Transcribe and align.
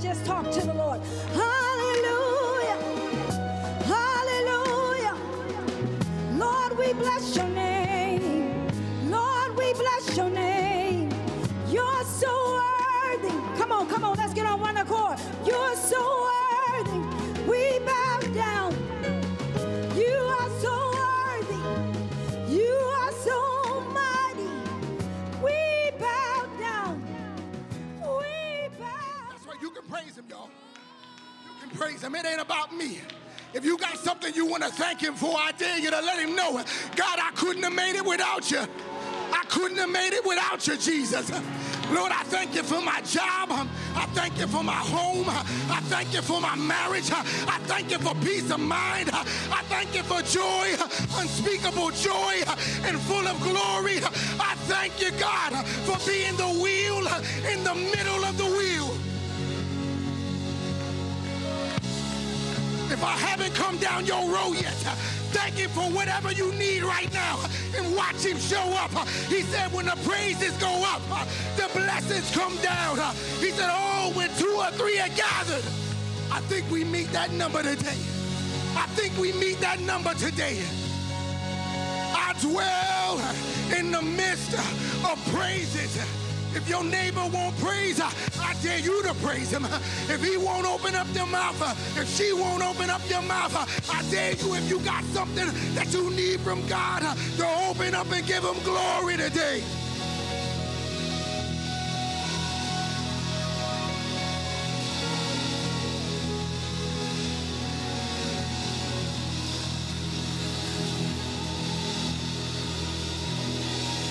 just 0.00 0.24
talk 0.24 0.50
to 0.50 0.60
the 0.60 0.74
Lord. 0.74 1.00
Hallelujah. 1.34 2.78
Hallelujah. 3.84 5.16
Lord, 6.34 6.78
we 6.78 6.92
bless 6.92 7.36
your 7.36 7.48
name. 7.48 8.68
Lord, 9.10 9.56
we 9.56 9.72
bless 9.74 10.16
your 10.16 10.30
name. 10.30 10.37
Praise 31.78 32.02
him. 32.02 32.14
It 32.16 32.26
ain't 32.26 32.40
about 32.40 32.74
me. 32.74 33.00
If 33.54 33.64
you 33.64 33.78
got 33.78 33.96
something 33.98 34.34
you 34.34 34.44
want 34.44 34.62
to 34.64 34.70
thank 34.70 35.00
him 35.00 35.14
for, 35.14 35.34
I 35.38 35.52
dare 35.52 35.78
you 35.78 35.90
to 35.90 36.00
let 36.00 36.18
him 36.18 36.34
know. 36.34 36.62
God, 36.96 37.18
I 37.22 37.30
couldn't 37.36 37.62
have 37.62 37.72
made 37.72 37.94
it 37.94 38.04
without 38.04 38.50
you. 38.50 38.60
I 39.32 39.44
couldn't 39.48 39.78
have 39.78 39.88
made 39.88 40.12
it 40.12 40.26
without 40.26 40.66
you, 40.66 40.76
Jesus. 40.76 41.30
Lord, 41.90 42.12
I 42.12 42.22
thank 42.24 42.54
you 42.54 42.62
for 42.62 42.82
my 42.82 43.00
job. 43.02 43.48
I 43.94 44.06
thank 44.12 44.38
you 44.38 44.46
for 44.46 44.62
my 44.62 44.72
home. 44.72 45.26
I 45.28 45.80
thank 45.84 46.12
you 46.12 46.20
for 46.20 46.40
my 46.40 46.56
marriage. 46.56 47.10
I 47.12 47.58
thank 47.70 47.90
you 47.90 47.98
for 47.98 48.14
peace 48.16 48.50
of 48.50 48.60
mind. 48.60 49.10
I 49.12 49.62
thank 49.68 49.94
you 49.94 50.02
for 50.02 50.20
joy, 50.22 50.74
unspeakable 51.16 51.90
joy, 51.92 52.42
and 52.84 52.98
full 53.00 53.26
of 53.26 53.40
glory. 53.40 53.98
I 54.40 54.54
thank 54.66 55.00
you, 55.00 55.12
God, 55.12 55.64
for 55.86 55.96
being 56.06 56.36
the 56.36 56.60
wheel 56.60 57.06
in 57.50 57.64
the 57.64 57.74
middle 57.74 58.24
of 58.24 58.36
the 58.36 58.44
wheel. 58.44 58.77
If 62.90 63.04
I 63.04 63.12
haven't 63.12 63.54
come 63.54 63.76
down 63.76 64.06
your 64.06 64.24
road 64.30 64.54
yet, 64.54 64.74
uh, 64.86 64.94
thank 65.30 65.56
him 65.56 65.68
for 65.70 65.84
whatever 65.92 66.32
you 66.32 66.52
need 66.52 66.82
right 66.82 67.12
now 67.12 67.38
and 67.76 67.94
watch 67.94 68.24
him 68.24 68.38
show 68.38 68.64
up. 68.80 68.94
Uh, 68.96 69.04
he 69.28 69.42
said, 69.42 69.70
when 69.72 69.84
the 69.84 69.98
praises 70.08 70.56
go 70.56 70.72
up, 70.86 71.02
uh, 71.10 71.26
the 71.56 71.68
blessings 71.74 72.30
come 72.34 72.56
down. 72.62 72.96
He 73.40 73.50
said, 73.50 73.68
oh, 73.70 74.10
when 74.14 74.30
two 74.36 74.54
or 74.56 74.70
three 74.72 74.98
are 75.00 75.10
gathered, 75.10 75.64
I 76.32 76.40
think 76.48 76.70
we 76.70 76.82
meet 76.84 77.12
that 77.12 77.30
number 77.30 77.62
today. 77.62 77.98
I 78.74 78.86
think 78.96 79.18
we 79.18 79.32
meet 79.34 79.60
that 79.60 79.80
number 79.80 80.14
today. 80.14 80.62
I 82.14 82.34
dwell 82.40 83.20
in 83.78 83.90
the 83.90 84.02
midst 84.02 84.54
of 85.04 85.34
praises. 85.34 85.98
If 86.54 86.68
your 86.68 86.82
neighbor 86.84 87.24
won't 87.32 87.56
praise, 87.58 88.00
I 88.00 88.54
dare 88.62 88.78
you 88.78 89.02
to 89.04 89.14
praise 89.14 89.50
him. 89.50 89.64
If 90.08 90.22
he 90.22 90.36
won't 90.36 90.66
open 90.66 90.94
up 90.94 91.06
their 91.08 91.26
mouth, 91.26 91.60
if 91.96 92.08
she 92.08 92.32
won't 92.32 92.62
open 92.62 92.90
up 92.90 93.02
your 93.08 93.22
mouth, 93.22 93.54
I 93.90 94.02
dare 94.10 94.32
you, 94.32 94.54
if 94.54 94.68
you 94.68 94.80
got 94.80 95.04
something 95.04 95.46
that 95.74 95.92
you 95.92 96.10
need 96.10 96.40
from 96.40 96.66
God, 96.66 97.02
to 97.36 97.46
open 97.68 97.94
up 97.94 98.10
and 98.10 98.26
give 98.26 98.44
him 98.44 98.56
glory 98.64 99.16
today. 99.16 99.62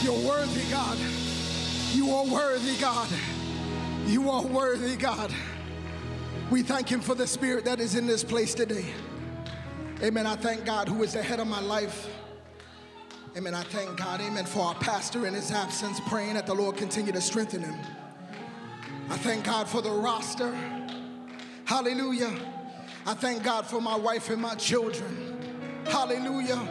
You're 0.04 0.26
worthy, 0.26 0.64
God. 0.72 1.17
You 1.98 2.12
are 2.12 2.26
worthy, 2.26 2.76
God. 2.80 3.10
You 4.06 4.30
are 4.30 4.44
worthy, 4.44 4.96
God. 4.96 5.34
We 6.52 6.62
thank 6.62 6.88
Him 6.88 7.02
for 7.02 7.16
the 7.16 7.26
Spirit 7.26 7.66
that 7.66 7.80
is 7.80 7.96
in 7.96 8.06
this 8.06 8.24
place 8.24 8.54
today. 8.54 8.86
Amen. 10.04 10.28
I 10.28 10.36
thank 10.36 10.64
God 10.64 10.88
who 10.88 11.02
is 11.02 11.14
the 11.14 11.24
head 11.24 11.40
of 11.40 11.48
my 11.48 11.60
life. 11.60 12.08
Amen. 13.36 13.56
I 13.56 13.64
thank 13.64 13.98
God, 13.98 14.22
amen, 14.22 14.46
for 14.46 14.60
our 14.66 14.76
pastor 14.76 15.26
in 15.26 15.34
his 15.34 15.52
absence, 15.52 16.00
praying 16.02 16.36
that 16.36 16.46
the 16.46 16.54
Lord 16.54 16.78
continue 16.78 17.12
to 17.12 17.20
strengthen 17.20 17.64
him. 17.64 17.76
I 19.10 19.18
thank 19.18 19.44
God 19.44 19.68
for 19.68 19.82
the 19.82 19.90
roster. 19.90 20.56
Hallelujah. 21.66 22.32
I 23.08 23.16
thank 23.16 23.42
God 23.42 23.66
for 23.66 23.82
my 23.82 23.96
wife 23.96 24.30
and 24.30 24.40
my 24.40 24.54
children. 24.54 25.84
Hallelujah. 25.86 26.62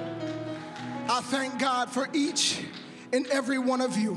I 1.08 1.20
thank 1.22 1.58
God 1.58 1.90
for 1.90 2.08
each 2.12 2.62
and 3.12 3.26
every 3.26 3.58
one 3.58 3.80
of 3.80 3.98
you. 3.98 4.16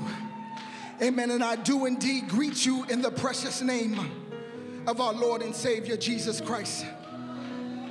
Amen. 1.02 1.32
And 1.32 1.42
I 1.44 1.56
do 1.56 1.86
indeed 1.86 2.28
greet 2.28 2.66
you 2.66 2.86
in 2.90 3.02
the 3.02 3.12
precious 3.12 3.62
name 3.62 3.98
of 4.86 5.00
our 5.00 5.14
Lord 5.14 5.42
and 5.42 5.56
Savior 5.56 5.96
Jesus 5.96 6.42
Christ. 6.42 6.86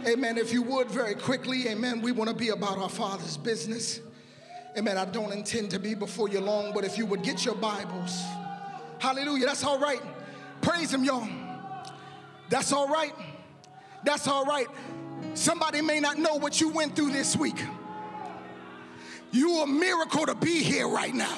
Amen. 0.06 0.36
If 0.36 0.52
you 0.52 0.62
would, 0.62 0.90
very 0.90 1.14
quickly, 1.14 1.68
amen. 1.68 2.02
We 2.02 2.12
want 2.12 2.28
to 2.28 2.36
be 2.36 2.50
about 2.50 2.78
our 2.78 2.88
Father's 2.88 3.36
business. 3.36 4.00
Amen. 4.76 4.98
I 4.98 5.06
don't 5.06 5.32
intend 5.32 5.70
to 5.70 5.78
be 5.78 5.94
before 5.94 6.28
you 6.28 6.40
long, 6.40 6.72
but 6.74 6.84
if 6.84 6.98
you 6.98 7.06
would 7.06 7.22
get 7.22 7.44
your 7.44 7.54
Bibles, 7.54 8.22
hallelujah, 8.98 9.46
that's 9.46 9.64
all 9.64 9.78
right. 9.78 10.02
Praise 10.60 10.92
Him, 10.92 11.02
y'all. 11.02 11.28
That's 12.50 12.72
all 12.72 12.88
right. 12.88 13.14
That's 14.04 14.28
all 14.28 14.44
right. 14.44 14.68
Somebody 15.34 15.80
may 15.80 15.98
not 15.98 16.18
know 16.18 16.36
what 16.36 16.60
you 16.60 16.68
went 16.68 16.94
through 16.94 17.10
this 17.10 17.36
week. 17.36 17.60
You 19.30 19.62
a 19.62 19.66
miracle 19.66 20.26
to 20.26 20.34
be 20.34 20.62
here 20.62 20.88
right 20.88 21.14
now. 21.14 21.36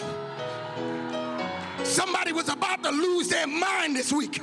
Somebody 1.84 2.32
was 2.32 2.48
about 2.48 2.82
to 2.84 2.90
lose 2.90 3.28
their 3.28 3.46
mind 3.46 3.96
this 3.96 4.12
week. 4.12 4.40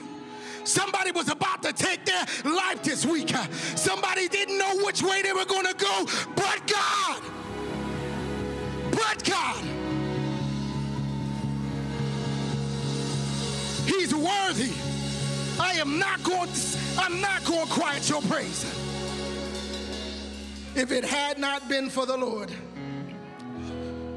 Somebody 0.63 1.11
was 1.11 1.29
about 1.29 1.63
to 1.63 1.71
take 1.71 2.05
their 2.05 2.25
life 2.43 2.83
this 2.83 3.05
week. 3.05 3.29
Somebody 3.75 4.27
didn't 4.27 4.57
know 4.57 4.83
which 4.83 5.01
way 5.01 5.21
they 5.21 5.31
were 5.31 5.45
going 5.45 5.65
to 5.65 5.73
go, 5.73 6.05
but 6.35 6.61
God. 6.67 7.21
But 8.91 9.23
God. 9.23 9.63
He's 13.85 14.13
worthy. 14.13 14.73
I 15.59 15.73
am 15.79 15.97
not 15.97 16.21
going 16.23 16.51
to, 16.51 16.77
I'm 16.97 17.21
not 17.21 17.43
going 17.45 17.65
to 17.65 17.73
quiet 17.73 18.09
your 18.09 18.21
praise. 18.23 18.65
If 20.75 20.91
it 20.91 21.05
had 21.05 21.39
not 21.39 21.67
been 21.69 21.89
for 21.89 22.05
the 22.05 22.17
Lord 22.17 22.51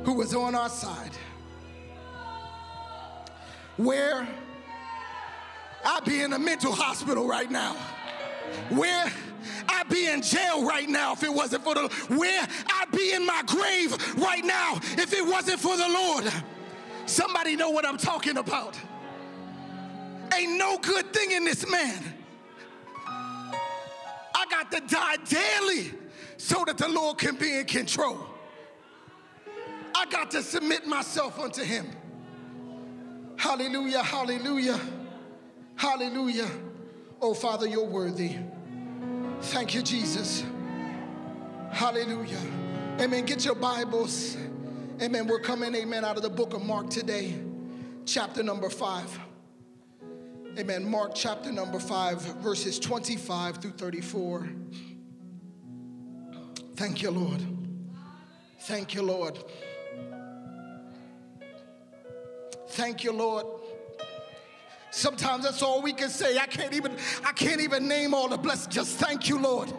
who 0.05 0.15
was 0.15 0.35
on 0.35 0.55
our 0.55 0.69
side, 0.69 1.13
where 3.85 4.29
I'd 5.85 6.05
be 6.05 6.21
in 6.23 6.33
a 6.33 6.39
mental 6.39 6.73
hospital 6.73 7.27
right 7.27 7.51
now. 7.51 7.75
Where 8.69 9.11
I'd 9.69 9.89
be 9.89 10.07
in 10.07 10.21
jail 10.21 10.67
right 10.67 10.89
now 10.89 11.13
if 11.13 11.23
it 11.23 11.33
wasn't 11.33 11.65
for 11.65 11.75
the 11.75 11.89
where 12.09 12.47
I'd 12.67 12.91
be 12.93 13.13
in 13.13 13.25
my 13.25 13.43
grave 13.47 13.97
right 14.19 14.45
now 14.45 14.79
if 14.99 15.13
it 15.13 15.27
wasn't 15.27 15.61
for 15.61 15.77
the 15.77 15.89
Lord. 15.89 16.31
Somebody 17.07 17.57
know 17.57 17.71
what 17.71 17.87
I'm 17.87 17.97
talking 17.97 18.37
about. 18.37 18.79
Ain't 20.37 20.59
no 20.59 20.79
good 20.79 21.13
thing 21.13 21.33
in 21.33 21.45
this 21.45 21.69
man. 21.69 22.03
I 23.07 24.47
got 24.51 24.71
to 24.73 24.81
die 24.81 25.17
daily 25.29 25.93
so 26.37 26.65
that 26.67 26.79
the 26.79 26.89
Lord 26.89 27.19
can 27.19 27.37
be 27.37 27.59
in 27.59 27.65
control. 27.65 28.19
I 29.95 30.07
got 30.07 30.31
to 30.33 30.43
submit 30.43 30.87
myself 30.87 31.39
unto 31.39 31.63
him. 31.63 31.87
Hallelujah, 33.41 34.03
hallelujah, 34.03 34.79
hallelujah. 35.75 36.51
Oh, 37.23 37.33
Father, 37.33 37.67
you're 37.67 37.87
worthy. 37.87 38.37
Thank 39.41 39.75
you, 39.75 39.81
Jesus. 39.81 40.45
Hallelujah. 41.73 42.37
Amen. 43.01 43.25
Get 43.25 43.47
your 43.47 43.55
Bibles. 43.55 44.37
Amen. 45.01 45.27
We're 45.27 45.41
coming, 45.41 45.75
amen, 45.75 46.05
out 46.05 46.19
of 46.19 46.23
the 46.23 46.29
book 46.29 46.53
of 46.53 46.63
Mark 46.63 46.91
today, 46.91 47.35
chapter 48.05 48.43
number 48.43 48.69
five. 48.69 49.19
Amen. 50.59 50.85
Mark 50.85 51.13
chapter 51.15 51.51
number 51.51 51.81
five, 51.81 52.21
verses 52.43 52.79
25 52.79 53.57
through 53.57 53.71
34. 53.71 54.51
Thank 56.77 57.01
you, 57.01 57.11
Lord. 57.11 57.41
Thank 58.61 58.95
you, 58.95 59.01
Lord. 59.01 59.39
Thank 62.71 63.03
you, 63.03 63.13
Lord. 63.13 63.47
Sometimes 64.93 65.45
that's 65.45 65.63
all 65.63 65.83
we 65.83 65.93
can 65.93 66.09
say. 66.09 66.39
I 66.39 66.47
can't 66.47 66.73
even 66.73 66.97
I 67.25 67.33
can't 67.33 67.61
even 67.61 67.89
name 67.89 68.15
all 68.15 68.29
the 68.29 68.39
blessings. 68.39 68.75
Just 68.75 68.97
thank 68.99 69.29
you, 69.29 69.39
Lord. 69.39 69.73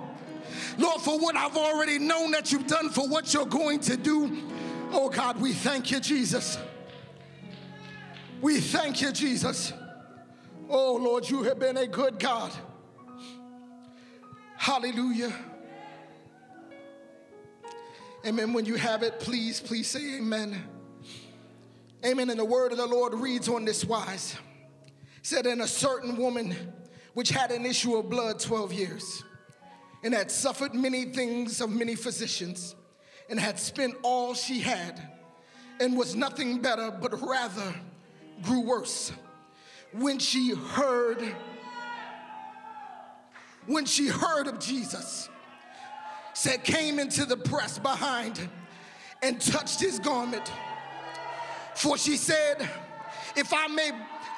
Lord, 0.78 1.02
for 1.02 1.18
what 1.20 1.36
I've 1.36 1.56
already 1.56 2.00
known 2.00 2.32
that 2.32 2.52
you've 2.52 2.68
done, 2.68 2.90
for 2.90 3.08
what 3.08 3.34
you're 3.34 3.46
going 3.46 3.80
to 3.82 3.98
do. 3.98 4.44
Oh 4.92 5.10
God, 5.10 5.40
we 5.40 5.54
thank 5.54 5.92
you, 5.92 6.00
Jesus. 6.00 6.58
We 8.42 8.60
thank 8.60 9.02
you, 9.02 9.12
Jesus. 9.12 9.74
Oh 10.70 10.96
Lord, 10.96 11.30
you 11.30 11.44
have 11.44 11.60
been 11.60 11.78
a 11.78 11.88
good 11.88 12.20
God. 12.20 12.52
Hallelujah. 14.58 15.34
Amen. 18.26 18.54
When 18.54 18.66
you 18.66 18.76
have 18.76 19.02
it, 19.02 19.20
please, 19.20 19.60
please 19.60 19.88
say 19.88 20.18
amen. 20.18 20.62
Amen. 22.04 22.30
And 22.30 22.40
the 22.40 22.46
word 22.46 22.72
of 22.72 22.78
the 22.80 22.88
Lord 22.88 23.14
reads 23.14 23.48
on 23.48 23.66
this 23.66 23.86
wise. 23.86 24.36
said, 25.24 25.46
"In 25.46 25.62
a 25.62 25.68
certain 25.68 26.18
woman 26.18 26.74
which 27.14 27.30
had 27.30 27.52
an 27.52 27.64
issue 27.64 27.96
of 27.96 28.10
blood 28.10 28.40
12 28.40 28.74
years, 28.74 29.24
and 30.04 30.16
had 30.16 30.32
suffered 30.32 30.74
many 30.74 31.06
things 31.06 31.62
of 31.62 31.70
many 31.70 31.94
physicians, 31.94 32.74
and 33.30 33.40
had 33.40 33.60
spent 33.60 33.96
all 34.02 34.34
she 34.34 34.62
had, 34.62 35.00
and 35.80 35.96
was 35.96 36.16
nothing 36.16 36.60
better, 36.60 36.90
but 36.90 37.22
rather 37.22 37.76
grew 38.42 38.62
worse. 38.62 39.12
When 39.92 40.18
she 40.18 40.56
heard, 40.56 41.36
when 43.68 43.86
she 43.86 44.08
heard 44.08 44.48
of 44.48 44.58
Jesus, 44.60 45.30
said, 46.34 46.64
came 46.64 46.98
into 46.98 47.26
the 47.26 47.38
press 47.38 47.78
behind 47.78 48.50
and 49.22 49.40
touched 49.40 49.80
his 49.80 50.00
garment 50.00 50.52
for 51.76 51.98
she 51.98 52.18
said, 52.18 52.70
If 53.36 53.54
I 53.54 53.68
may 53.68 53.92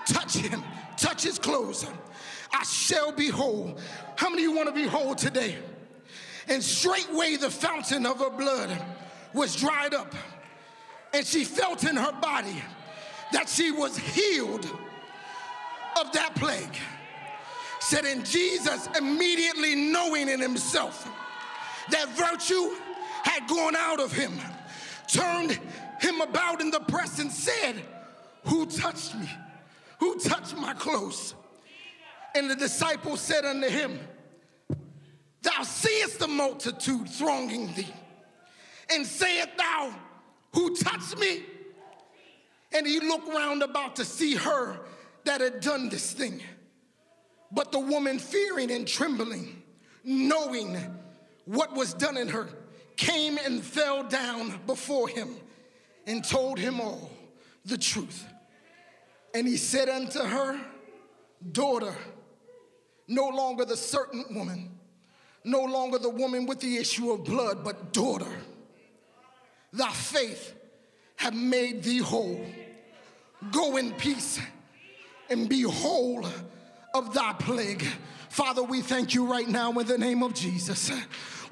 touch 0.06 0.36
him, 0.36 0.64
touch 0.98 1.24
his 1.24 1.40
clothes, 1.40 1.86
I 2.52 2.64
shall 2.64 3.12
be 3.12 3.30
whole. 3.30 3.78
How 4.16 4.30
many 4.30 4.46
of 4.46 4.52
you 4.52 4.56
want 4.56 4.70
to 4.70 4.76
be 4.76 4.86
whole 4.86 5.16
today? 5.16 5.58
And 6.48 6.62
straightway 6.64 7.38
the 7.38 7.50
fountain 7.50 8.06
of 8.06 8.20
her 8.20 8.30
blood 8.30 8.70
was 9.34 9.56
dried 9.56 9.94
up, 9.94 10.14
and 11.14 11.26
she 11.26 11.44
felt 11.44 11.84
in 11.84 11.96
her 11.96 12.12
body 12.12 12.62
that 13.32 13.50
she 13.50 13.72
was 13.72 13.98
healed 13.98 14.66
of 16.00 16.12
that 16.14 16.36
plague. 16.36 16.78
Said, 17.80 18.06
and 18.06 18.26
Jesus 18.26 18.88
immediately 18.98 19.76
knowing 19.76 20.30
in 20.30 20.40
himself 20.40 21.10
that 21.90 22.08
virtue 22.10 22.76
had 23.24 23.48
gone 23.48 23.76
out 23.76 24.00
of 24.00 24.12
him, 24.12 24.32
turned 25.08 25.60
him 26.04 26.22
about 26.22 26.62
in 26.62 26.70
the 26.70 26.82
press 26.82 27.20
and 27.20 27.32
said, 27.32 27.76
Who 28.46 28.66
touched 28.66 29.16
me? 29.16 29.30
Who 30.00 30.20
touched 30.20 30.56
my 30.58 30.74
clothes? 30.74 31.34
And 32.36 32.50
the 32.50 32.56
disciples 32.56 33.22
said 33.22 33.46
unto 33.46 33.70
him, 33.70 34.00
Thou 35.42 35.64
seest 35.64 36.20
the 36.20 36.28
multitude 36.28 37.10
thronging 37.10 37.74
thee, 37.74 37.94
and 38.92 39.06
sayest 39.06 39.58
thou, 39.58 39.94
Who 40.54 40.76
touched 40.76 41.18
me? 41.18 41.44
And 42.74 42.88
he 42.88 43.00
looked 43.00 43.30
round 43.30 43.62
about 43.62 43.96
to 43.98 44.06
see 44.06 44.36
her 44.36 44.80
that 45.26 45.42
had 45.42 45.60
done 45.62 45.90
this 45.90 46.12
thing. 46.12 46.42
But 47.52 47.72
the 47.72 47.80
woman, 47.80 48.18
fearing 48.18 48.72
and 48.72 48.88
trembling, 48.88 49.62
knowing 50.04 50.76
what 51.46 51.74
was 51.74 51.94
done 51.94 52.18
in 52.18 52.30
her, 52.30 52.50
came 52.96 53.38
and 53.38 53.64
fell 53.64 54.04
down 54.04 54.60
before 54.66 55.08
him 55.08 55.36
and 56.06 56.24
told 56.24 56.60
him 56.60 56.80
all 56.80 57.12
the 57.66 57.78
truth. 57.78 58.26
And 59.34 59.48
he 59.48 59.58
said 59.58 59.90
unto 59.90 60.20
her, 60.20 60.60
Daughter, 61.52 61.94
no 63.08 63.28
longer 63.28 63.66
the 63.66 63.76
certain 63.76 64.24
woman, 64.32 64.78
no 65.44 65.64
longer 65.64 65.98
the 65.98 66.10
woman 66.10 66.46
with 66.46 66.60
the 66.60 66.78
issue 66.78 67.12
of 67.12 67.24
blood, 67.24 67.64
but 67.64 67.92
daughter, 67.92 68.32
thy 69.74 69.92
faith 69.92 70.54
have 71.18 71.34
made 71.34 71.84
thee 71.84 71.98
whole. 71.98 72.46
Go 73.52 73.78
in 73.78 73.92
peace 73.94 74.40
and 75.30 75.50
be 75.50 75.64
whole 75.64 76.26
of 76.94 77.14
thy 77.14 77.34
plague. 77.34 77.86
Father, 78.30 78.64
we 78.64 78.82
thank 78.82 79.14
you 79.14 79.26
right 79.26 79.48
now 79.48 79.72
in 79.72 79.86
the 79.86 79.98
name 79.98 80.24
of 80.24 80.34
Jesus. 80.34 80.92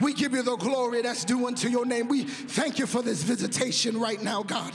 We 0.02 0.14
give 0.14 0.34
you 0.34 0.42
the 0.42 0.56
glory 0.56 1.02
that's 1.04 1.24
due 1.24 1.48
unto 1.48 1.70
your 1.70 1.86
name. 1.86 2.08
We 2.08 2.24
thank 2.24 2.80
you 2.80 2.88
for 2.88 3.02
this 3.02 3.22
visitation 3.24 4.00
right 4.00 4.22
now, 4.22 4.44
God. 4.44 4.74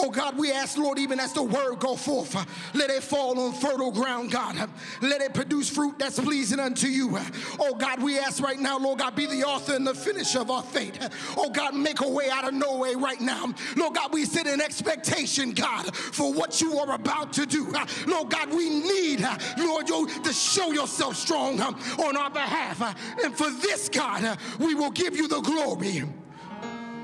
Oh 0.00 0.10
God, 0.10 0.38
we 0.38 0.52
ask, 0.52 0.78
Lord, 0.78 0.98
even 0.98 1.18
as 1.18 1.32
the 1.32 1.42
word 1.42 1.80
go 1.80 1.96
forth, 1.96 2.34
let 2.74 2.88
it 2.88 3.02
fall 3.02 3.38
on 3.40 3.52
fertile 3.52 3.90
ground, 3.90 4.30
God. 4.30 4.70
Let 5.02 5.20
it 5.20 5.34
produce 5.34 5.68
fruit 5.68 5.98
that's 5.98 6.20
pleasing 6.20 6.60
unto 6.60 6.86
you. 6.86 7.18
Oh 7.58 7.74
God, 7.74 8.00
we 8.00 8.18
ask 8.18 8.40
right 8.42 8.58
now, 8.58 8.78
Lord 8.78 9.00
God, 9.00 9.16
be 9.16 9.26
the 9.26 9.42
author 9.42 9.74
and 9.74 9.86
the 9.86 9.94
finisher 9.94 10.38
of 10.38 10.50
our 10.50 10.62
faith. 10.62 10.96
Oh 11.36 11.50
God, 11.50 11.74
make 11.74 12.00
a 12.00 12.08
way 12.08 12.30
out 12.30 12.46
of 12.46 12.54
no 12.54 12.76
way 12.76 12.94
right 12.94 13.20
now. 13.20 13.52
Lord 13.76 13.94
God, 13.94 14.12
we 14.12 14.24
sit 14.24 14.46
in 14.46 14.60
expectation, 14.60 15.52
God, 15.52 15.94
for 15.94 16.32
what 16.32 16.60
you 16.60 16.78
are 16.78 16.92
about 16.92 17.32
to 17.34 17.44
do. 17.44 17.72
Lord 18.06 18.30
God, 18.30 18.50
we 18.50 18.70
need, 18.70 19.26
Lord, 19.58 19.88
you 19.88 20.08
to 20.22 20.32
show 20.32 20.70
yourself 20.70 21.16
strong 21.16 21.60
on 21.60 22.16
our 22.16 22.30
behalf. 22.30 22.80
And 23.24 23.36
for 23.36 23.50
this, 23.50 23.88
God, 23.88 24.38
we 24.60 24.74
will 24.74 24.92
give 24.92 25.16
you 25.16 25.26
the 25.26 25.40
glory. 25.40 26.04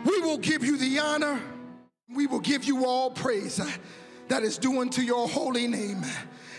We 0.04 0.20
will 0.20 0.38
give 0.38 0.64
you 0.64 0.76
the 0.76 1.00
honor. 1.00 1.40
We 2.14 2.26
will 2.26 2.40
give 2.40 2.64
you 2.64 2.86
all 2.86 3.10
praise. 3.10 3.60
that 4.28 4.42
is 4.42 4.56
due 4.56 4.80
unto 4.80 5.02
your 5.02 5.28
holy 5.28 5.66
name. 5.66 6.04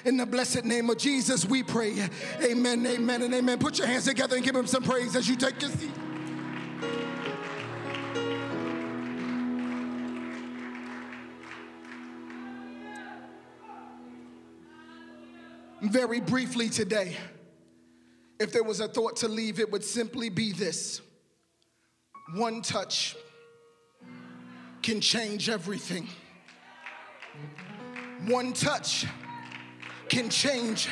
In 0.03 0.17
the 0.17 0.25
blessed 0.25 0.65
name 0.65 0.89
of 0.89 0.97
Jesus, 0.97 1.45
we 1.45 1.63
pray. 1.63 2.07
Amen, 2.43 2.85
amen, 2.85 3.23
and 3.23 3.33
amen. 3.33 3.57
Put 3.57 3.79
your 3.79 3.87
hands 3.87 4.05
together 4.05 4.35
and 4.35 4.45
give 4.45 4.55
him 4.55 4.67
some 4.67 4.83
praise 4.83 5.15
as 5.15 5.27
you 5.27 5.35
take 5.35 5.59
your 5.61 5.71
seat. 5.71 5.91
Very 15.81 16.19
briefly 16.19 16.69
today, 16.69 17.15
if 18.39 18.51
there 18.51 18.63
was 18.63 18.79
a 18.79 18.87
thought 18.87 19.15
to 19.17 19.27
leave, 19.27 19.59
it 19.59 19.71
would 19.71 19.83
simply 19.83 20.29
be 20.29 20.51
this 20.51 21.01
one 22.33 22.61
touch 22.61 23.15
can 24.85 25.01
change 25.01 25.49
everything. 25.49 26.07
One 28.27 28.53
touch 28.53 29.07
can 30.09 30.29
change 30.29 30.87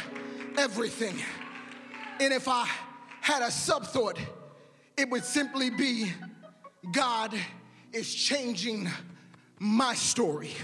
everything. 0.58 1.16
And 2.20 2.34
if 2.34 2.48
I 2.48 2.68
had 3.22 3.44
a 3.44 3.52
sub 3.52 3.86
thought, 3.86 4.18
it 4.98 5.08
would 5.12 5.24
simply 5.24 5.70
be 5.70 6.12
God 6.92 7.36
is 7.92 8.12
changing 8.12 8.90
my 9.60 9.94
story. 9.94 10.56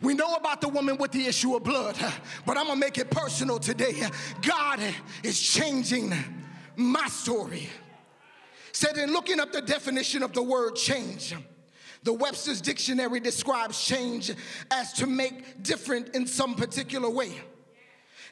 We 0.00 0.14
know 0.14 0.34
about 0.34 0.60
the 0.60 0.70
woman 0.70 0.96
with 0.96 1.12
the 1.12 1.24
issue 1.24 1.54
of 1.54 1.62
blood, 1.62 1.96
but 2.44 2.56
I'm 2.56 2.66
gonna 2.66 2.80
make 2.80 2.98
it 2.98 3.12
personal 3.12 3.60
today. 3.60 3.94
God 4.42 4.80
is 5.22 5.40
changing 5.40 6.12
my 6.74 7.06
story. 7.06 7.68
Said 8.72 8.96
in 8.98 9.12
looking 9.12 9.38
up 9.38 9.52
the 9.52 9.62
definition 9.62 10.24
of 10.24 10.32
the 10.32 10.42
word 10.42 10.74
change, 10.74 11.36
the 12.08 12.14
Webster's 12.14 12.62
dictionary 12.62 13.20
describes 13.20 13.84
change 13.84 14.32
as 14.70 14.94
to 14.94 15.06
make 15.06 15.62
different 15.62 16.14
in 16.14 16.26
some 16.26 16.54
particular 16.54 17.10
way. 17.10 17.38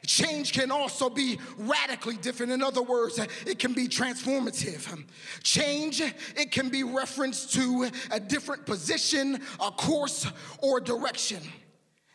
Change 0.03 0.51
can 0.51 0.71
also 0.71 1.11
be 1.11 1.37
radically 1.59 2.17
different. 2.17 2.51
In 2.51 2.63
other 2.63 2.81
words, 2.81 3.19
it 3.45 3.59
can 3.59 3.73
be 3.73 3.87
transformative. 3.87 5.03
Change, 5.43 6.01
it 6.01 6.51
can 6.51 6.69
be 6.69 6.81
referenced 6.81 7.53
to 7.53 7.87
a 8.09 8.19
different 8.19 8.65
position, 8.65 9.39
a 9.59 9.69
course, 9.69 10.25
or 10.63 10.79
direction. 10.79 11.43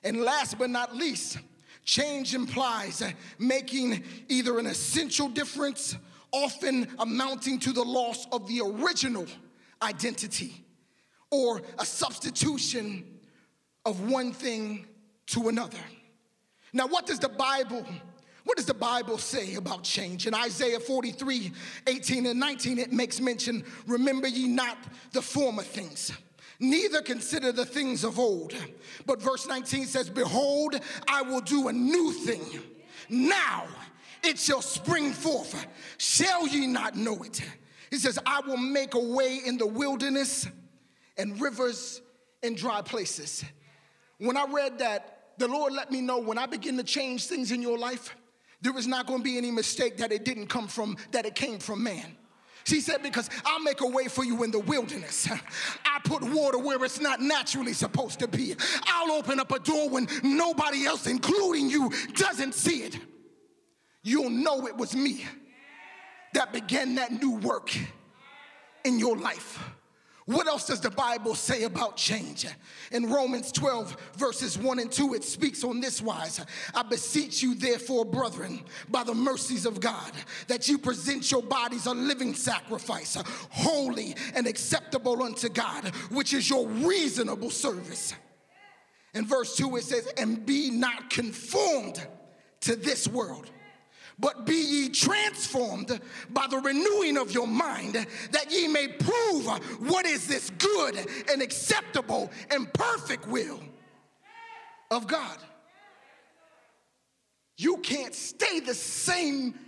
And 0.02 0.20
last 0.22 0.58
but 0.58 0.68
not 0.68 0.96
least, 0.96 1.38
change 1.84 2.34
implies 2.34 3.04
making 3.38 4.02
either 4.28 4.58
an 4.58 4.66
essential 4.66 5.28
difference, 5.28 5.94
often 6.32 6.88
amounting 6.98 7.60
to 7.60 7.72
the 7.72 7.84
loss 7.84 8.26
of 8.32 8.48
the 8.48 8.62
original 8.62 9.26
identity, 9.80 10.61
or 11.32 11.62
a 11.78 11.84
substitution 11.84 13.04
of 13.84 14.08
one 14.08 14.32
thing 14.32 14.86
to 15.26 15.48
another. 15.48 15.78
Now, 16.72 16.86
what 16.86 17.06
does 17.06 17.18
the 17.18 17.28
Bible 17.28 17.84
what 18.44 18.56
does 18.56 18.66
the 18.66 18.74
Bible 18.74 19.18
say 19.18 19.54
about 19.54 19.84
change? 19.84 20.26
In 20.26 20.34
Isaiah 20.34 20.80
43, 20.80 21.52
18 21.86 22.26
and 22.26 22.40
19, 22.40 22.78
it 22.80 22.92
makes 22.92 23.20
mention, 23.20 23.62
remember 23.86 24.26
ye 24.26 24.48
not 24.48 24.76
the 25.12 25.22
former 25.22 25.62
things, 25.62 26.10
neither 26.58 27.02
consider 27.02 27.52
the 27.52 27.64
things 27.64 28.02
of 28.02 28.18
old. 28.18 28.52
But 29.06 29.22
verse 29.22 29.46
19 29.46 29.86
says, 29.86 30.10
Behold, 30.10 30.80
I 31.06 31.22
will 31.22 31.40
do 31.40 31.68
a 31.68 31.72
new 31.72 32.10
thing. 32.12 32.42
Now 33.08 33.66
it 34.24 34.40
shall 34.40 34.60
spring 34.60 35.12
forth. 35.12 35.64
Shall 35.98 36.48
ye 36.48 36.66
not 36.66 36.96
know 36.96 37.22
it? 37.22 37.42
He 37.90 37.96
says, 37.98 38.18
I 38.26 38.40
will 38.40 38.56
make 38.56 38.94
a 38.94 38.98
way 38.98 39.40
in 39.46 39.56
the 39.56 39.66
wilderness 39.68 40.48
and 41.16 41.40
rivers 41.40 42.00
in 42.42 42.54
dry 42.54 42.82
places. 42.82 43.44
When 44.18 44.36
I 44.36 44.46
read 44.50 44.78
that, 44.78 45.18
the 45.38 45.48
Lord 45.48 45.72
let 45.72 45.90
me 45.90 46.00
know 46.00 46.18
when 46.18 46.38
I 46.38 46.46
begin 46.46 46.76
to 46.76 46.84
change 46.84 47.26
things 47.26 47.52
in 47.52 47.62
your 47.62 47.78
life, 47.78 48.14
there 48.60 48.76
is 48.78 48.86
not 48.86 49.06
going 49.06 49.20
to 49.20 49.24
be 49.24 49.36
any 49.36 49.50
mistake 49.50 49.96
that 49.98 50.12
it 50.12 50.24
didn't 50.24 50.46
come 50.46 50.68
from, 50.68 50.96
that 51.10 51.26
it 51.26 51.34
came 51.34 51.58
from 51.58 51.82
man. 51.82 52.16
She 52.64 52.80
said, 52.80 53.02
Because 53.02 53.28
I'll 53.44 53.62
make 53.62 53.80
a 53.80 53.86
way 53.86 54.06
for 54.06 54.24
you 54.24 54.44
in 54.44 54.50
the 54.50 54.60
wilderness. 54.60 55.28
I 55.84 55.98
put 56.04 56.22
water 56.22 56.58
where 56.58 56.82
it's 56.84 57.00
not 57.00 57.20
naturally 57.20 57.72
supposed 57.72 58.20
to 58.20 58.28
be. 58.28 58.54
I'll 58.86 59.12
open 59.12 59.40
up 59.40 59.50
a 59.50 59.58
door 59.58 59.88
when 59.88 60.06
nobody 60.22 60.84
else, 60.86 61.06
including 61.06 61.68
you, 61.68 61.90
doesn't 62.14 62.54
see 62.54 62.84
it. 62.84 62.98
You'll 64.04 64.30
know 64.30 64.66
it 64.66 64.76
was 64.76 64.94
me 64.94 65.24
that 66.34 66.52
began 66.52 66.96
that 66.96 67.12
new 67.12 67.36
work 67.36 67.76
in 68.84 68.98
your 68.98 69.16
life. 69.16 69.58
What 70.26 70.46
else 70.46 70.66
does 70.66 70.80
the 70.80 70.90
Bible 70.90 71.34
say 71.34 71.64
about 71.64 71.96
change? 71.96 72.46
In 72.92 73.10
Romans 73.10 73.50
12, 73.50 73.96
verses 74.16 74.56
1 74.56 74.78
and 74.78 74.90
2, 74.90 75.14
it 75.14 75.24
speaks 75.24 75.64
on 75.64 75.80
this 75.80 76.00
wise 76.00 76.44
I 76.74 76.82
beseech 76.82 77.42
you, 77.42 77.54
therefore, 77.54 78.04
brethren, 78.04 78.62
by 78.88 79.02
the 79.02 79.14
mercies 79.14 79.66
of 79.66 79.80
God, 79.80 80.12
that 80.46 80.68
you 80.68 80.78
present 80.78 81.30
your 81.30 81.42
bodies 81.42 81.86
a 81.86 81.92
living 81.92 82.34
sacrifice, 82.34 83.16
holy 83.50 84.14
and 84.34 84.46
acceptable 84.46 85.22
unto 85.22 85.48
God, 85.48 85.88
which 86.10 86.32
is 86.32 86.48
your 86.48 86.68
reasonable 86.68 87.50
service. 87.50 88.14
In 89.14 89.26
verse 89.26 89.56
2, 89.56 89.76
it 89.76 89.84
says, 89.84 90.06
And 90.16 90.46
be 90.46 90.70
not 90.70 91.10
conformed 91.10 92.06
to 92.60 92.76
this 92.76 93.08
world 93.08 93.50
but 94.22 94.46
be 94.46 94.54
ye 94.54 94.88
transformed 94.88 96.00
by 96.30 96.46
the 96.46 96.56
renewing 96.56 97.18
of 97.18 97.32
your 97.32 97.46
mind, 97.46 98.06
that 98.30 98.50
ye 98.50 98.68
may 98.68 98.86
prove 98.86 99.46
what 99.80 100.06
is 100.06 100.28
this 100.28 100.48
good 100.50 100.96
and 101.30 101.42
acceptable 101.42 102.30
and 102.50 102.72
perfect 102.72 103.26
will 103.26 103.60
of 104.92 105.08
God. 105.08 105.36
You 107.58 107.78
can't 107.78 108.14
stay 108.14 108.60
the 108.60 108.74
same, 108.74 109.58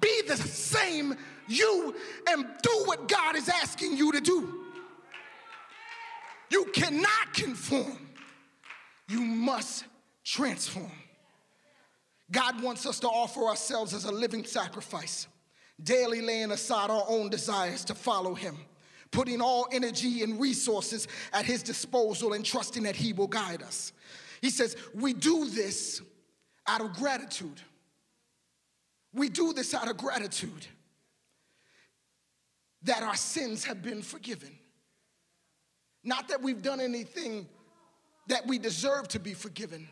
be 0.00 0.22
the 0.28 0.36
same 0.36 1.16
you, 1.48 1.94
and 2.28 2.46
do 2.62 2.84
what 2.86 3.08
God 3.08 3.34
is 3.34 3.48
asking 3.48 3.96
you 3.96 4.12
to 4.12 4.20
do. 4.20 4.60
You 6.50 6.66
cannot 6.72 7.34
conform, 7.34 7.98
you 9.08 9.20
must 9.22 9.84
transform. 10.22 11.03
God 12.34 12.60
wants 12.60 12.84
us 12.84 12.98
to 13.00 13.06
offer 13.06 13.44
ourselves 13.44 13.94
as 13.94 14.04
a 14.04 14.12
living 14.12 14.44
sacrifice, 14.44 15.28
daily 15.82 16.20
laying 16.20 16.50
aside 16.50 16.90
our 16.90 17.04
own 17.08 17.30
desires 17.30 17.84
to 17.84 17.94
follow 17.94 18.34
Him, 18.34 18.58
putting 19.12 19.40
all 19.40 19.68
energy 19.70 20.24
and 20.24 20.40
resources 20.40 21.06
at 21.32 21.44
His 21.44 21.62
disposal 21.62 22.32
and 22.32 22.44
trusting 22.44 22.82
that 22.82 22.96
He 22.96 23.12
will 23.12 23.28
guide 23.28 23.62
us. 23.62 23.92
He 24.42 24.50
says, 24.50 24.76
We 24.94 25.12
do 25.12 25.48
this 25.48 26.02
out 26.66 26.80
of 26.80 26.92
gratitude. 26.94 27.60
We 29.14 29.28
do 29.28 29.52
this 29.52 29.72
out 29.72 29.88
of 29.88 29.96
gratitude 29.96 30.66
that 32.82 33.04
our 33.04 33.14
sins 33.14 33.64
have 33.64 33.80
been 33.80 34.02
forgiven. 34.02 34.50
Not 36.02 36.28
that 36.28 36.42
we've 36.42 36.62
done 36.62 36.80
anything 36.80 37.46
that 38.26 38.44
we 38.46 38.58
deserve 38.58 39.06
to 39.08 39.20
be 39.20 39.34
forgiven, 39.34 39.88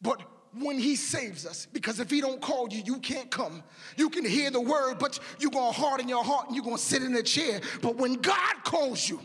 but 0.00 0.22
when 0.54 0.78
he 0.78 0.96
saves 0.96 1.46
us. 1.46 1.66
Because 1.66 2.00
if 2.00 2.10
he 2.10 2.20
don't 2.20 2.40
call 2.40 2.68
you 2.70 2.82
you 2.84 2.98
can't 2.98 3.30
come. 3.30 3.62
You 3.96 4.10
can 4.10 4.24
hear 4.24 4.50
the 4.50 4.60
word 4.60 4.98
but 4.98 5.18
you're 5.38 5.50
going 5.50 5.72
to 5.72 5.78
harden 5.78 6.08
your 6.08 6.24
heart 6.24 6.46
and 6.46 6.56
you're 6.56 6.64
going 6.64 6.76
to 6.76 6.82
sit 6.82 7.02
in 7.02 7.14
a 7.16 7.22
chair. 7.22 7.60
But 7.82 7.96
when 7.96 8.14
god 8.14 8.64
calls 8.64 9.08
you 9.08 9.20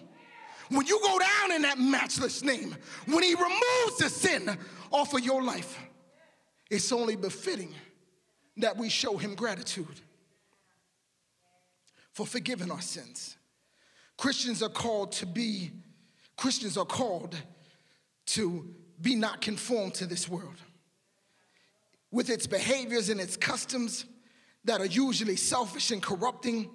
when 0.70 0.88
you 0.88 1.00
go 1.04 1.20
down 1.20 1.52
in 1.52 1.62
that 1.64 1.78
matchless 1.78 2.42
name 2.44 2.76
when 3.06 3.24
he 3.24 3.36
removes 3.36 3.98
the 4.00 4.10
sin 4.10 4.58
off 4.92 5.14
of 5.14 5.20
your 5.24 5.44
life 5.44 5.78
it's 6.70 6.92
only 6.92 7.16
befitting 7.16 7.74
that 8.58 8.78
we 8.78 8.90
show 8.90 9.18
him 9.18 9.36
gratitude 9.36 10.00
for 12.14 12.26
forgiving 12.26 12.72
our 12.72 12.82
sins. 12.82 13.38
Christians 14.18 14.62
are 14.64 14.70
called 14.70 15.12
to 15.14 15.26
be 15.26 15.72
christians 16.36 16.78
are 16.78 16.86
called 16.86 17.36
to 18.26 18.68
be 19.00 19.16
not 19.16 19.42
conformed 19.42 19.94
to 19.94 20.06
this 20.06 20.28
world 20.28 20.56
with 22.14 22.30
its 22.30 22.46
behaviors 22.46 23.10
and 23.10 23.20
its 23.20 23.36
customs 23.36 24.06
that 24.66 24.80
are 24.80 24.86
usually 24.86 25.36
selfish 25.36 25.90
and 25.90 26.02
corrupting, 26.02 26.70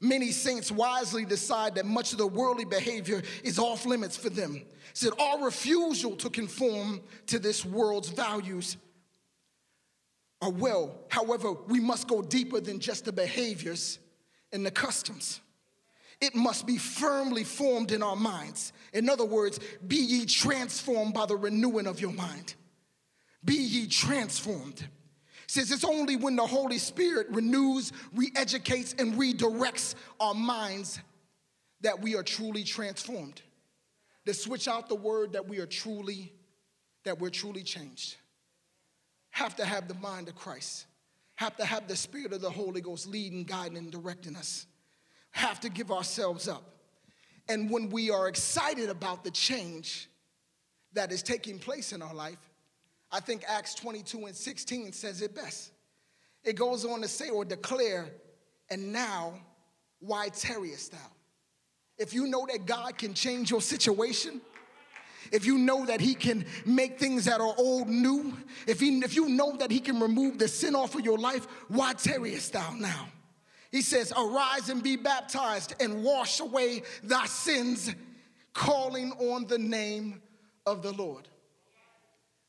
many 0.00 0.32
saints 0.32 0.72
wisely 0.72 1.26
decide 1.26 1.74
that 1.74 1.84
much 1.84 2.12
of 2.12 2.18
the 2.18 2.26
worldly 2.26 2.64
behavior 2.64 3.22
is 3.44 3.58
off 3.58 3.84
limits 3.84 4.16
for 4.16 4.30
them. 4.30 4.62
Said 4.94 5.12
our 5.20 5.44
refusal 5.44 6.16
to 6.16 6.30
conform 6.30 7.02
to 7.26 7.38
this 7.38 7.64
world's 7.66 8.08
values 8.08 8.78
are 10.40 10.50
well. 10.50 10.94
However, 11.08 11.52
we 11.52 11.80
must 11.80 12.08
go 12.08 12.22
deeper 12.22 12.58
than 12.58 12.80
just 12.80 13.04
the 13.04 13.12
behaviors 13.12 13.98
and 14.52 14.64
the 14.64 14.70
customs. 14.70 15.40
It 16.18 16.34
must 16.34 16.66
be 16.66 16.78
firmly 16.78 17.44
formed 17.44 17.92
in 17.92 18.02
our 18.02 18.16
minds. 18.16 18.72
In 18.94 19.10
other 19.10 19.26
words, 19.26 19.60
be 19.86 19.96
ye 19.96 20.24
transformed 20.24 21.12
by 21.12 21.26
the 21.26 21.36
renewing 21.36 21.86
of 21.86 22.00
your 22.00 22.12
mind. 22.12 22.54
Be 23.44 23.54
ye 23.54 23.86
transformed. 23.86 24.86
Says 25.46 25.70
it's 25.70 25.84
only 25.84 26.16
when 26.16 26.36
the 26.36 26.46
Holy 26.46 26.78
Spirit 26.78 27.28
renews, 27.30 27.92
re 28.14 28.30
educates, 28.36 28.94
and 28.98 29.14
redirects 29.14 29.94
our 30.20 30.34
minds 30.34 31.00
that 31.80 32.02
we 32.02 32.16
are 32.16 32.22
truly 32.22 32.64
transformed. 32.64 33.40
To 34.26 34.34
switch 34.34 34.68
out 34.68 34.90
the 34.90 34.94
word 34.94 35.32
that 35.32 35.48
we 35.48 35.58
are 35.58 35.66
truly 35.66 36.32
that 37.04 37.18
we're 37.18 37.30
truly 37.30 37.62
changed. 37.62 38.16
Have 39.30 39.56
to 39.56 39.64
have 39.64 39.88
the 39.88 39.94
mind 39.94 40.28
of 40.28 40.34
Christ. 40.34 40.84
Have 41.36 41.56
to 41.56 41.64
have 41.64 41.88
the 41.88 41.96
spirit 41.96 42.32
of 42.32 42.40
the 42.40 42.50
Holy 42.50 42.80
Ghost 42.80 43.06
leading, 43.06 43.44
guiding, 43.44 43.78
and 43.78 43.90
directing 43.90 44.36
us. 44.36 44.66
Have 45.30 45.60
to 45.60 45.70
give 45.70 45.90
ourselves 45.90 46.48
up. 46.48 46.74
And 47.48 47.70
when 47.70 47.88
we 47.88 48.10
are 48.10 48.28
excited 48.28 48.90
about 48.90 49.24
the 49.24 49.30
change 49.30 50.10
that 50.92 51.12
is 51.12 51.22
taking 51.22 51.58
place 51.58 51.92
in 51.92 52.02
our 52.02 52.12
life, 52.12 52.47
I 53.10 53.20
think 53.20 53.44
Acts 53.46 53.74
22 53.74 54.26
and 54.26 54.36
16 54.36 54.92
says 54.92 55.22
it 55.22 55.34
best. 55.34 55.72
It 56.44 56.56
goes 56.56 56.84
on 56.84 57.00
to 57.02 57.08
say 57.08 57.30
or 57.30 57.44
declare, 57.44 58.08
and 58.70 58.92
now, 58.92 59.34
why 60.00 60.28
tarriest 60.28 60.92
thou? 60.92 60.98
If 61.96 62.14
you 62.14 62.26
know 62.26 62.46
that 62.50 62.66
God 62.66 62.96
can 62.96 63.14
change 63.14 63.50
your 63.50 63.60
situation, 63.60 64.40
if 65.32 65.44
you 65.44 65.58
know 65.58 65.84
that 65.86 66.00
he 66.00 66.14
can 66.14 66.44
make 66.64 66.98
things 66.98 67.24
that 67.24 67.40
are 67.40 67.54
old 67.58 67.88
new, 67.88 68.36
if, 68.66 68.80
he, 68.80 68.98
if 69.00 69.14
you 69.14 69.28
know 69.28 69.56
that 69.56 69.70
he 69.70 69.80
can 69.80 70.00
remove 70.00 70.38
the 70.38 70.48
sin 70.48 70.74
off 70.74 70.94
of 70.94 71.04
your 71.04 71.18
life, 71.18 71.46
why 71.68 71.92
tarriest 71.94 72.52
thou 72.52 72.72
now? 72.78 73.08
He 73.70 73.82
says, 73.82 74.12
Arise 74.16 74.70
and 74.70 74.82
be 74.82 74.96
baptized 74.96 75.74
and 75.80 76.02
wash 76.02 76.40
away 76.40 76.82
thy 77.02 77.26
sins, 77.26 77.94
calling 78.54 79.12
on 79.12 79.46
the 79.46 79.58
name 79.58 80.22
of 80.64 80.82
the 80.82 80.92
Lord. 80.92 81.28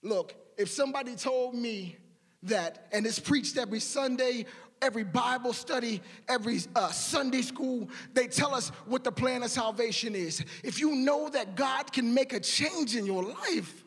Look, 0.01 0.33
if 0.59 0.69
somebody 0.69 1.15
told 1.15 1.55
me 1.55 1.95
that, 2.43 2.87
and 2.91 3.07
it's 3.07 3.19
preached 3.19 3.57
every 3.57 3.79
Sunday 3.79 4.45
every 4.81 5.03
Bible 5.03 5.53
study, 5.53 6.01
every 6.27 6.59
uh, 6.75 6.89
Sunday 6.89 7.41
school, 7.41 7.89
they 8.13 8.27
tell 8.27 8.53
us 8.53 8.69
what 8.85 9.03
the 9.03 9.11
plan 9.11 9.43
of 9.43 9.49
salvation 9.49 10.15
is. 10.15 10.43
If 10.63 10.79
you 10.79 10.95
know 10.95 11.29
that 11.29 11.55
God 11.55 11.91
can 11.91 12.13
make 12.13 12.33
a 12.33 12.39
change 12.39 12.95
in 12.95 13.05
your 13.05 13.23
life, 13.23 13.83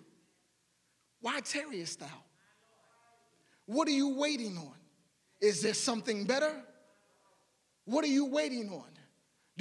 why 1.21 1.41
tarriest 1.41 2.01
thou? 2.01 2.07
What 3.67 3.89
are 3.89 3.93
you 3.93 4.17
waiting 4.19 4.57
on? 4.59 4.75
Is 5.41 5.63
there 5.63 5.75
something 5.75 6.25
better? 6.25 6.53
What 7.85 8.05
are 8.05 8.09
you 8.09 8.27
waiting 8.27 8.71
on? 8.71 8.92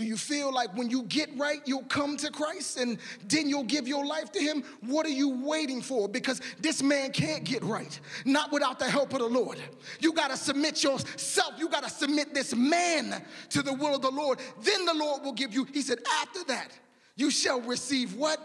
Do 0.01 0.07
you 0.07 0.17
feel 0.17 0.51
like 0.51 0.75
when 0.75 0.89
you 0.89 1.03
get 1.03 1.29
right, 1.37 1.61
you'll 1.63 1.83
come 1.83 2.17
to 2.17 2.31
Christ 2.31 2.79
and 2.79 2.97
then 3.27 3.47
you'll 3.47 3.65
give 3.65 3.87
your 3.87 4.03
life 4.03 4.31
to 4.31 4.39
Him? 4.39 4.63
What 4.87 5.05
are 5.05 5.09
you 5.09 5.45
waiting 5.45 5.79
for? 5.79 6.09
Because 6.09 6.41
this 6.59 6.81
man 6.81 7.11
can't 7.11 7.43
get 7.43 7.63
right, 7.63 7.99
not 8.25 8.51
without 8.51 8.79
the 8.79 8.89
help 8.89 9.13
of 9.13 9.19
the 9.19 9.27
Lord. 9.27 9.59
You 9.99 10.11
got 10.13 10.31
to 10.31 10.37
submit 10.37 10.83
yourself, 10.83 11.53
you 11.59 11.69
got 11.69 11.83
to 11.83 11.89
submit 11.91 12.33
this 12.33 12.55
man 12.55 13.23
to 13.49 13.61
the 13.61 13.71
will 13.71 13.93
of 13.93 14.01
the 14.01 14.09
Lord. 14.09 14.39
Then 14.63 14.85
the 14.85 14.93
Lord 14.95 15.23
will 15.23 15.33
give 15.33 15.53
you, 15.53 15.65
He 15.65 15.83
said, 15.83 15.99
after 16.19 16.43
that, 16.45 16.71
you 17.15 17.29
shall 17.29 17.61
receive 17.61 18.15
what? 18.15 18.39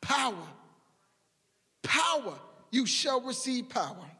Power. 0.00 0.34
Power. 1.84 2.34
You 2.72 2.84
shall 2.84 3.20
receive 3.20 3.68
power. 3.68 4.10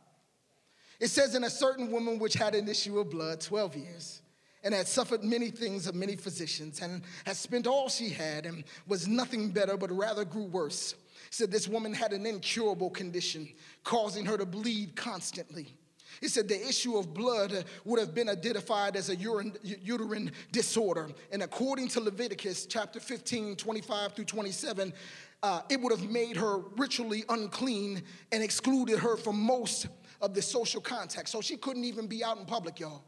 It 1.01 1.09
says, 1.09 1.35
in 1.35 1.43
a 1.43 1.51
certain 1.51 1.91
woman 1.91 2.21
which 2.21 2.35
had 2.35 2.55
an 2.55 2.69
issue 2.69 3.01
of 3.01 3.11
blood 3.11 3.41
12 3.41 3.75
years 3.75 4.23
and 4.67 4.75
had 4.75 4.89
suffered 4.89 5.23
many 5.23 5.49
things 5.49 5.87
of 5.87 5.95
many 5.95 6.17
physicians, 6.17 6.81
and 6.83 7.03
had 7.25 7.37
spent 7.37 7.69
all 7.69 7.89
she 7.89 8.09
had, 8.09 8.45
and 8.47 8.65
was 8.89 9.07
nothing 9.07 9.51
better, 9.51 9.77
but 9.77 9.93
rather 9.93 10.25
grew 10.25 10.43
worse. 10.43 10.97
He 11.13 11.31
said 11.31 11.53
this 11.53 11.69
woman 11.69 11.95
had 11.95 12.13
an 12.13 12.27
incurable 12.27 12.91
condition, 12.91 13.49
causing 13.85 14.27
her 14.27 14.37
to 14.37 14.45
bleed 14.45 14.97
constantly. 14.97 15.69
He 16.21 16.27
said 16.27 16.49
the 16.49 16.61
issue 16.69 16.97
of 16.97 17.15
blood 17.15 17.65
would 17.85 18.01
have 18.01 18.13
been 18.13 18.29
identified 18.29 18.97
as 18.97 19.09
a 19.09 19.15
urine, 19.15 19.53
uterine 19.63 20.33
disorder. 20.51 21.11
And 21.31 21.45
according 21.45 21.87
to 21.89 22.01
Leviticus 22.01 22.67
chapter 22.67 22.99
15, 22.99 23.55
25 23.55 24.15
through 24.15 24.25
27, 24.25 24.93
uh, 25.45 25.61
it 25.71 25.81
would 25.81 25.97
have 25.97 26.11
made 26.11 26.37
her 26.39 26.59
ritually 26.77 27.23
unclean 27.29 28.03
and 28.33 28.43
excluded 28.43 28.99
her 28.99 29.17
from 29.17 29.41
most 29.41 29.87
of 30.21 30.35
the 30.35 30.43
social 30.43 30.81
contact. 30.81 31.29
So 31.29 31.41
she 31.41 31.57
couldn't 31.57 31.85
even 31.85 32.09
be 32.09 32.25
out 32.25 32.39
in 32.39 32.47
public, 32.47 32.81
y'all 32.81 33.05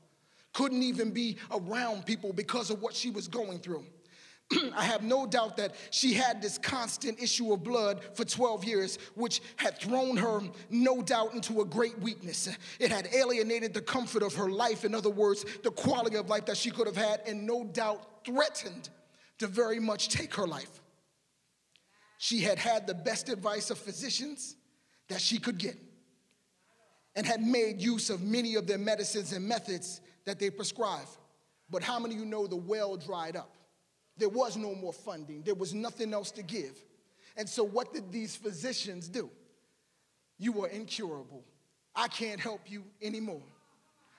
couldn't 0.59 0.83
even 0.83 1.12
be 1.12 1.37
around 1.53 2.05
people 2.05 2.33
because 2.33 2.68
of 2.68 2.83
what 2.83 2.92
she 2.92 3.11
was 3.11 3.29
going 3.29 3.61
through. 3.61 3.85
I 4.77 4.83
have 4.83 5.05
no 5.05 5.25
doubt 5.25 5.57
that 5.59 5.77
she 5.90 6.14
had 6.14 6.42
this 6.42 6.59
constant 6.59 7.23
issue 7.23 7.53
of 7.53 7.62
blood 7.62 8.01
for 8.14 8.25
12 8.25 8.64
years, 8.64 8.99
which 9.14 9.40
had 9.55 9.79
thrown 9.79 10.16
her, 10.16 10.40
no 10.68 11.01
doubt, 11.01 11.33
into 11.33 11.61
a 11.61 11.64
great 11.64 11.97
weakness. 12.01 12.49
It 12.81 12.90
had 12.90 13.09
alienated 13.14 13.73
the 13.73 13.81
comfort 13.81 14.25
of 14.25 14.35
her 14.35 14.51
life, 14.51 14.85
in 14.85 14.97
other 14.97 15.11
words, 15.11 15.44
the 15.62 15.71
quality 15.71 16.16
of 16.16 16.29
life 16.29 16.47
that 16.47 16.57
she 16.57 16.73
could 16.73 16.88
have 16.88 16.97
had, 16.97 17.21
and 17.25 17.47
no 17.47 17.62
doubt 17.62 18.25
threatened 18.25 18.88
to 19.38 19.47
very 19.47 19.79
much 19.79 20.09
take 20.09 20.35
her 20.35 20.49
life. 20.49 20.83
She 22.18 22.40
had 22.40 22.59
had 22.59 22.88
the 22.88 22.94
best 22.94 23.29
advice 23.29 23.71
of 23.71 23.79
physicians 23.79 24.57
that 25.09 25.21
she 25.21 25.38
could 25.38 25.59
get 25.59 25.77
and 27.14 27.25
had 27.25 27.42
made 27.42 27.81
use 27.81 28.11
of 28.11 28.23
many 28.23 28.57
of 28.57 28.66
their 28.66 28.79
medicines 28.79 29.33
and 29.33 29.47
methods 29.47 30.01
that 30.28 30.38
they 30.38 30.50
prescribe. 30.50 31.06
But 31.70 31.82
how 31.82 31.98
many 31.98 32.14
of 32.14 32.20
you 32.20 32.26
know 32.26 32.46
the 32.46 32.56
well 32.56 32.96
dried 32.96 33.36
up? 33.36 33.56
There 34.16 34.28
was 34.28 34.56
no 34.56 34.74
more 34.74 34.92
funding, 34.92 35.42
there 35.42 35.54
was 35.54 35.74
nothing 35.74 36.12
else 36.12 36.30
to 36.32 36.42
give. 36.42 36.76
And 37.36 37.48
so, 37.48 37.62
what 37.62 37.92
did 37.92 38.10
these 38.10 38.34
physicians 38.36 39.08
do? 39.08 39.30
You 40.38 40.64
are 40.64 40.68
incurable. 40.68 41.44
I 41.94 42.08
can't 42.08 42.40
help 42.40 42.70
you 42.70 42.84
anymore. 43.02 43.42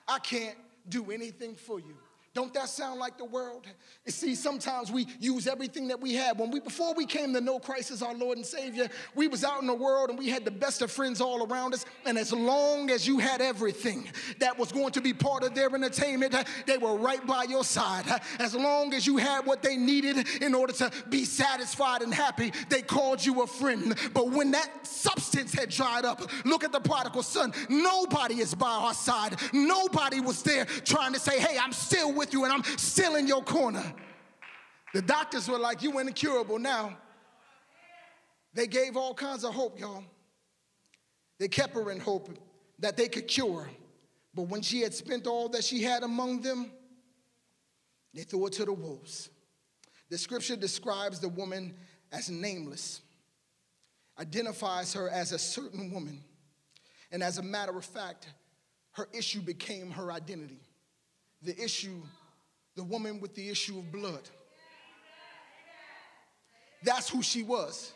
I 0.08 0.18
can't 0.18 0.56
do 0.88 1.10
anything 1.10 1.54
for 1.54 1.78
you. 1.78 1.96
Don't 2.32 2.54
that 2.54 2.68
sound 2.68 3.00
like 3.00 3.18
the 3.18 3.24
world? 3.24 3.66
You 4.06 4.12
see, 4.12 4.36
sometimes 4.36 4.92
we 4.92 5.08
use 5.18 5.48
everything 5.48 5.88
that 5.88 6.00
we 6.00 6.14
have. 6.14 6.38
When 6.38 6.52
we 6.52 6.60
before 6.60 6.94
we 6.94 7.04
came 7.04 7.34
to 7.34 7.40
know 7.40 7.58
Christ 7.58 7.90
as 7.90 8.02
our 8.02 8.14
Lord 8.14 8.36
and 8.36 8.46
Savior, 8.46 8.88
we 9.16 9.26
was 9.26 9.42
out 9.42 9.60
in 9.60 9.66
the 9.66 9.74
world 9.74 10.10
and 10.10 10.18
we 10.18 10.28
had 10.28 10.44
the 10.44 10.50
best 10.52 10.80
of 10.80 10.92
friends 10.92 11.20
all 11.20 11.44
around 11.44 11.74
us. 11.74 11.84
And 12.06 12.16
as 12.16 12.32
long 12.32 12.88
as 12.90 13.04
you 13.04 13.18
had 13.18 13.40
everything 13.40 14.08
that 14.38 14.56
was 14.56 14.70
going 14.70 14.92
to 14.92 15.00
be 15.00 15.12
part 15.12 15.42
of 15.42 15.56
their 15.56 15.74
entertainment, 15.74 16.36
they 16.66 16.78
were 16.78 16.94
right 16.94 17.26
by 17.26 17.44
your 17.44 17.64
side. 17.64 18.04
As 18.38 18.54
long 18.54 18.94
as 18.94 19.08
you 19.08 19.16
had 19.16 19.44
what 19.44 19.60
they 19.60 19.76
needed 19.76 20.28
in 20.40 20.54
order 20.54 20.72
to 20.74 20.92
be 21.08 21.24
satisfied 21.24 22.02
and 22.02 22.14
happy, 22.14 22.52
they 22.68 22.82
called 22.82 23.26
you 23.26 23.42
a 23.42 23.46
friend. 23.48 23.96
But 24.14 24.30
when 24.30 24.52
that 24.52 24.86
substance 24.86 25.52
had 25.52 25.70
dried 25.70 26.04
up, 26.04 26.30
look 26.44 26.62
at 26.62 26.70
the 26.70 26.80
prodigal 26.80 27.24
son. 27.24 27.52
Nobody 27.68 28.38
is 28.38 28.54
by 28.54 28.70
our 28.70 28.94
side. 28.94 29.34
Nobody 29.52 30.20
was 30.20 30.44
there 30.44 30.64
trying 30.84 31.12
to 31.14 31.18
say, 31.18 31.40
"Hey, 31.40 31.58
I'm 31.58 31.72
still." 31.72 32.19
With 32.20 32.34
you 32.34 32.44
and 32.44 32.52
I'm 32.52 32.62
still 32.76 33.16
in 33.16 33.26
your 33.26 33.42
corner. 33.42 33.82
The 34.92 35.02
doctors 35.02 35.48
were 35.48 35.58
like, 35.58 35.82
You 35.82 35.98
incurable 35.98 36.58
now. 36.58 36.96
They 38.52 38.66
gave 38.66 38.96
all 38.96 39.14
kinds 39.14 39.44
of 39.44 39.54
hope, 39.54 39.80
y'all. 39.80 40.04
They 41.38 41.48
kept 41.48 41.74
her 41.74 41.90
in 41.90 41.98
hope 41.98 42.28
that 42.78 42.96
they 42.96 43.08
could 43.08 43.26
cure 43.26 43.62
her. 43.62 43.70
But 44.34 44.42
when 44.42 44.60
she 44.60 44.82
had 44.82 44.92
spent 44.92 45.26
all 45.26 45.48
that 45.50 45.64
she 45.64 45.82
had 45.82 46.02
among 46.02 46.42
them, 46.42 46.70
they 48.12 48.22
threw 48.22 48.44
her 48.44 48.50
to 48.50 48.64
the 48.66 48.72
wolves. 48.72 49.30
The 50.10 50.18
scripture 50.18 50.56
describes 50.56 51.20
the 51.20 51.28
woman 51.28 51.74
as 52.12 52.28
nameless, 52.28 53.00
identifies 54.18 54.92
her 54.92 55.08
as 55.08 55.32
a 55.32 55.38
certain 55.38 55.92
woman. 55.92 56.22
And 57.12 57.22
as 57.22 57.38
a 57.38 57.42
matter 57.42 57.76
of 57.76 57.84
fact, 57.84 58.28
her 58.92 59.08
issue 59.12 59.40
became 59.40 59.90
her 59.92 60.12
identity 60.12 60.69
the 61.42 61.58
issue, 61.62 62.02
the 62.76 62.84
woman 62.84 63.20
with 63.20 63.34
the 63.34 63.48
issue 63.48 63.78
of 63.78 63.90
blood. 63.90 64.28
That's 66.82 67.08
who 67.08 67.22
she 67.22 67.42
was. 67.42 67.92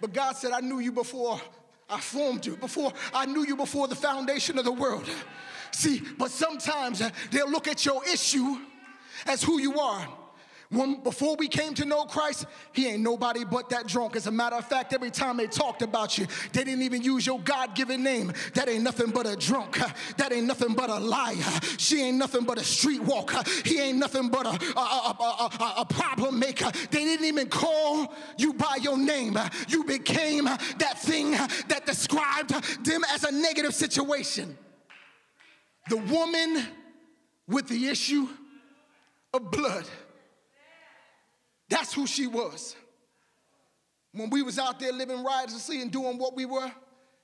But 0.00 0.12
God 0.12 0.36
said, 0.36 0.52
I 0.52 0.60
knew 0.60 0.80
you 0.80 0.92
before 0.92 1.40
I 1.88 2.00
formed 2.00 2.44
you, 2.44 2.56
before 2.56 2.92
I 3.14 3.26
knew 3.26 3.46
you 3.46 3.56
before 3.56 3.88
the 3.88 3.94
foundation 3.94 4.58
of 4.58 4.64
the 4.64 4.72
world. 4.72 5.08
See, 5.70 6.02
but 6.18 6.30
sometimes 6.30 7.02
they'll 7.30 7.50
look 7.50 7.68
at 7.68 7.84
your 7.86 8.02
issue 8.04 8.58
as 9.26 9.42
who 9.42 9.60
you 9.60 9.78
are. 9.78 10.08
When, 10.70 11.02
before 11.02 11.36
we 11.36 11.46
came 11.46 11.74
to 11.74 11.84
know 11.84 12.04
Christ, 12.04 12.46
he 12.72 12.88
ain't 12.88 13.02
nobody 13.02 13.44
but 13.44 13.68
that 13.70 13.86
drunk. 13.86 14.16
As 14.16 14.26
a 14.26 14.32
matter 14.32 14.56
of 14.56 14.64
fact, 14.64 14.92
every 14.92 15.10
time 15.10 15.36
they 15.36 15.46
talked 15.46 15.82
about 15.82 16.18
you, 16.18 16.26
they 16.52 16.64
didn't 16.64 16.82
even 16.82 17.02
use 17.02 17.24
your 17.24 17.38
God 17.40 17.74
given 17.74 18.02
name. 18.02 18.32
That 18.54 18.68
ain't 18.68 18.82
nothing 18.82 19.10
but 19.10 19.26
a 19.26 19.36
drunk. 19.36 19.78
That 20.16 20.32
ain't 20.32 20.46
nothing 20.46 20.74
but 20.74 20.90
a 20.90 20.98
liar. 20.98 21.36
She 21.78 22.02
ain't 22.02 22.16
nothing 22.16 22.44
but 22.44 22.58
a 22.58 22.62
streetwalker. 22.62 23.46
He 23.66 23.80
ain't 23.80 23.98
nothing 23.98 24.28
but 24.28 24.46
a, 24.46 24.78
a, 24.78 24.80
a, 24.80 25.50
a, 25.60 25.74
a 25.82 25.84
problem 25.84 26.38
maker. 26.38 26.70
They 26.90 27.04
didn't 27.04 27.26
even 27.26 27.48
call 27.48 28.12
you 28.36 28.52
by 28.54 28.78
your 28.82 28.98
name. 28.98 29.38
You 29.68 29.84
became 29.84 30.44
that 30.44 30.98
thing 30.98 31.32
that 31.68 31.86
described 31.86 32.50
them 32.84 33.02
as 33.12 33.22
a 33.22 33.30
negative 33.30 33.74
situation. 33.74 34.58
The 35.88 35.98
woman 35.98 36.66
with 37.46 37.68
the 37.68 37.86
issue 37.86 38.28
of 39.32 39.50
blood. 39.52 39.84
That's 41.68 41.92
who 41.92 42.06
she 42.06 42.26
was. 42.26 42.76
When 44.12 44.30
we 44.30 44.42
was 44.42 44.58
out 44.58 44.80
there 44.80 44.92
living 44.92 45.22
riotously 45.22 45.82
and 45.82 45.90
doing 45.90 46.18
what 46.18 46.34
we 46.34 46.46
were, 46.46 46.70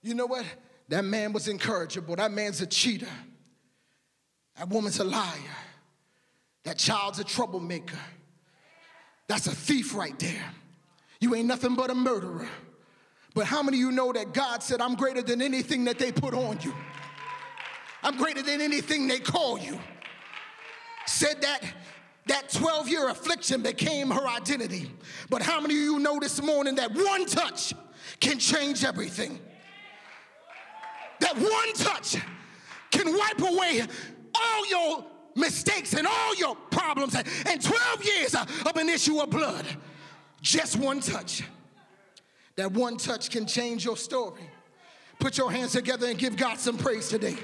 you 0.02 0.14
know 0.14 0.26
what? 0.26 0.44
That 0.88 1.04
man 1.04 1.32
was 1.32 1.48
incorrigible. 1.48 2.16
That 2.16 2.32
man's 2.32 2.60
a 2.60 2.66
cheater. 2.66 3.06
That 4.58 4.68
woman's 4.68 4.98
a 4.98 5.04
liar. 5.04 5.38
That 6.64 6.76
child's 6.76 7.18
a 7.18 7.24
troublemaker. 7.24 7.98
That's 9.26 9.46
a 9.46 9.54
thief 9.54 9.94
right 9.94 10.18
there. 10.18 10.44
You 11.20 11.34
ain't 11.34 11.46
nothing 11.46 11.74
but 11.74 11.90
a 11.90 11.94
murderer. 11.94 12.48
But 13.34 13.46
how 13.46 13.62
many 13.62 13.78
of 13.78 13.80
you 13.80 13.92
know 13.92 14.12
that 14.12 14.34
God 14.34 14.62
said, 14.62 14.80
I'm 14.80 14.94
greater 14.94 15.22
than 15.22 15.40
anything 15.40 15.84
that 15.84 15.98
they 15.98 16.12
put 16.12 16.34
on 16.34 16.58
you? 16.60 16.74
I'm 18.02 18.16
greater 18.16 18.42
than 18.42 18.60
anything 18.60 19.06
they 19.08 19.20
call 19.20 19.58
you. 19.58 19.78
Said 21.06 21.40
that 21.42 21.60
that 22.26 22.50
12 22.50 22.88
year 22.88 23.08
affliction 23.08 23.62
became 23.62 24.10
her 24.10 24.26
identity. 24.28 24.90
But 25.28 25.42
how 25.42 25.60
many 25.60 25.74
of 25.74 25.80
you 25.80 25.98
know 25.98 26.18
this 26.20 26.40
morning 26.40 26.76
that 26.76 26.92
one 26.92 27.26
touch 27.26 27.74
can 28.20 28.38
change 28.38 28.84
everything? 28.84 29.40
That 31.20 31.36
one 31.36 31.72
touch 31.74 32.16
can 32.90 33.16
wipe 33.16 33.40
away 33.40 33.82
all 34.34 34.66
your 34.68 35.04
mistakes 35.34 35.94
and 35.94 36.06
all 36.06 36.34
your 36.36 36.54
problems 36.70 37.14
and 37.14 37.62
12 37.62 38.04
years 38.04 38.34
of 38.34 38.76
an 38.76 38.88
issue 38.88 39.20
of 39.20 39.30
blood. 39.30 39.64
Just 40.40 40.76
one 40.76 41.00
touch. 41.00 41.42
That 42.56 42.72
one 42.72 42.96
touch 42.98 43.30
can 43.30 43.46
change 43.46 43.84
your 43.84 43.96
story. 43.96 44.42
Put 45.18 45.38
your 45.38 45.50
hands 45.50 45.72
together 45.72 46.08
and 46.08 46.18
give 46.18 46.36
God 46.36 46.58
some 46.58 46.76
praise 46.76 47.08
today. 47.08 47.36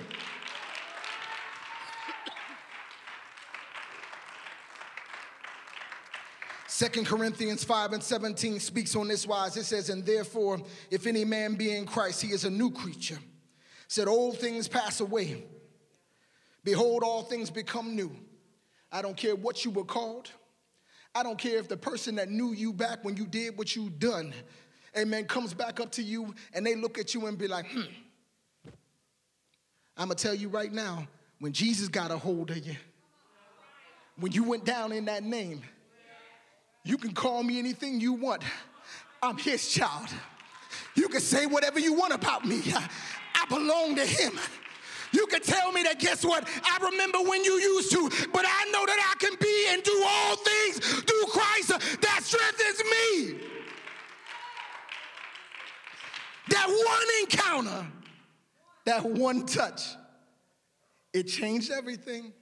Second 6.79 7.07
Corinthians 7.07 7.65
5 7.65 7.95
and 7.95 8.01
17 8.01 8.61
speaks 8.61 8.95
on 8.95 9.09
this 9.09 9.27
wise. 9.27 9.57
It 9.57 9.65
says, 9.65 9.89
And 9.89 10.07
therefore, 10.07 10.61
if 10.93 11.09
any 11.09 11.25
man 11.25 11.57
be 11.57 11.77
in 11.77 11.87
Christ, 11.87 12.23
he 12.23 12.29
is 12.29 12.45
a 12.45 12.51
new 12.51 12.71
creature. 12.71 13.19
Said, 13.89 14.07
Old 14.07 14.39
things 14.39 14.69
pass 14.69 15.01
away. 15.01 15.43
Behold, 16.63 17.03
all 17.03 17.25
things 17.25 17.51
become 17.51 17.97
new. 17.97 18.13
I 18.93 19.03
don't 19.03 19.17
care 19.17 19.35
what 19.35 19.65
you 19.65 19.73
were 19.73 19.83
called. 19.83 20.31
I 21.17 21.25
don't 21.25 21.37
care 21.37 21.59
if 21.59 21.67
the 21.67 21.77
person 21.77 22.15
that 22.15 22.31
knew 22.31 22.53
you 22.53 22.73
back 22.73 23.05
when 23.05 23.17
you 23.17 23.27
did 23.27 23.59
what 23.59 23.75
you 23.75 23.91
done, 23.91 24.33
amen, 24.97 25.25
comes 25.25 25.53
back 25.53 25.81
up 25.81 25.91
to 25.91 26.03
you 26.05 26.33
and 26.55 26.65
they 26.65 26.77
look 26.77 26.97
at 26.97 27.13
you 27.13 27.27
and 27.27 27.37
be 27.37 27.49
like, 27.49 27.67
hmm. 27.73 27.91
I'm 29.97 30.07
gonna 30.07 30.15
tell 30.15 30.33
you 30.33 30.49
right 30.49 30.73
now, 30.73 31.09
when 31.41 31.53
Jesus 31.53 31.89
got 31.89 32.13
a 32.13 32.17
hold 32.17 32.53
of 32.53 32.65
you, 32.65 32.77
when 34.21 34.31
you 34.31 34.45
went 34.45 34.65
down 34.65 34.93
in 34.93 35.07
that 35.07 35.25
name, 35.25 35.63
you 36.89 36.97
can 36.97 37.13
call 37.13 37.43
me 37.43 37.59
anything 37.59 38.01
you 38.01 38.15
want. 38.15 38.43
I'm 39.23 39.37
his 39.37 39.69
child. 39.69 40.09
You 40.95 41.09
can 41.09 41.21
say 41.21 41.45
whatever 41.45 41.79
you 41.79 41.93
want 41.93 42.15
about 42.15 42.47
me. 42.47 42.63
I 43.35 43.45
belong 43.51 43.95
to 43.97 44.07
him. 44.07 44.33
You 45.13 45.27
can 45.27 45.43
tell 45.43 45.71
me 45.71 45.83
that, 45.83 45.99
guess 45.99 46.25
what? 46.25 46.49
I 46.65 46.79
remember 46.91 47.19
when 47.29 47.45
you 47.45 47.53
used 47.61 47.93
to, 47.93 48.09
but 48.33 48.47
I 48.49 48.71
know 48.73 48.87
that 48.87 49.15
I 49.15 49.23
can 49.23 49.37
be 49.39 49.67
and 49.69 49.83
do 49.83 50.05
all 50.07 50.37
things 50.37 50.79
through 50.79 51.27
Christ 51.27 52.01
that 52.01 52.21
strengthens 52.23 52.83
me. 52.85 53.49
That 56.49 56.69
one 56.69 57.07
encounter, 57.21 57.87
that 58.87 59.05
one 59.05 59.45
touch, 59.45 59.83
it 61.13 61.25
changed 61.25 61.71
everything. 61.71 62.33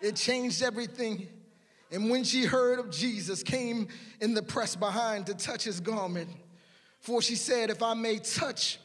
It 0.00 0.16
changed 0.16 0.62
everything. 0.62 1.28
And 1.90 2.10
when 2.10 2.24
she 2.24 2.44
heard 2.44 2.78
of 2.78 2.90
Jesus, 2.90 3.42
came 3.42 3.88
in 4.20 4.34
the 4.34 4.42
press 4.42 4.74
behind 4.74 5.26
to 5.26 5.34
touch 5.34 5.64
his 5.64 5.80
garment. 5.80 6.28
For 7.00 7.20
she 7.20 7.36
said, 7.36 7.70
If 7.70 7.82
I 7.82 7.94
may 7.94 8.18
touch 8.18 8.78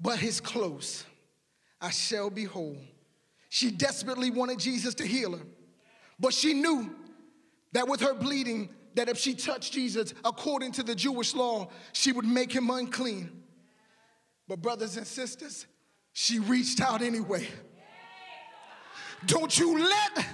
but 0.00 0.18
his 0.18 0.40
clothes, 0.40 1.04
I 1.80 1.90
shall 1.90 2.30
be 2.30 2.44
whole. 2.44 2.76
She 3.48 3.70
desperately 3.70 4.30
wanted 4.30 4.58
Jesus 4.58 4.94
to 4.96 5.06
heal 5.06 5.32
her, 5.32 5.44
but 6.18 6.32
she 6.32 6.54
knew 6.54 6.94
that 7.72 7.88
with 7.88 8.00
her 8.00 8.14
bleeding, 8.14 8.70
that 8.94 9.08
if 9.08 9.18
she 9.18 9.34
touched 9.34 9.72
Jesus 9.72 10.14
according 10.24 10.72
to 10.72 10.82
the 10.82 10.94
Jewish 10.94 11.34
law, 11.34 11.68
she 11.92 12.12
would 12.12 12.24
make 12.24 12.52
him 12.52 12.70
unclean. 12.70 13.30
But, 14.48 14.60
brothers 14.60 14.96
and 14.96 15.06
sisters, 15.06 15.66
she 16.12 16.40
reached 16.40 16.80
out 16.80 17.02
anyway. 17.02 17.46
Don't 19.26 19.58
you 19.58 19.78
let 19.78 20.26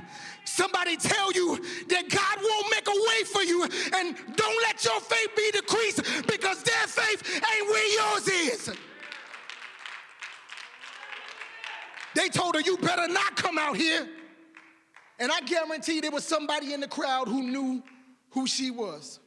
somebody 0.44 0.96
tell 0.96 1.32
you 1.32 1.56
that 1.88 2.08
God 2.08 2.38
won't 2.42 2.66
make 2.70 2.86
a 2.88 2.90
way 2.90 3.24
for 3.24 3.42
you, 3.42 3.64
and 3.64 4.16
don't 4.36 4.62
let 4.62 4.84
your 4.84 5.00
faith 5.00 5.30
be 5.36 5.50
decreased 5.52 6.26
because 6.26 6.62
their 6.62 6.86
faith 6.86 7.22
ain't 7.34 7.68
where 7.68 8.14
yours 8.14 8.28
is. 8.28 8.70
They 12.14 12.28
told 12.28 12.54
her, 12.54 12.60
You 12.62 12.78
better 12.78 13.06
not 13.08 13.36
come 13.36 13.58
out 13.58 13.76
here. 13.76 14.08
And 15.18 15.30
I 15.30 15.40
guarantee 15.40 16.00
there 16.00 16.10
was 16.10 16.24
somebody 16.24 16.72
in 16.72 16.80
the 16.80 16.88
crowd 16.88 17.28
who 17.28 17.42
knew 17.42 17.82
who 18.30 18.46
she 18.46 18.70
was. 18.70 19.20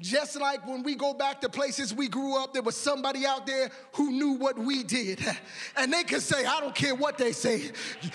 Just 0.00 0.40
like 0.40 0.64
when 0.64 0.84
we 0.84 0.94
go 0.94 1.12
back 1.12 1.40
to 1.40 1.48
places 1.48 1.92
we 1.92 2.06
grew 2.06 2.40
up, 2.40 2.52
there 2.52 2.62
was 2.62 2.76
somebody 2.76 3.26
out 3.26 3.46
there 3.46 3.68
who 3.94 4.12
knew 4.12 4.32
what 4.34 4.56
we 4.56 4.82
did. 4.84 5.20
And 5.76 5.92
they 5.92 6.02
could 6.02 6.22
say, 6.22 6.44
I 6.44 6.60
don't 6.60 6.74
care 6.74 6.94
what 6.94 7.18
they 7.18 7.30
say. 7.30 7.70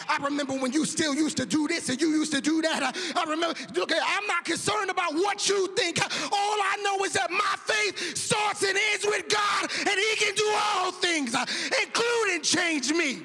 I 0.08 0.18
remember 0.24 0.54
when 0.54 0.74
you 0.74 0.86
still 0.86 1.16
used 1.16 1.38
to 1.38 1.46
do 1.46 1.68
this 1.68 1.88
and 1.88 2.00
you 2.00 2.10
used 2.10 2.34
to 2.34 2.42
do 2.42 2.62
that. 2.62 2.96
I, 3.16 3.24
remember, 3.24 3.58
look, 3.74 3.92
I'm 3.92 4.28
not 4.28 4.44
concerned 4.44 4.90
about 4.90 5.14
what 5.14 5.48
you 5.48 5.74
think. 5.76 6.00
All 6.02 6.32
I 6.32 6.78
know 6.84 7.04
is 7.06 7.14
that 7.14 7.32
my 7.32 7.56
faith 7.66 8.18
starts 8.18 8.64
and 8.64 8.78
ends 8.92 9.06
with 9.06 9.30
God, 9.30 9.70
and 9.80 9.90
He 9.90 10.16
can 10.18 10.36
do 10.36 10.54
all 10.56 10.92
things, 10.92 11.36
including 11.84 12.42
change 12.42 12.92
me. 12.92 13.22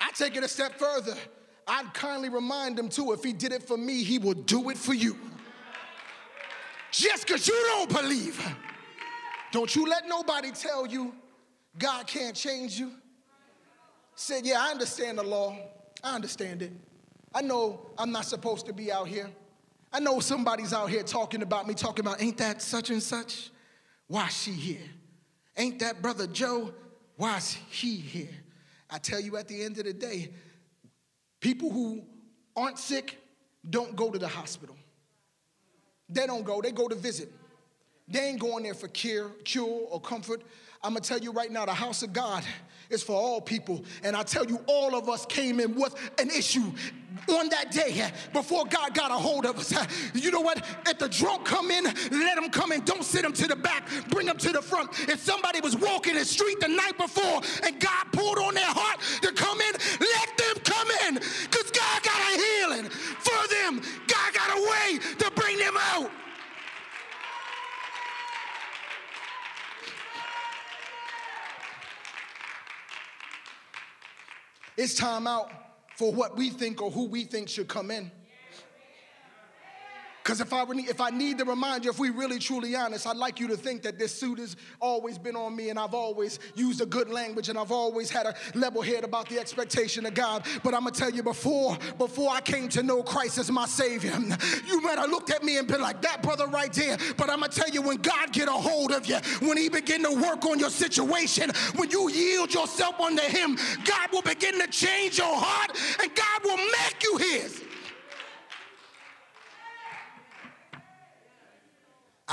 I 0.00 0.10
take 0.14 0.36
it 0.36 0.44
a 0.44 0.48
step 0.48 0.78
further. 0.78 1.16
I'd 1.66 1.92
kindly 1.94 2.28
remind 2.28 2.78
him 2.78 2.88
too 2.88 3.12
if 3.12 3.22
he 3.22 3.32
did 3.32 3.52
it 3.52 3.62
for 3.62 3.76
me, 3.76 4.02
he 4.02 4.18
will 4.18 4.34
do 4.34 4.70
it 4.70 4.76
for 4.76 4.94
you. 4.94 5.16
Just 6.90 7.26
because 7.26 7.48
you 7.48 7.54
don't 7.68 7.90
believe, 7.90 8.40
don't 9.50 9.74
you 9.74 9.86
let 9.86 10.06
nobody 10.06 10.50
tell 10.52 10.86
you 10.86 11.14
God 11.78 12.06
can't 12.06 12.36
change 12.36 12.78
you. 12.78 12.92
Said, 14.14 14.46
Yeah, 14.46 14.60
I 14.60 14.70
understand 14.70 15.18
the 15.18 15.22
law. 15.22 15.56
I 16.02 16.14
understand 16.14 16.62
it. 16.62 16.72
I 17.34 17.40
know 17.40 17.80
I'm 17.98 18.12
not 18.12 18.26
supposed 18.26 18.66
to 18.66 18.72
be 18.72 18.92
out 18.92 19.08
here. 19.08 19.28
I 19.92 20.00
know 20.00 20.20
somebody's 20.20 20.72
out 20.72 20.90
here 20.90 21.02
talking 21.02 21.42
about 21.42 21.66
me, 21.66 21.74
talking 21.74 22.04
about, 22.04 22.20
ain't 22.22 22.36
that 22.38 22.60
such 22.62 22.90
and 22.90 23.02
such? 23.02 23.50
Why 24.06 24.28
she 24.28 24.50
here? 24.50 24.90
Ain't 25.56 25.78
that 25.80 26.02
brother 26.02 26.26
Joe? 26.26 26.74
Why's 27.16 27.56
he 27.70 27.96
here? 27.96 28.28
I 28.90 28.98
tell 28.98 29.20
you 29.20 29.36
at 29.36 29.48
the 29.48 29.62
end 29.62 29.78
of 29.78 29.84
the 29.84 29.92
day, 29.92 30.30
people 31.44 31.70
who 31.70 32.02
aren't 32.56 32.78
sick 32.78 33.18
don't 33.68 33.94
go 33.94 34.10
to 34.10 34.18
the 34.18 34.26
hospital. 34.26 34.74
They 36.08 36.26
don't 36.26 36.42
go, 36.42 36.62
they 36.62 36.72
go 36.72 36.88
to 36.88 36.94
visit. 36.94 37.30
They 38.08 38.20
ain't 38.20 38.40
going 38.40 38.64
there 38.64 38.72
for 38.72 38.88
cure, 38.88 39.28
cure 39.44 39.86
or 39.90 40.00
comfort. 40.00 40.40
I'm 40.82 40.94
gonna 40.94 41.00
tell 41.02 41.18
you 41.18 41.32
right 41.32 41.52
now, 41.52 41.66
the 41.66 41.74
house 41.74 42.02
of 42.02 42.14
God 42.14 42.44
is 42.90 43.02
for 43.02 43.12
all 43.12 43.40
people. 43.40 43.84
And 44.02 44.16
I 44.16 44.22
tell 44.22 44.46
you, 44.46 44.60
all 44.66 44.94
of 44.94 45.08
us 45.08 45.26
came 45.26 45.60
in 45.60 45.74
with 45.74 45.94
an 46.18 46.30
issue 46.30 46.72
on 47.28 47.48
that 47.48 47.70
day 47.70 48.00
eh, 48.00 48.10
before 48.32 48.64
God 48.66 48.94
got 48.94 49.10
a 49.10 49.14
hold 49.14 49.46
of 49.46 49.58
us. 49.58 49.72
Eh. 49.72 49.86
You 50.14 50.30
know 50.30 50.40
what? 50.40 50.58
If 50.86 50.98
the 50.98 51.08
drunk 51.08 51.44
come 51.44 51.70
in, 51.70 51.84
let 51.84 52.34
them 52.36 52.50
come 52.50 52.72
in. 52.72 52.84
Don't 52.84 53.04
sit 53.04 53.22
them 53.22 53.32
to 53.34 53.46
the 53.46 53.56
back, 53.56 53.88
bring 54.10 54.26
them 54.26 54.36
to 54.38 54.50
the 54.50 54.62
front. 54.62 54.90
If 55.08 55.20
somebody 55.20 55.60
was 55.60 55.76
walking 55.76 56.14
the 56.14 56.24
street 56.24 56.60
the 56.60 56.68
night 56.68 56.96
before 56.98 57.40
and 57.64 57.80
God 57.80 58.06
pulled 58.12 58.38
on 58.38 58.54
their 58.54 58.64
heart 58.66 59.00
to 59.22 59.32
come 59.32 59.60
in, 59.60 59.72
let 60.00 60.38
them 60.38 60.62
come 60.64 60.88
in. 61.08 61.14
Because 61.14 61.70
It's 74.76 74.94
time 74.94 75.26
out 75.26 75.50
for 75.96 76.12
what 76.12 76.36
we 76.36 76.50
think 76.50 76.82
or 76.82 76.90
who 76.90 77.06
we 77.06 77.24
think 77.24 77.48
should 77.48 77.68
come 77.68 77.90
in. 77.90 78.10
Because 80.24 80.40
if 80.40 80.54
I, 80.54 80.64
if 80.70 81.02
I 81.02 81.10
need 81.10 81.36
to 81.36 81.44
remind 81.44 81.84
you, 81.84 81.90
if 81.90 81.98
we 81.98 82.08
really 82.08 82.38
truly 82.38 82.74
honest, 82.74 83.06
I'd 83.06 83.18
like 83.18 83.38
you 83.38 83.46
to 83.48 83.58
think 83.58 83.82
that 83.82 83.98
this 83.98 84.10
suit 84.10 84.38
has 84.38 84.56
always 84.80 85.18
been 85.18 85.36
on 85.36 85.54
me 85.54 85.68
and 85.68 85.78
I've 85.78 85.92
always 85.92 86.38
used 86.54 86.80
a 86.80 86.86
good 86.86 87.10
language 87.10 87.50
and 87.50 87.58
I've 87.58 87.70
always 87.70 88.08
had 88.08 88.24
a 88.24 88.34
level 88.54 88.80
head 88.80 89.04
about 89.04 89.28
the 89.28 89.38
expectation 89.38 90.06
of 90.06 90.14
God. 90.14 90.46
But 90.62 90.72
I'm 90.72 90.80
gonna 90.80 90.92
tell 90.92 91.10
you 91.10 91.22
before, 91.22 91.76
before 91.98 92.30
I 92.30 92.40
came 92.40 92.70
to 92.70 92.82
know 92.82 93.02
Christ 93.02 93.36
as 93.36 93.50
my 93.50 93.66
Savior, 93.66 94.12
you 94.66 94.80
might 94.80 94.98
have 94.98 95.10
looked 95.10 95.28
at 95.28 95.44
me 95.44 95.58
and 95.58 95.68
been 95.68 95.82
like, 95.82 96.00
that 96.00 96.22
brother 96.22 96.46
right 96.46 96.72
there. 96.72 96.96
But 97.18 97.28
I'm 97.28 97.40
gonna 97.40 97.52
tell 97.52 97.68
you, 97.68 97.82
when 97.82 97.98
God 97.98 98.32
get 98.32 98.48
a 98.48 98.52
hold 98.52 98.92
of 98.92 99.04
you, 99.04 99.18
when 99.40 99.58
he 99.58 99.68
begin 99.68 100.02
to 100.04 100.22
work 100.22 100.46
on 100.46 100.58
your 100.58 100.70
situation, 100.70 101.50
when 101.76 101.90
you 101.90 102.08
yield 102.08 102.54
yourself 102.54 102.98
unto 102.98 103.22
him, 103.24 103.58
God 103.84 104.08
will 104.10 104.22
begin 104.22 104.58
to 104.58 104.68
change 104.68 105.18
your 105.18 105.36
heart 105.36 105.76
and 106.02 106.10
God 106.14 106.44
will 106.44 106.56
make 106.56 107.02
you 107.02 107.18
his. 107.18 107.73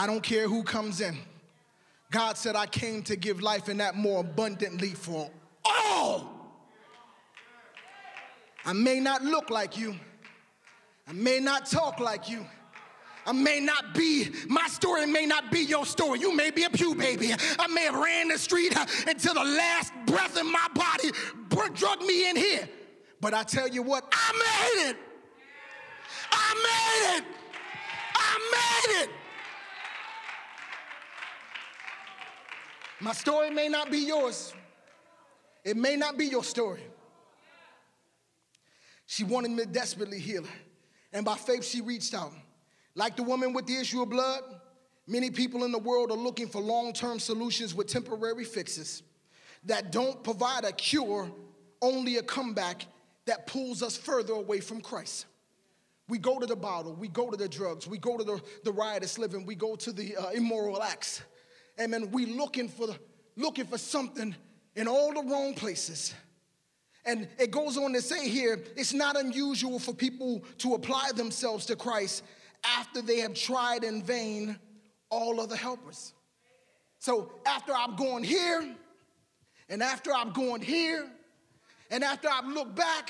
I 0.02 0.08
don't 0.08 0.24
care 0.24 0.48
who 0.48 0.64
comes 0.64 1.00
in. 1.00 1.16
God 2.10 2.36
said, 2.36 2.56
I 2.56 2.66
came 2.66 3.04
to 3.04 3.16
give 3.16 3.40
life 3.40 3.68
and 3.68 3.80
that 3.82 3.94
more 3.94 4.22
abundantly 4.22 4.96
for 4.96 5.30
all. 5.64 6.28
I 8.66 8.74
may 8.74 9.00
not 9.00 9.24
look 9.24 9.52
like 9.52 9.78
you, 9.78 9.96
I 11.08 11.14
may 11.14 11.40
not 11.40 11.68
talk 11.68 12.00
like 12.00 12.28
you, 12.28 12.44
I 13.28 13.32
may 13.32 13.60
not 13.60 13.94
be, 13.94 14.30
my 14.48 14.68
story 14.70 15.06
may 15.06 15.28
not 15.28 15.52
be 15.52 15.60
your 15.60 15.86
story. 15.86 16.20
You 16.20 16.36
may 16.36 16.50
be 16.50 16.64
a 16.64 16.72
pew 16.72 16.96
baby. 16.96 17.32
I 17.60 17.68
may 17.68 17.84
have 17.84 17.94
ran 17.94 18.30
the 18.30 18.40
street 18.40 18.76
uh, 18.76 18.88
until 19.06 19.36
the 19.36 19.44
last 19.44 19.94
breath 20.08 20.36
in 20.36 20.52
my 20.52 20.68
body 20.74 21.12
drug 21.76 22.02
me 22.02 22.28
in 22.28 22.36
here. 22.36 22.68
But 23.20 23.36
I 23.36 23.44
tell 23.44 23.68
you 23.68 23.84
what, 23.84 24.12
I 24.12 24.32
made 24.34 24.90
it. 24.90 24.98
I 26.32 27.18
made 27.20 27.20
it. 27.20 27.26
I 28.16 28.88
made 28.90 29.04
it. 29.04 29.21
My 33.02 33.14
story 33.14 33.50
may 33.50 33.68
not 33.68 33.90
be 33.90 33.98
yours. 33.98 34.54
It 35.64 35.76
may 35.76 35.96
not 35.96 36.18
be 36.18 36.26
your 36.26 36.44
story. 36.44 36.82
She 39.08 39.24
wanted 39.24 39.52
me 39.52 39.64
to 39.64 39.70
desperately 39.70 40.20
heal 40.20 40.44
her. 40.44 40.60
And 41.12 41.26
by 41.26 41.36
faith, 41.36 41.66
she 41.66 41.82
reached 41.82 42.14
out. 42.14 42.32
Like 42.94 43.16
the 43.16 43.24
woman 43.24 43.54
with 43.54 43.66
the 43.66 43.76
issue 43.76 44.04
of 44.04 44.10
blood, 44.10 44.44
many 45.08 45.32
people 45.32 45.64
in 45.64 45.72
the 45.72 45.80
world 45.80 46.12
are 46.12 46.18
looking 46.18 46.48
for 46.48 46.62
long 46.62 46.94
term 46.94 47.20
solutions 47.20 47.74
with 47.74 47.88
temporary 47.88 48.46
fixes 48.46 49.02
that 49.66 49.92
don't 49.92 50.24
provide 50.24 50.64
a 50.64 50.72
cure, 50.72 51.30
only 51.82 52.18
a 52.18 52.24
comeback 52.24 52.86
that 53.26 53.48
pulls 53.48 53.82
us 53.82 53.98
further 53.98 54.34
away 54.34 54.60
from 54.60 54.80
Christ. 54.80 55.26
We 56.08 56.20
go 56.20 56.40
to 56.40 56.46
the 56.46 56.56
bottle, 56.56 56.94
we 56.94 57.08
go 57.08 57.32
to 57.32 57.38
the 57.38 57.48
drugs, 57.48 57.88
we 57.88 57.98
go 57.98 58.18
to 58.18 58.24
the, 58.24 58.42
the 58.64 58.72
riotous 58.72 59.18
living, 59.18 59.46
we 59.46 59.56
go 59.56 59.76
to 59.76 59.92
the 59.92 60.16
uh, 60.18 60.30
immoral 60.32 60.84
acts. 60.84 61.24
Amen. 61.80 62.12
We 62.12 62.26
looking 62.26 62.70
for 62.70 62.88
looking 63.36 63.66
for 63.66 63.78
something 63.78 64.36
in 64.76 64.88
all 64.88 65.14
the 65.14 65.24
wrong 65.24 65.54
places. 65.54 66.14
And 67.06 67.28
it 67.40 67.50
goes 67.50 67.78
on 67.78 67.94
to 67.94 68.02
say 68.02 68.30
here, 68.30 68.64
it's 68.76 68.94
not 68.94 69.18
unusual 69.18 69.80
for 69.80 69.94
people 69.94 70.44
to 70.60 70.76
apply 70.76 71.12
themselves 71.16 71.66
to 71.68 71.76
Christ 71.76 72.24
after 72.64 73.02
they 73.02 73.20
have 73.20 73.34
tried 73.34 73.84
in 73.84 74.04
vain 74.04 74.60
all 75.10 75.42
other 75.42 75.56
helpers. 75.56 76.14
So 77.00 77.32
after 77.46 77.74
I'm 77.74 77.96
going 77.96 78.24
here, 78.24 78.76
and 79.68 79.82
after 79.82 80.14
I'm 80.14 80.32
going 80.32 80.62
here, 80.62 81.08
and 81.90 82.04
after 82.04 82.30
I've 82.30 82.48
looked 82.48 82.76
back, 82.76 83.10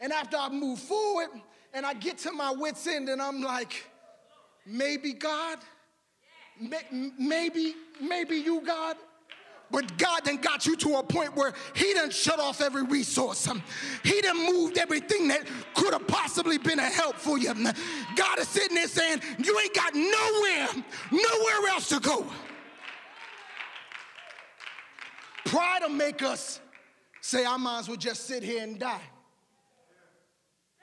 and 0.00 0.12
after 0.12 0.36
I've 0.36 0.52
moved 0.52 0.82
forward, 0.82 1.28
and 1.74 1.84
I 1.84 1.94
get 1.94 2.18
to 2.18 2.32
my 2.32 2.52
wits' 2.52 2.86
end, 2.86 3.08
and 3.08 3.20
I'm 3.20 3.42
like, 3.42 3.90
maybe 4.64 5.12
God, 5.12 5.58
maybe, 7.18 7.74
maybe 8.00 8.36
you, 8.36 8.60
God, 8.60 8.96
but 9.70 9.96
God 9.96 10.20
then 10.24 10.36
got 10.36 10.66
you 10.66 10.76
to 10.76 10.96
a 10.96 11.02
point 11.02 11.34
where 11.34 11.54
He 11.74 11.94
done 11.94 12.10
shut 12.10 12.38
off 12.38 12.60
every 12.60 12.82
resource. 12.84 13.48
He 14.04 14.20
done 14.20 14.36
moved 14.36 14.76
everything 14.76 15.28
that 15.28 15.46
could 15.74 15.94
have 15.94 16.06
possibly 16.06 16.58
been 16.58 16.78
a 16.78 16.82
help 16.82 17.16
for 17.16 17.38
you. 17.38 17.52
God 18.14 18.38
is 18.38 18.48
sitting 18.48 18.74
there 18.74 18.86
saying, 18.86 19.22
You 19.38 19.58
ain't 19.58 19.74
got 19.74 19.94
nowhere, 19.94 20.84
nowhere 21.10 21.68
else 21.70 21.88
to 21.88 22.00
go. 22.00 22.26
Pride 25.46 25.80
will 25.82 25.88
make 25.88 26.22
us 26.22 26.60
say, 27.22 27.46
I 27.46 27.56
might 27.56 27.80
as 27.80 27.88
well 27.88 27.96
just 27.96 28.26
sit 28.26 28.42
here 28.42 28.62
and 28.62 28.78
die. 28.78 29.00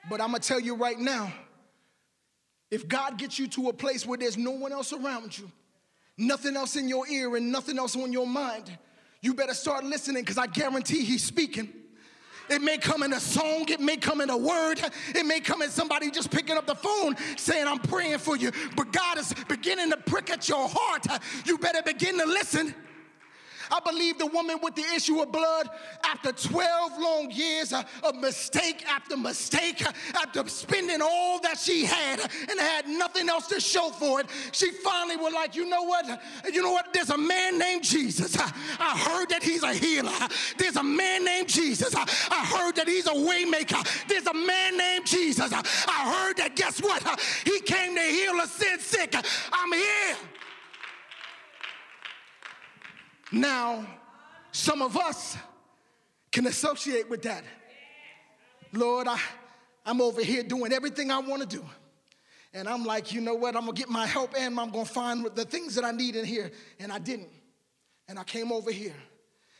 But 0.08 0.20
I'm 0.20 0.28
gonna 0.28 0.40
tell 0.40 0.60
you 0.60 0.74
right 0.74 0.98
now 0.98 1.32
if 2.70 2.88
God 2.88 3.18
gets 3.18 3.38
you 3.38 3.46
to 3.48 3.68
a 3.68 3.72
place 3.72 4.06
where 4.06 4.16
there's 4.16 4.38
no 4.38 4.52
one 4.52 4.72
else 4.72 4.92
around 4.92 5.36
you, 5.36 5.50
nothing 6.20 6.56
else 6.56 6.76
in 6.76 6.88
your 6.88 7.08
ear 7.08 7.36
and 7.36 7.50
nothing 7.50 7.78
else 7.78 7.96
on 7.96 8.12
your 8.12 8.26
mind, 8.26 8.76
you 9.20 9.34
better 9.34 9.54
start 9.54 9.84
listening 9.84 10.22
because 10.22 10.38
I 10.38 10.46
guarantee 10.46 11.04
he's 11.04 11.24
speaking. 11.24 11.72
It 12.48 12.60
may 12.62 12.78
come 12.78 13.04
in 13.04 13.12
a 13.12 13.20
song, 13.20 13.66
it 13.68 13.80
may 13.80 13.96
come 13.96 14.20
in 14.20 14.28
a 14.28 14.36
word, 14.36 14.80
it 15.14 15.24
may 15.24 15.38
come 15.38 15.62
in 15.62 15.70
somebody 15.70 16.10
just 16.10 16.32
picking 16.32 16.56
up 16.56 16.66
the 16.66 16.74
phone 16.74 17.14
saying, 17.36 17.66
I'm 17.68 17.78
praying 17.78 18.18
for 18.18 18.36
you. 18.36 18.50
But 18.76 18.92
God 18.92 19.18
is 19.18 19.32
beginning 19.46 19.90
to 19.90 19.96
prick 19.96 20.30
at 20.30 20.48
your 20.48 20.68
heart. 20.68 21.06
You 21.44 21.58
better 21.58 21.80
begin 21.82 22.18
to 22.18 22.26
listen. 22.26 22.74
I 23.70 23.80
believe 23.80 24.18
the 24.18 24.26
woman 24.26 24.58
with 24.62 24.74
the 24.74 24.84
issue 24.94 25.20
of 25.20 25.32
blood, 25.32 25.68
after 26.04 26.32
12 26.32 26.92
long 26.98 27.30
years 27.30 27.72
of 27.72 28.16
mistake 28.16 28.84
after 28.88 29.16
mistake, 29.16 29.82
after 30.14 30.46
spending 30.48 31.00
all 31.02 31.40
that 31.40 31.58
she 31.58 31.84
had 31.84 32.20
and 32.20 32.58
had 32.58 32.88
nothing 32.88 33.28
else 33.28 33.46
to 33.48 33.60
show 33.60 33.90
for 33.90 34.20
it, 34.20 34.26
she 34.52 34.70
finally 34.70 35.16
was 35.16 35.32
like, 35.32 35.54
you 35.54 35.68
know 35.68 35.82
what? 35.82 36.06
You 36.52 36.62
know 36.62 36.72
what? 36.72 36.92
There's 36.92 37.10
a 37.10 37.18
man 37.18 37.58
named 37.58 37.84
Jesus. 37.84 38.36
I 38.38 38.98
heard 38.98 39.28
that 39.30 39.42
he's 39.42 39.62
a 39.62 39.72
healer. 39.72 40.12
There's 40.58 40.76
a 40.76 40.82
man 40.82 41.24
named 41.24 41.48
Jesus. 41.48 41.94
I 41.94 42.44
heard 42.44 42.76
that 42.76 42.88
he's 42.88 43.06
a 43.06 43.10
waymaker. 43.10 44.06
There's 44.08 44.26
a 44.26 44.34
man 44.34 44.76
named 44.76 45.06
Jesus. 45.06 45.52
I 45.52 46.26
heard 46.26 46.36
that 46.38 46.56
guess 46.56 46.80
what? 46.80 47.02
He 47.44 47.60
came 47.60 47.94
to 47.94 48.02
heal 48.02 48.38
a 48.40 48.46
sin 48.46 48.78
sick. 48.78 49.14
I'm 49.52 49.72
here. 49.72 50.16
Now, 53.32 53.86
some 54.52 54.82
of 54.82 54.96
us 54.96 55.36
can 56.32 56.46
associate 56.46 57.08
with 57.08 57.22
that. 57.22 57.44
Lord, 58.72 59.08
I, 59.08 59.18
I'm 59.84 60.00
over 60.00 60.22
here 60.22 60.42
doing 60.42 60.72
everything 60.72 61.10
I 61.10 61.18
want 61.18 61.42
to 61.42 61.56
do. 61.56 61.64
And 62.52 62.68
I'm 62.68 62.84
like, 62.84 63.12
you 63.12 63.20
know 63.20 63.34
what? 63.34 63.54
I'm 63.54 63.62
gonna 63.62 63.72
get 63.72 63.88
my 63.88 64.06
help 64.06 64.34
and 64.36 64.58
I'm 64.58 64.70
gonna 64.70 64.84
find 64.84 65.24
the 65.34 65.44
things 65.44 65.74
that 65.76 65.84
I 65.84 65.92
need 65.92 66.16
in 66.16 66.24
here. 66.24 66.50
And 66.80 66.92
I 66.92 66.98
didn't. 66.98 67.30
And 68.08 68.18
I 68.18 68.24
came 68.24 68.50
over 68.50 68.72
here 68.72 68.96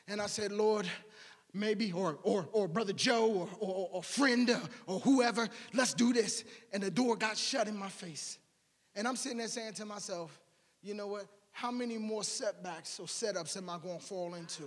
and 0.09 0.21
I 0.21 0.27
said, 0.27 0.51
Lord, 0.51 0.89
maybe, 1.53 1.93
or, 1.93 2.19
or, 2.25 2.49
or 2.53 2.67
Brother 2.67 2.93
Joe, 2.93 3.29
or, 3.29 3.49
or, 3.61 3.89
or 3.93 4.03
friend, 4.03 4.51
or, 4.51 4.61
or 4.87 5.01
whoever, 5.01 5.49
let's 5.73 5.95
do 5.95 6.13
this. 6.13 6.45
And 6.73 6.83
the 6.83 6.91
door 6.91 7.17
got 7.17 7.37
shut 7.37 7.69
in 7.69 7.77
my 7.77 7.89
face. 7.89 8.39
And 8.97 9.07
I'm 9.07 9.17
sitting 9.17 9.39
there 9.39 9.49
saying 9.49 9.75
to 9.75 9.85
myself, 9.85 10.41
you 10.83 10.95
know 10.95 11.07
what? 11.07 11.27
How 11.61 11.71
many 11.71 11.99
more 11.99 12.25
setbacks 12.25 12.99
or 12.99 13.05
setups 13.05 13.55
am 13.59 13.69
I 13.69 13.77
going 13.77 13.99
to 13.99 14.03
fall 14.03 14.35
into? 14.35 14.63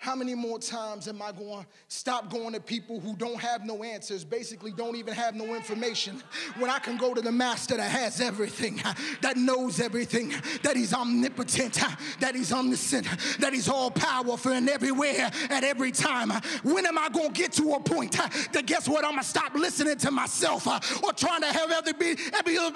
How 0.00 0.16
many 0.16 0.34
more 0.34 0.58
times 0.58 1.08
am 1.08 1.20
I 1.20 1.30
going 1.30 1.60
to 1.60 1.66
stop 1.88 2.30
going 2.30 2.54
to 2.54 2.60
people 2.60 3.00
who 3.00 3.14
don't 3.14 3.38
have 3.38 3.66
no 3.66 3.82
answers, 3.82 4.24
basically 4.24 4.72
don't 4.72 4.96
even 4.96 5.12
have 5.12 5.34
no 5.34 5.54
information, 5.54 6.22
when 6.56 6.70
I 6.70 6.78
can 6.78 6.96
go 6.96 7.12
to 7.12 7.20
the 7.20 7.30
master 7.30 7.76
that 7.76 7.90
has 7.90 8.18
everything, 8.18 8.80
that 9.20 9.36
knows 9.36 9.78
everything, 9.78 10.32
that 10.62 10.74
he's 10.74 10.94
omnipotent, 10.94 11.78
that 12.18 12.34
he's 12.34 12.50
omniscient, 12.50 13.06
that 13.40 13.52
he's 13.52 13.68
all 13.68 13.90
powerful 13.90 14.52
and 14.52 14.70
everywhere 14.70 15.30
at 15.50 15.64
every 15.64 15.92
time? 15.92 16.30
When 16.62 16.86
am 16.86 16.96
I 16.96 17.10
going 17.10 17.34
to 17.34 17.38
get 17.38 17.52
to 17.52 17.72
a 17.72 17.80
point 17.80 18.12
that 18.52 18.64
guess 18.64 18.88
what? 18.88 19.04
I'm 19.04 19.10
going 19.10 19.22
to 19.22 19.28
stop 19.28 19.54
listening 19.54 19.98
to 19.98 20.10
myself 20.10 20.66
or 20.66 21.12
trying 21.12 21.42
to 21.42 21.48
have 21.48 21.70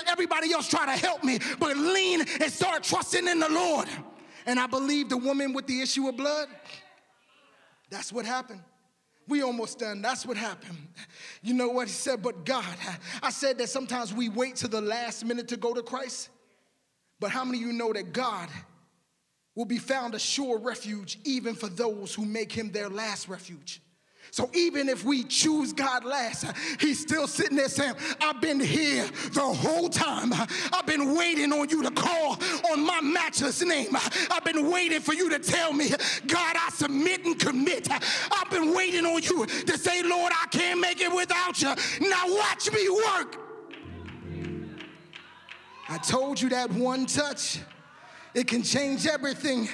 everybody 0.07 0.53
else 0.53 0.69
try 0.69 0.85
to 0.85 1.01
help 1.01 1.25
me, 1.25 1.39
but 1.59 1.75
lean 1.75 2.21
and 2.21 2.53
start 2.53 2.83
trusting 2.83 3.27
in 3.27 3.41
the 3.41 3.49
Lord. 3.49 3.89
And 4.45 4.61
I 4.61 4.67
believe 4.67 5.09
the 5.09 5.17
woman 5.17 5.55
with 5.55 5.67
the 5.67 5.81
issue 5.81 6.07
of 6.07 6.19
blood 6.19 6.49
that's 7.91 8.13
what 8.13 8.25
happened. 8.25 8.61
We 9.27 9.43
almost 9.43 9.79
done. 9.79 10.03
That's 10.03 10.27
what 10.27 10.37
happened. 10.37 10.77
You 11.43 11.55
know 11.55 11.69
what 11.69 11.89
he 11.89 11.95
said? 11.95 12.23
But 12.23 12.45
God, 12.45 12.77
I 13.23 13.31
said 13.31 13.59
that 13.59 13.69
sometimes 13.69 14.13
we 14.13 14.29
wait 14.29 14.57
to 14.57 14.69
the 14.69 14.81
last 14.81 15.25
minute 15.25 15.49
to 15.49 15.57
go 15.57 15.73
to 15.73 15.83
Christ. 15.83 16.29
But 17.21 17.31
how 17.31 17.45
many 17.45 17.59
of 17.59 17.67
you 17.67 17.73
know 17.73 17.93
that 17.93 18.13
God 18.13 18.49
will 19.55 19.65
be 19.65 19.79
found 19.79 20.15
a 20.15 20.19
sure 20.19 20.59
refuge 20.59 21.19
even 21.25 21.55
for 21.55 21.69
those 21.69 22.15
who 22.15 22.25
make 22.25 22.53
him 22.53 22.71
their 22.71 22.91
last 22.91 23.29
refuge? 23.29 23.81
So 24.31 24.51
even 24.53 24.89
if 24.89 25.05
we 25.05 25.23
choose 25.23 25.73
God 25.73 26.05
last, 26.05 26.45
he's 26.81 27.01
still 27.01 27.29
sitting 27.29 27.57
there 27.57 27.69
saying, 27.69 27.95
I've 28.21 28.41
been 28.41 28.59
here 28.59 29.07
the 29.33 29.41
whole 29.41 29.89
time. 29.89 30.33
I've 30.33 30.87
been 30.87 31.15
waiting 31.15 31.53
on 31.53 31.69
you 31.69 31.85
to 31.85 31.91
call 31.93 32.37
on 32.73 32.85
my 32.85 33.01
matchless 33.01 33.65
name. 33.65 33.97
I've 34.33 34.45
been 34.45 34.73
waiting 34.73 35.01
for 35.01 35.15
you 35.15 35.31
to 35.31 35.39
tell 35.39 35.73
me, 35.73 35.89
God, 36.27 36.57
I 36.59 36.64
submit 36.75 37.25
and 37.25 37.39
commit. 37.39 37.89
I've 37.91 38.51
been 38.51 38.75
waiting 38.75 39.07
on 39.07 39.23
you 39.23 39.47
to 39.47 39.79
say, 39.79 40.03
Lord, 40.03 40.33
I 40.33 40.47
can't 40.51 40.81
make 40.81 41.01
it 41.01 41.13
without 41.15 41.61
you. 41.61 41.75
Now 42.09 42.25
watch 42.27 42.71
me 42.73 42.89
work. 42.89 43.37
I 45.89 45.99
told 45.99 46.41
you 46.41 46.49
that 46.49 46.71
one 46.73 47.07
touch, 47.07 47.61
it 48.35 48.47
can 48.47 48.63
change 48.63 49.07
everything. 49.07 49.69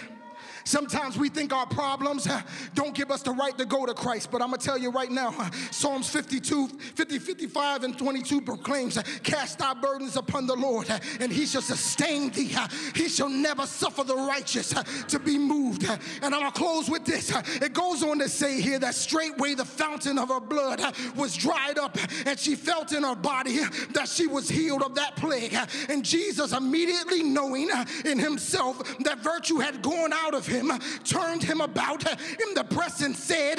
Sometimes 0.64 1.18
we 1.18 1.28
think 1.28 1.52
our 1.52 1.66
problems 1.66 2.28
don't 2.74 2.94
give 2.94 3.10
us 3.10 3.22
the 3.22 3.32
right 3.32 3.56
to 3.58 3.64
go 3.64 3.86
to 3.86 3.94
Christ, 3.94 4.30
but 4.30 4.42
I'm 4.42 4.50
gonna 4.50 4.62
tell 4.62 4.78
you 4.78 4.90
right 4.90 5.10
now 5.10 5.30
Psalms 5.70 6.08
52, 6.08 6.68
50, 6.68 7.18
55, 7.18 7.84
and 7.84 7.98
22 7.98 8.40
proclaims, 8.40 8.98
Cast 9.22 9.58
thy 9.58 9.74
burdens 9.74 10.16
upon 10.16 10.46
the 10.46 10.56
Lord, 10.56 10.88
and 11.20 11.32
he 11.32 11.46
shall 11.46 11.62
sustain 11.62 12.30
thee. 12.30 12.54
He 12.94 13.08
shall 13.08 13.28
never 13.28 13.66
suffer 13.66 14.04
the 14.04 14.16
righteous 14.16 14.74
to 15.08 15.18
be 15.18 15.38
moved. 15.38 15.84
And 16.22 16.34
I'm 16.34 16.40
gonna 16.40 16.52
close 16.52 16.88
with 16.88 17.04
this. 17.04 17.30
It 17.60 17.72
goes 17.72 18.02
on 18.02 18.18
to 18.18 18.28
say 18.28 18.60
here 18.60 18.78
that 18.78 18.94
straightway 18.94 19.54
the 19.54 19.64
fountain 19.64 20.18
of 20.18 20.28
her 20.28 20.40
blood 20.40 20.80
was 21.16 21.36
dried 21.36 21.78
up, 21.78 21.96
and 22.26 22.38
she 22.38 22.54
felt 22.54 22.92
in 22.92 23.02
her 23.02 23.14
body 23.14 23.60
that 23.92 24.08
she 24.08 24.26
was 24.26 24.48
healed 24.48 24.82
of 24.82 24.94
that 24.96 25.16
plague. 25.16 25.56
And 25.88 26.04
Jesus, 26.04 26.52
immediately 26.52 27.22
knowing 27.22 27.70
in 28.04 28.18
himself 28.18 28.98
that 29.00 29.18
virtue 29.18 29.58
had 29.58 29.82
gone 29.82 30.12
out 30.12 30.34
of 30.34 30.46
him, 30.50 30.70
turned 31.04 31.42
him 31.42 31.60
about 31.60 32.06
in 32.06 32.54
the 32.54 32.64
press 32.64 33.00
and 33.00 33.16
said, 33.16 33.58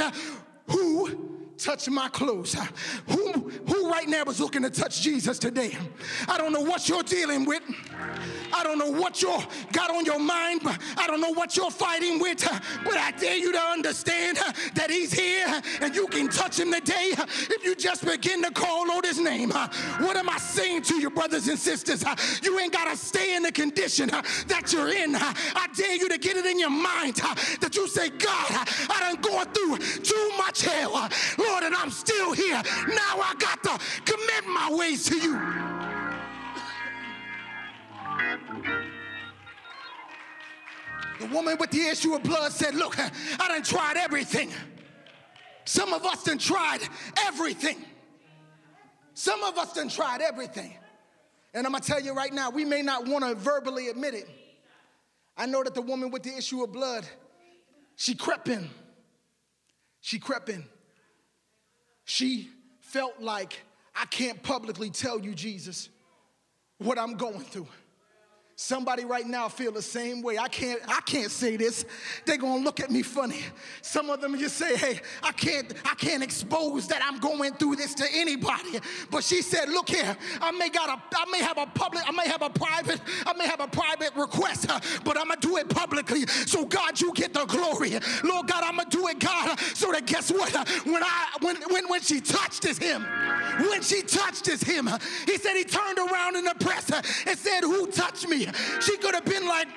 Who 0.68 1.31
touched 1.62 1.90
my 1.90 2.10
clothes? 2.10 2.56
Who, 3.08 3.32
who 3.68 3.90
right 3.90 4.08
now 4.08 4.24
is 4.24 4.40
looking 4.40 4.64
to 4.64 4.70
touch 4.70 5.02
Jesus 5.02 5.38
today. 5.40 5.78
I 6.28 6.38
don't 6.38 6.54
know 6.54 6.62
what 6.62 6.90
you're 6.90 7.04
dealing 7.04 7.46
with. 7.46 7.62
I 8.54 8.64
don't 8.64 8.78
know 8.78 8.92
what 8.92 9.22
you 9.22 9.38
got 9.72 9.92
on 9.92 10.06
your 10.06 10.20
mind, 10.20 10.62
I 10.98 11.08
don't 11.08 11.22
know 11.22 11.34
what 11.34 11.56
you're 11.56 11.72
fighting 11.72 12.20
with. 12.20 12.46
But 12.84 12.96
I 12.96 13.12
dare 13.12 13.38
you 13.38 13.52
to 13.52 13.60
understand 13.60 14.38
that 14.76 14.90
He's 14.90 15.14
here 15.14 15.62
and 15.82 15.96
you 15.96 16.08
can 16.08 16.28
touch 16.30 16.60
Him 16.60 16.72
today 16.72 17.14
if 17.16 17.64
you 17.64 17.76
just 17.76 18.06
begin 18.06 18.44
to 18.44 18.52
call 18.52 18.92
on 18.92 19.04
His 19.04 19.20
name. 19.20 19.52
What 19.52 20.18
am 20.18 20.30
I 20.30 20.38
saying 20.38 20.84
to 20.84 20.96
you, 20.96 21.10
brothers 21.10 21.48
and 21.48 21.58
sisters? 21.58 22.04
You 22.44 22.60
ain't 22.60 22.74
got 22.74 22.90
to 22.92 22.98
stay 22.98 23.36
in 23.36 23.44
the 23.44 23.52
condition 23.52 24.10
that 24.10 24.74
you're 24.74 24.90
in. 24.90 25.16
I 25.16 25.68
dare 25.76 25.96
you 25.96 26.10
to 26.10 26.18
get 26.18 26.38
it 26.38 26.46
in 26.46 26.60
your 26.60 26.70
mind 26.70 27.16
that 27.62 27.76
you 27.76 27.88
say, 27.88 28.10
God, 28.10 28.68
I 28.90 28.98
done 29.00 29.22
gone 29.22 29.46
through 29.54 29.78
too 29.78 30.32
much 30.38 30.62
hell, 30.64 31.10
Lord, 31.52 31.64
and 31.64 31.76
I'm 31.76 31.92
still 31.92 32.32
here. 32.32 32.62
Now 32.88 33.20
I 33.20 33.36
got 33.38 33.64
to 33.64 33.80
commit 34.06 34.48
my 34.48 34.70
ways 34.72 35.06
to 35.06 35.18
you. 35.18 35.40
The 41.20 41.28
woman 41.28 41.58
with 41.60 41.70
the 41.72 41.82
issue 41.82 42.16
of 42.16 42.24
blood 42.24 42.52
said, 42.52 42.74
Look, 42.74 42.98
I 42.98 43.48
done 43.48 43.64
tried 43.64 43.98
everything. 43.98 44.52
Some 45.66 45.94
of 45.94 46.06
us 46.06 46.24
done 46.24 46.38
tried 46.38 46.80
everything. 47.26 47.86
Some 49.14 49.44
of 49.44 49.58
us 49.58 49.74
done 49.74 49.90
tried 49.90 50.22
everything. 50.22 50.76
And 51.54 51.66
I'm 51.68 51.74
gonna 51.74 51.84
tell 51.84 52.02
you 52.02 52.14
right 52.14 52.34
now, 52.34 52.50
we 52.50 52.66
may 52.66 52.82
not 52.82 53.08
wanna 53.08 53.36
verbally 53.36 53.90
admit 53.90 54.14
it. 54.14 54.28
I 55.38 55.46
know 55.46 55.64
that 55.64 55.76
the 55.76 55.82
woman 55.82 56.12
with 56.12 56.24
the 56.24 56.36
issue 56.36 56.64
of 56.64 56.72
blood, 56.72 57.06
she 57.96 58.16
crept 58.16 58.48
in. 58.48 58.70
She 60.00 60.18
crept 60.18 60.50
in. 60.50 60.66
She 62.06 62.50
felt 62.80 63.22
like, 63.22 63.62
I 63.96 64.06
can't 64.06 64.42
publicly 64.42 64.90
tell 64.90 65.20
you, 65.20 65.34
Jesus, 65.34 65.90
what 66.78 66.98
I'm 66.98 67.16
going 67.16 67.40
through. 67.40 67.68
Somebody 68.62 69.06
right 69.06 69.26
now 69.26 69.50
feel 69.50 69.72
the 69.72 69.82
same 69.82 70.22
way. 70.22 70.38
I 70.38 70.48
can't, 70.48 70.80
I 70.88 71.02
can't 71.02 71.32
say 71.32 71.58
this. 71.58 71.84
They're 72.28 72.38
gonna 72.38 72.64
look 72.64 72.80
at 72.80 72.92
me 72.92 73.02
funny. 73.02 73.42
Some 73.82 74.12
of 74.12 74.22
them 74.22 74.38
just 74.38 74.56
say, 74.56 74.78
hey, 74.78 75.00
I 75.24 75.32
can't, 75.32 75.74
I 75.84 75.96
can't 75.96 76.22
expose 76.22 76.88
that 76.90 77.02
I'm 77.04 77.20
going 77.20 77.54
through 77.56 77.78
this 77.78 77.96
to 77.96 78.06
anybody. 78.14 78.80
But 79.10 79.24
she 79.24 79.42
said, 79.42 79.70
look 79.70 79.90
here, 79.90 80.16
I 80.40 80.52
may 80.52 80.70
got 80.70 80.90
a, 80.90 81.02
I 81.18 81.26
may 81.32 81.40
have 81.40 81.58
a 81.58 81.66
public, 81.66 82.08
I 82.08 82.12
may 82.12 82.28
have 82.28 82.44
a 82.44 82.52
private, 82.52 83.02
I 83.26 83.34
may 83.34 83.48
have 83.48 83.62
a 83.62 83.68
private 83.68 84.16
request, 84.16 84.68
but 85.04 85.18
I'm 85.18 85.30
gonna 85.30 85.42
do 85.42 85.58
it 85.58 85.68
publicly. 85.68 86.28
So 86.28 86.64
God, 86.64 87.02
you 87.02 87.14
get 87.14 87.34
the 87.34 87.46
glory. 87.46 88.00
Lord 88.24 88.46
God, 88.46 88.64
I'm 88.64 88.78
gonna 88.78 88.92
do 88.92 89.08
it, 89.08 89.20
God. 89.20 89.60
So 89.74 89.92
that 89.92 90.06
guess 90.06 90.32
what? 90.32 90.54
When 90.86 91.02
I 91.02 91.36
when 91.42 91.56
when 91.72 91.90
when 91.90 92.02
she 92.02 92.22
touched 92.22 92.64
his 92.64 92.78
him, 92.78 93.08
when 93.72 93.82
she 93.82 94.04
touched 94.04 94.46
his 94.46 94.62
him, 94.62 94.88
he 95.26 95.38
said 95.38 95.56
he 95.56 95.64
turned 95.64 95.98
around 95.98 96.36
in 96.36 96.44
the 96.46 96.54
press 96.60 96.92
and 96.92 97.40
said, 97.40 97.62
Who 97.62 97.88
touched 97.88 98.28
me? 98.28 98.51
She 98.82 98.98
could 98.98 99.16
have 99.16 99.26
been 99.26 99.48
like, 99.48 99.68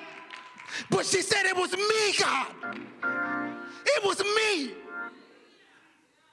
but 0.90 1.06
she 1.06 1.22
said, 1.22 1.46
It 1.46 1.56
was 1.56 1.72
me, 1.72 2.14
God. 2.18 2.46
It 3.86 4.04
was 4.04 4.20
me. 4.20 4.74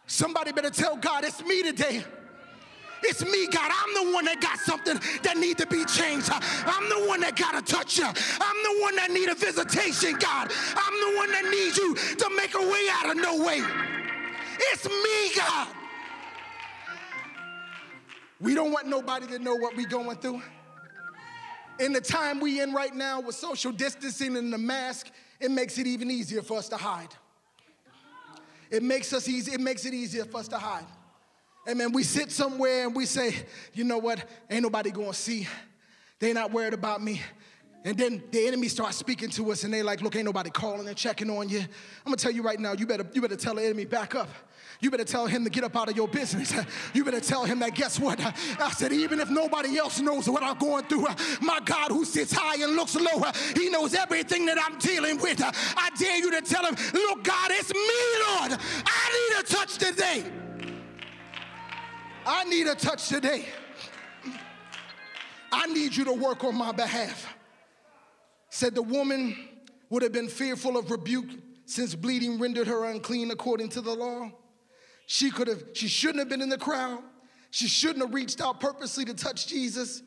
Somebody 0.07 0.51
better 0.51 0.69
tell 0.69 0.95
God, 0.97 1.23
It's 1.23 1.43
me 1.43 1.63
today. 1.63 2.03
It's 3.03 3.25
me, 3.25 3.47
God. 3.47 3.71
I'm 3.73 4.05
the 4.05 4.13
one 4.13 4.25
that 4.25 4.41
got 4.41 4.59
something 4.59 4.99
that 5.23 5.37
need 5.37 5.57
to 5.57 5.65
be 5.65 5.83
changed. 5.85 6.29
I'm 6.31 6.87
the 6.89 7.07
one 7.07 7.21
that 7.21 7.35
got 7.35 7.53
to 7.53 7.73
touch 7.73 7.97
you. 7.97 8.05
I'm 8.05 8.13
the 8.13 8.81
one 8.81 8.95
that 8.95 9.09
need 9.11 9.27
a 9.29 9.35
visitation, 9.35 10.17
God. 10.19 10.51
I'm 10.75 11.11
the 11.11 11.17
one 11.17 11.31
that 11.31 11.45
needs 11.49 11.77
you 11.77 11.95
to 11.95 12.29
make 12.35 12.53
a 12.53 12.61
way 12.61 12.87
out 12.91 13.09
of 13.09 13.17
no 13.17 13.43
way. 13.43 13.63
It's 14.71 14.87
me, 14.87 15.35
God. 15.35 15.67
We 18.39 18.55
don't 18.55 18.71
want 18.71 18.87
nobody 18.87 19.27
to 19.27 19.39
know 19.39 19.55
what 19.55 19.75
we 19.75 19.85
going 19.85 20.17
through 20.17 20.41
in 21.81 21.93
the 21.93 22.01
time 22.01 22.39
we 22.39 22.61
in 22.61 22.73
right 22.73 22.93
now 22.93 23.19
with 23.21 23.35
social 23.35 23.71
distancing 23.71 24.37
and 24.37 24.53
the 24.53 24.57
mask, 24.57 25.07
it 25.39 25.49
makes 25.49 25.77
it 25.77 25.87
even 25.87 26.11
easier 26.11 26.41
for 26.41 26.57
us 26.57 26.69
to 26.69 26.77
hide. 26.77 27.09
It 28.69 28.83
makes 28.83 29.11
us 29.11 29.27
easy, 29.27 29.51
it 29.51 29.59
makes 29.59 29.85
it 29.85 29.93
easier 29.93 30.23
for 30.25 30.39
us 30.39 30.47
to 30.49 30.57
hide. 30.57 30.85
And 31.67 31.77
man, 31.77 31.91
we 31.91 32.03
sit 32.03 32.31
somewhere 32.31 32.85
and 32.85 32.95
we 32.95 33.05
say, 33.05 33.35
you 33.73 33.83
know 33.83 33.97
what, 33.97 34.23
ain't 34.49 34.63
nobody 34.63 34.91
gonna 34.91 35.13
see. 35.13 35.47
They 36.19 36.33
not 36.33 36.51
worried 36.51 36.73
about 36.73 37.03
me. 37.03 37.21
And 37.83 37.97
then 37.97 38.23
the 38.29 38.47
enemy 38.47 38.67
starts 38.67 38.97
speaking 38.97 39.29
to 39.31 39.51
us 39.51 39.63
and 39.63 39.73
they 39.73 39.81
like, 39.81 40.01
look, 40.01 40.15
ain't 40.15 40.25
nobody 40.25 40.51
calling 40.51 40.87
and 40.87 40.95
checking 40.95 41.29
on 41.31 41.49
you. 41.49 41.59
I'm 41.59 41.67
gonna 42.05 42.17
tell 42.17 42.31
you 42.31 42.43
right 42.43 42.59
now, 42.59 42.73
you 42.73 42.85
better, 42.85 43.05
you 43.13 43.21
better 43.21 43.35
tell 43.35 43.55
the 43.55 43.63
enemy 43.63 43.85
back 43.85 44.13
up. 44.13 44.29
You 44.81 44.89
better 44.89 45.05
tell 45.05 45.27
him 45.27 45.43
to 45.43 45.49
get 45.49 45.63
up 45.63 45.75
out 45.75 45.89
of 45.89 45.95
your 45.95 46.07
business. 46.07 46.53
You 46.93 47.05
better 47.05 47.21
tell 47.21 47.45
him 47.45 47.59
that 47.59 47.73
guess 47.75 47.99
what? 47.99 48.19
I 48.59 48.71
said, 48.71 48.91
even 48.91 49.19
if 49.19 49.29
nobody 49.29 49.77
else 49.77 49.99
knows 49.99 50.27
what 50.29 50.43
I'm 50.43 50.57
going 50.57 50.83
through, 50.85 51.07
my 51.41 51.59
God 51.63 51.91
who 51.91 52.03
sits 52.03 52.33
high 52.33 52.61
and 52.63 52.75
looks 52.75 52.95
low, 52.95 53.23
he 53.55 53.69
knows 53.69 53.93
everything 53.93 54.45
that 54.47 54.57
I'm 54.61 54.77
dealing 54.77 55.19
with. 55.19 55.41
I 55.41 55.89
dare 55.97 56.17
you 56.17 56.31
to 56.31 56.41
tell 56.41 56.65
him, 56.65 56.75
look, 56.93 57.23
God, 57.23 57.51
it's 57.51 57.73
me, 57.73 57.79
Lord. 58.27 58.59
I 58.85 59.29
need 59.29 59.39
a 59.39 59.43
touch 59.43 59.77
today. 59.77 60.23
I 62.25 62.43
need 62.45 62.67
a 62.67 62.75
touch 62.75 63.07
today. 63.07 63.45
I 65.51 65.67
need 65.67 65.95
you 65.95 66.05
to 66.05 66.13
work 66.13 66.43
on 66.43 66.55
my 66.55 66.71
behalf. 66.71 67.33
Said 68.53 68.75
the 68.75 68.81
woman 68.81 69.35
would 69.89 70.03
have 70.03 70.11
been 70.11 70.27
fearful 70.27 70.77
of 70.77 70.91
rebuke 70.91 71.29
since 71.65 71.95
bleeding 71.95 72.37
rendered 72.37 72.67
her 72.67 72.83
unclean 72.83 73.31
according 73.31 73.69
to 73.69 73.81
the 73.81 73.93
law. 73.93 74.29
She 75.05 75.31
could 75.31 75.47
have, 75.47 75.63
she 75.73 75.87
shouldn't 75.87 76.19
have 76.19 76.27
been 76.27 76.41
in 76.41 76.49
the 76.49 76.57
crowd. 76.57 77.01
She 77.49 77.67
shouldn't 77.67 78.01
have 78.01 78.13
reached 78.13 78.41
out 78.41 78.59
purposely 78.59 79.05
to 79.05 79.13
touch 79.13 79.47
Jesus. 79.47 80.03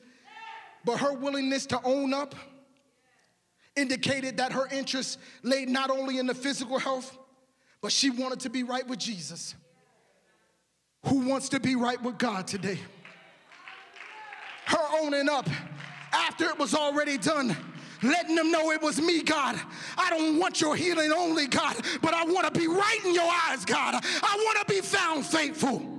But 0.84 0.98
her 0.98 1.14
willingness 1.14 1.64
to 1.66 1.80
own 1.84 2.12
up 2.12 2.34
indicated 3.76 4.36
that 4.36 4.52
her 4.52 4.68
interest 4.70 5.18
lay 5.42 5.64
not 5.64 5.88
only 5.88 6.18
in 6.18 6.26
the 6.26 6.34
physical 6.34 6.78
health, 6.78 7.16
but 7.80 7.92
she 7.92 8.10
wanted 8.10 8.40
to 8.40 8.50
be 8.50 8.62
right 8.62 8.86
with 8.86 8.98
Jesus. 8.98 9.54
Who 11.06 11.20
wants 11.20 11.48
to 11.50 11.60
be 11.60 11.76
right 11.76 12.00
with 12.02 12.18
God 12.18 12.46
today? 12.46 12.78
Her 14.66 15.00
owning 15.00 15.30
up 15.30 15.48
after 16.12 16.44
it 16.44 16.58
was 16.58 16.74
already 16.74 17.16
done 17.16 17.56
letting 18.04 18.36
them 18.36 18.50
know 18.50 18.70
it 18.70 18.82
was 18.82 19.00
me, 19.00 19.22
God. 19.22 19.58
I 19.96 20.10
don't 20.10 20.38
want 20.38 20.60
your 20.60 20.76
healing 20.76 21.12
only, 21.12 21.46
God, 21.46 21.76
but 22.02 22.14
I 22.14 22.24
want 22.24 22.52
to 22.52 22.58
be 22.58 22.66
right 22.66 23.00
in 23.04 23.14
your 23.14 23.30
eyes, 23.48 23.64
God. 23.64 23.94
I 24.02 24.44
want 24.44 24.66
to 24.66 24.74
be 24.74 24.80
found 24.80 25.24
faithful. 25.24 25.94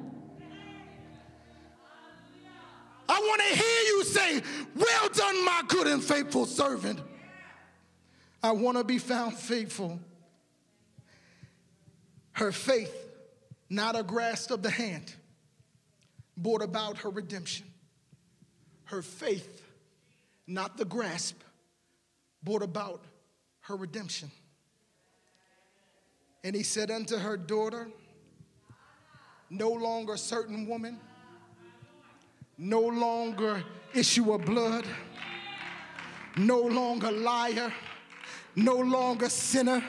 I 3.07 3.19
want 3.19 3.41
to 3.41 3.55
hear 3.55 3.81
you 3.83 4.03
say, 4.03 4.41
Well 4.75 5.09
done, 5.09 5.45
my 5.45 5.61
good 5.67 5.87
and 5.87 6.03
faithful 6.03 6.45
servant. 6.45 6.99
I 8.41 8.51
want 8.51 8.77
to 8.77 8.83
be 8.83 8.97
found 8.97 9.35
faithful. 9.35 9.99
Her 12.33 12.51
faith, 12.51 12.93
not 13.69 13.97
a 13.97 14.03
grasp 14.03 14.51
of 14.51 14.61
the 14.61 14.69
hand, 14.69 15.13
brought 16.37 16.61
about 16.61 16.97
her 16.99 17.09
redemption. 17.09 17.65
Her 18.85 19.01
faith, 19.01 19.63
not 20.45 20.77
the 20.77 20.85
grasp, 20.85 21.41
brought 22.45 22.61
about 22.61 23.03
her 23.61 23.75
redemption. 23.75 24.31
And 26.43 26.55
he 26.55 26.63
said 26.63 26.91
unto 26.91 27.17
her 27.17 27.35
daughter, 27.35 27.89
no 29.49 29.71
longer 29.71 30.15
certain 30.15 30.67
woman, 30.67 30.99
no 32.57 32.81
longer 32.81 33.63
issue 33.93 34.31
of 34.31 34.45
blood, 34.45 34.85
no 36.37 36.61
longer 36.61 37.11
liar, 37.11 37.73
no 38.55 38.75
longer 38.75 39.27
sinner 39.29 39.83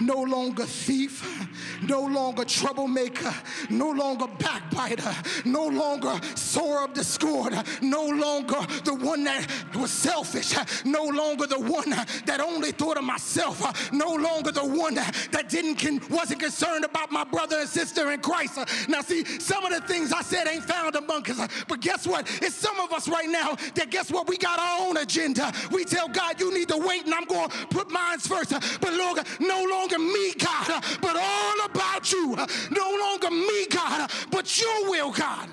no 0.00 0.22
longer 0.22 0.64
thief, 0.64 1.48
no 1.82 2.02
longer 2.02 2.44
troublemaker, 2.44 3.34
no 3.70 3.90
longer 3.90 4.26
backbiter, 4.38 5.14
no 5.44 5.66
longer 5.66 6.18
sower 6.34 6.84
of 6.84 6.92
discord, 6.92 7.54
no 7.82 8.06
longer 8.06 8.60
the 8.84 8.94
one 8.94 9.24
that 9.24 9.46
was 9.74 9.90
selfish, 9.90 10.54
no 10.84 11.04
longer 11.04 11.46
the 11.46 11.58
one 11.58 11.90
that 12.26 12.40
only 12.40 12.72
thought 12.72 12.96
of 12.96 13.04
myself, 13.04 13.92
no 13.92 14.14
longer 14.14 14.52
the 14.52 14.64
one 14.64 14.94
that 14.94 15.46
didn't 15.48 16.08
wasn't 16.10 16.40
concerned 16.40 16.84
about 16.84 17.10
my 17.10 17.24
brother 17.24 17.58
and 17.58 17.68
sister 17.68 18.10
in 18.12 18.20
Christ. 18.20 18.58
Now, 18.88 19.00
see, 19.00 19.24
some 19.24 19.64
of 19.64 19.72
the 19.72 19.86
things 19.86 20.12
I 20.12 20.22
said 20.22 20.46
ain't 20.46 20.64
found 20.64 20.96
among 20.96 21.30
us, 21.30 21.48
but 21.68 21.80
guess 21.80 22.06
what? 22.06 22.28
It's 22.42 22.54
some 22.54 22.78
of 22.80 22.92
us 22.92 23.08
right 23.08 23.28
now 23.28 23.56
that 23.74 23.90
guess 23.90 24.10
what? 24.10 24.28
We 24.28 24.36
got 24.36 24.58
our 24.58 24.88
own 24.88 24.96
agenda. 24.96 25.52
We 25.70 25.84
tell 25.84 26.08
God, 26.08 26.40
you 26.40 26.52
need 26.52 26.68
to 26.68 26.76
wait, 26.76 27.04
and 27.04 27.14
I'm 27.14 27.24
going 27.24 27.48
to 27.48 27.66
put 27.68 27.90
mine 27.90 28.18
first. 28.18 28.50
But 28.80 28.94
Lord, 28.94 29.20
no 29.40 29.64
longer 29.64 29.79
longer 29.80 29.98
me, 29.98 30.32
God, 30.34 30.84
but 31.00 31.16
all 31.16 31.64
about 31.64 32.12
you. 32.12 32.36
No 32.70 32.96
longer 33.00 33.30
me, 33.30 33.66
God, 33.66 34.10
but 34.30 34.60
your 34.60 34.90
will, 34.90 35.10
God. 35.10 35.48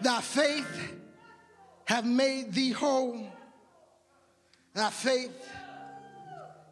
Thy 0.00 0.20
faith 0.20 0.94
have 1.84 2.06
made 2.06 2.52
thee 2.52 2.70
whole. 2.70 3.26
Thy 4.72 4.90
faith 4.90 5.48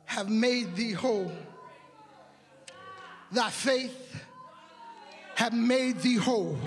have 0.07 0.31
made 0.31 0.75
thee 0.77 0.93
whole. 0.93 1.33
Thy 3.31 3.51
faith 3.51 4.25
have 5.35 5.53
made 5.53 6.01
thee 6.01 6.17
whole. 6.17 6.59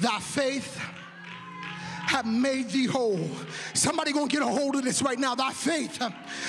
Thy 0.00 0.18
faith 0.18 0.78
have 2.08 2.24
made 2.24 2.70
thee 2.70 2.86
whole. 2.86 3.20
Somebody 3.74 4.12
gonna 4.12 4.28
get 4.28 4.40
a 4.40 4.46
hold 4.46 4.76
of 4.76 4.82
this 4.82 5.02
right 5.02 5.18
now. 5.18 5.34
Thy 5.34 5.52
faith, 5.52 6.00
uh, 6.00 6.08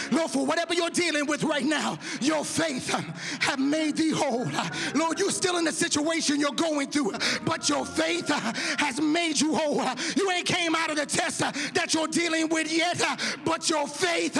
Lord, 0.10 0.32
for 0.32 0.46
whatever 0.46 0.74
you're 0.74 0.90
dealing 0.90 1.26
with 1.26 1.44
right 1.44 1.66
now, 1.66 2.00
your 2.22 2.46
faith 2.46 2.94
uh, 2.94 3.02
have 3.42 3.60
made 3.60 3.98
thee 3.98 4.12
whole. 4.12 4.48
Uh, 4.48 4.70
Lord, 4.96 5.20
you're 5.20 5.32
still 5.32 5.58
in 5.58 5.66
the 5.66 5.74
situation 5.74 6.40
you're 6.40 6.52
going 6.52 6.90
through, 6.90 7.12
but 7.44 7.68
your 7.68 7.86
faith 7.86 8.32
uh, 8.32 8.40
has 8.78 9.02
made 9.02 9.40
you 9.40 9.54
whole. 9.54 9.84
You 10.16 10.32
ain't 10.32 10.48
came 10.48 10.76
out 10.76 10.92
of 10.92 10.96
the 10.96 11.06
test 11.06 11.44
uh, 11.44 11.52
that 11.74 11.94
you're 11.94 12.08
dealing 12.08 12.48
with 12.48 12.72
yet, 12.72 13.02
uh, 13.02 13.18
but 13.44 13.70
your 13.70 13.86
faith 13.86 14.36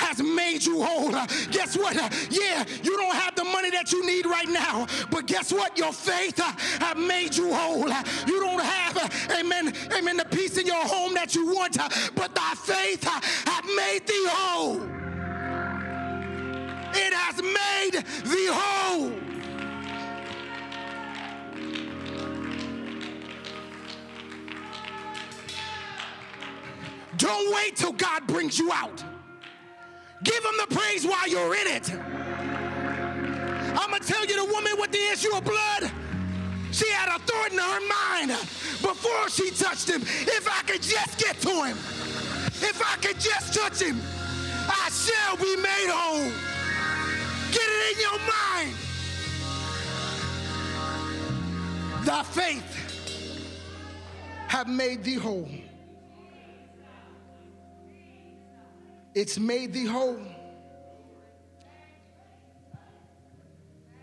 has 0.00 0.20
made 0.20 0.64
you 0.64 0.82
whole. 0.82 1.12
Guess 1.52 1.78
what? 1.78 1.94
Yeah, 2.30 2.64
you 2.82 2.96
don't 2.96 3.14
have 3.14 3.36
the 3.36 3.44
money 3.44 3.70
that 3.70 3.92
you 3.92 4.04
need 4.04 4.26
right 4.26 4.48
now, 4.48 4.88
but 5.08 5.26
guess 5.26 5.52
what? 5.52 5.78
Your 5.78 5.92
faith 5.92 6.38
have 6.80 6.96
made 6.96 7.36
you 7.36 7.54
whole. 7.54 7.88
You 8.26 8.40
don't 8.40 8.60
have, 8.60 9.30
amen, 9.38 9.72
amen, 9.96 10.16
the 10.16 10.24
peace 10.24 10.63
in 10.64 10.72
your 10.72 10.86
home 10.86 11.14
that 11.14 11.34
you 11.34 11.46
want, 11.46 11.78
uh, 11.78 11.88
but 12.14 12.34
thy 12.34 12.54
faith 12.54 13.06
uh, 13.06 13.20
hath 13.50 13.64
made 13.76 14.06
thee 14.06 14.26
whole. 14.28 14.80
It 16.96 17.12
has 17.12 17.42
made 17.42 18.04
thee 18.24 18.48
whole. 18.50 19.12
Don't 27.16 27.54
wait 27.54 27.76
till 27.76 27.92
God 27.92 28.26
brings 28.26 28.58
you 28.58 28.72
out. 28.72 29.04
Give 30.24 30.42
him 30.44 30.54
the 30.58 30.74
praise 30.74 31.06
while 31.06 31.28
you're 31.28 31.54
in 31.54 31.66
it. 31.66 31.90
I'm 33.76 33.90
going 33.90 34.00
to 34.00 34.06
tell 34.06 34.24
you 34.24 34.46
the 34.46 34.52
woman 34.52 34.72
with 34.78 34.90
the 34.90 35.04
issue 35.12 35.34
of 35.34 35.44
blood 35.44 35.90
she 36.74 36.90
had 36.90 37.08
a 37.08 37.18
thought 37.20 37.52
in 37.52 37.58
her 37.58 37.80
mind 37.86 38.30
before 38.82 39.28
she 39.28 39.50
touched 39.52 39.88
him. 39.88 40.02
If 40.02 40.48
I 40.48 40.62
could 40.62 40.82
just 40.82 41.18
get 41.18 41.40
to 41.42 41.64
him, 41.64 41.76
if 42.62 42.82
I 42.84 42.96
could 42.96 43.20
just 43.20 43.54
touch 43.54 43.80
him, 43.80 44.00
I 44.66 44.90
shall 44.90 45.36
be 45.36 45.54
made 45.56 45.88
whole. 45.88 46.30
Get 47.52 47.62
it 47.62 47.94
in 47.94 48.00
your 48.00 48.18
mind. 48.18 48.74
Thy 52.04 52.22
faith 52.24 52.84
have 54.48 54.68
made 54.68 55.04
thee 55.04 55.14
whole. 55.14 55.48
It's 59.14 59.38
made 59.38 59.72
thee 59.72 59.86
whole. 59.86 60.18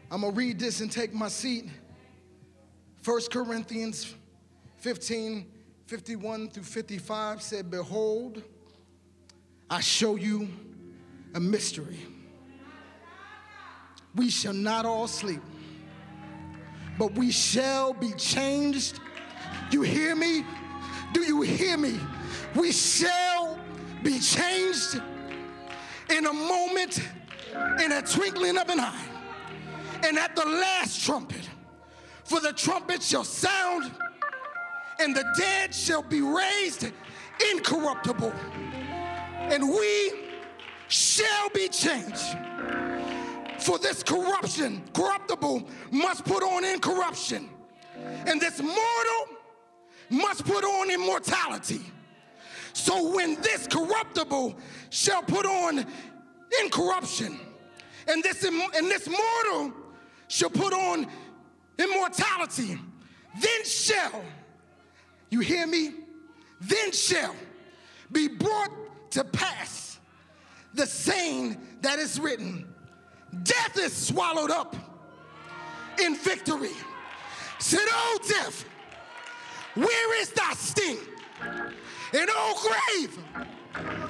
I'm 0.10 0.22
going 0.22 0.34
to 0.34 0.38
read 0.38 0.58
this 0.58 0.80
and 0.80 0.92
take 0.92 1.14
my 1.14 1.28
seat. 1.28 1.70
1 3.04 3.22
Corinthians 3.32 4.16
15 4.78 5.48
51 5.88 6.50
through 6.50 6.64
55 6.64 7.42
said, 7.42 7.70
Behold, 7.70 8.42
I 9.70 9.82
show 9.82 10.16
you 10.16 10.48
a 11.34 11.40
mystery. 11.40 11.98
We 14.16 14.30
shall 14.30 14.54
not 14.54 14.86
all 14.86 15.08
sleep, 15.08 15.42
but 16.98 17.14
we 17.16 17.30
shall 17.30 17.92
be 17.92 18.14
changed. 18.14 19.02
You 19.70 19.82
hear 19.82 20.16
me? 20.16 20.46
Do 21.12 21.24
you 21.24 21.42
hear 21.42 21.76
me? 21.76 22.00
We 22.56 22.72
shall 22.72 23.60
be 24.02 24.18
changed 24.20 25.02
in 26.10 26.26
a 26.26 26.34
moment, 26.34 27.02
in 27.84 27.92
a 27.92 28.02
twinkling 28.02 28.58
of 28.58 28.70
an 28.70 28.80
eye. 28.80 29.08
And 30.06 30.18
at 30.18 30.38
the 30.38 30.46
last 30.46 31.06
trumpet, 31.06 31.50
for 32.32 32.40
the 32.40 32.54
trumpet 32.54 33.04
shall 33.04 33.26
sound, 33.26 33.92
and 35.02 35.14
the 35.14 35.26
dead 35.38 35.76
shall 35.76 36.02
be 36.02 36.22
raised 36.22 36.90
incorruptible, 37.52 38.32
and 39.52 39.68
we 39.68 40.14
shall 40.88 41.50
be 41.50 41.68
changed. 41.68 42.38
For 43.60 43.78
this 43.80 44.02
corruption, 44.02 44.82
corruptible, 44.94 45.68
must 45.92 46.24
put 46.24 46.42
on 46.42 46.64
incorruption, 46.64 47.50
and 48.26 48.40
this 48.40 48.62
mortal 48.62 49.38
must 50.10 50.46
put 50.46 50.64
on 50.64 50.90
immortality. 50.90 51.82
So 52.72 53.14
when 53.14 53.42
this 53.42 53.68
corruptible 53.68 54.56
shall 54.90 55.22
put 55.22 55.46
on 55.46 55.86
incorruption, 56.62 57.38
and 58.08 58.24
this, 58.24 58.46
and 58.46 58.90
this 58.90 59.10
mortal 59.10 59.74
shall 60.30 60.50
put 60.50 60.72
on 60.72 61.08
immortality, 61.78 62.80
then 63.40 63.66
shall, 63.66 64.24
you 65.30 65.40
hear 65.40 65.66
me? 65.68 65.92
Then 66.60 66.92
shall 66.92 67.36
be 68.12 68.28
brought 68.28 68.72
to 69.12 69.24
pass 69.24 70.00
the 70.74 70.86
saying 70.86 71.58
that 71.82 72.00
is 72.00 72.20
written 72.20 72.68
Death 73.44 73.78
is 73.78 73.96
swallowed 73.96 74.52
up 74.52 74.76
in 76.04 76.16
victory. 76.16 76.74
Said, 77.60 77.88
Oh, 77.90 78.20
death, 78.28 78.66
where 79.76 80.22
is 80.22 80.32
thy 80.32 80.54
sting? 80.54 80.98
And 81.42 82.30
oh, 82.30 82.86
grave, 82.98 83.16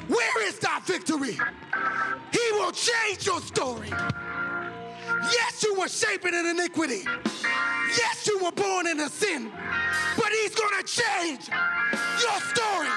where 0.08 0.48
is 0.48 0.58
thy 0.58 0.80
victory? 0.80 1.38
He 2.32 2.52
will 2.54 2.72
change 2.72 3.26
your 3.26 3.42
story. 3.42 3.92
Yes, 5.08 5.64
you 5.64 5.76
were 5.80 5.88
shaping 5.88 6.34
in 6.34 6.46
iniquity. 6.46 7.04
Yes, 7.98 8.28
you 8.28 8.44
were 8.44 8.52
born 8.52 8.88
in 8.88 9.00
a 9.00 9.10
sin. 9.10 9.52
But 10.16 10.30
he's 10.30 10.56
going 10.56 10.84
to 10.84 10.88
change 10.88 11.50
your 11.50 12.40
story. 12.54 12.88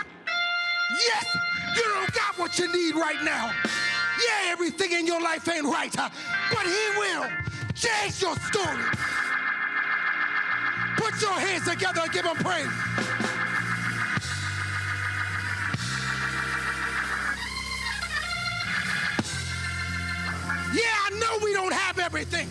Yes, 0.92 1.36
you 1.76 1.82
don't 1.82 2.12
got 2.12 2.38
what 2.38 2.58
you 2.58 2.72
need 2.72 2.94
right 2.94 3.22
now. 3.24 3.52
Yeah, 4.26 4.52
everything 4.52 4.92
in 4.92 5.06
your 5.06 5.20
life 5.20 5.48
ain't 5.48 5.66
right, 5.66 5.92
but 5.94 6.66
he 6.66 6.98
will 6.98 7.26
change 7.74 8.22
your 8.22 8.36
story. 8.36 8.84
Put 10.96 11.20
your 11.20 11.38
hands 11.38 11.68
together 11.68 12.02
and 12.02 12.12
give 12.12 12.24
him 12.24 12.36
praise. 12.36 12.68
Know 21.34 21.44
we 21.44 21.52
don't 21.52 21.72
have 21.72 21.98
everything, 21.98 22.48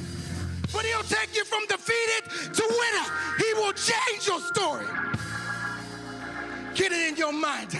but 0.72 0.86
He'll 0.86 1.04
take 1.04 1.36
you 1.36 1.46
from 1.46 1.66
defeated 1.68 2.54
to 2.54 2.64
winner. 2.64 3.06
He 3.38 3.54
will 3.56 3.74
change 3.74 4.28
your 4.28 4.40
story. 4.40 4.86
Get 6.76 6.92
it 6.92 7.10
in 7.10 7.16
your 7.16 7.34
mind. 7.34 7.78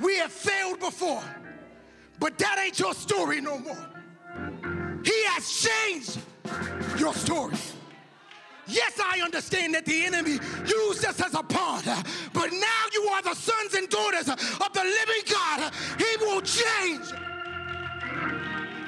We 0.00 0.16
have 0.18 0.32
failed 0.32 0.80
before, 0.80 1.22
but 2.18 2.38
that 2.38 2.58
ain't 2.64 2.78
your 2.78 2.94
story 2.94 3.40
no 3.40 3.58
more. 3.58 3.86
He 5.04 5.24
has 5.26 5.68
changed 5.68 6.20
your 6.98 7.14
story. 7.14 7.56
Yes, 8.66 9.00
I 9.02 9.22
understand 9.22 9.74
that 9.74 9.86
the 9.86 10.04
enemy 10.04 10.38
used 10.66 11.04
us 11.04 11.20
as 11.22 11.34
a 11.34 11.42
pawn, 11.42 11.82
but 12.34 12.52
now 12.52 12.82
you 12.92 13.02
are 13.04 13.22
the 13.22 13.34
sons 13.34 13.72
and 13.74 13.88
daughters 13.88 14.28
of 14.28 14.72
the 14.74 14.84
living 14.84 15.22
God. 15.30 15.72
He 15.96 16.16
will 16.20 16.42
change 16.42 17.10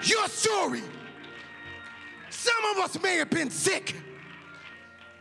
your 0.03 0.29
story. 0.29 0.83
Some 2.41 2.65
of 2.75 2.79
us 2.85 3.03
may 3.03 3.19
have 3.19 3.29
been 3.29 3.51
sick. 3.51 3.95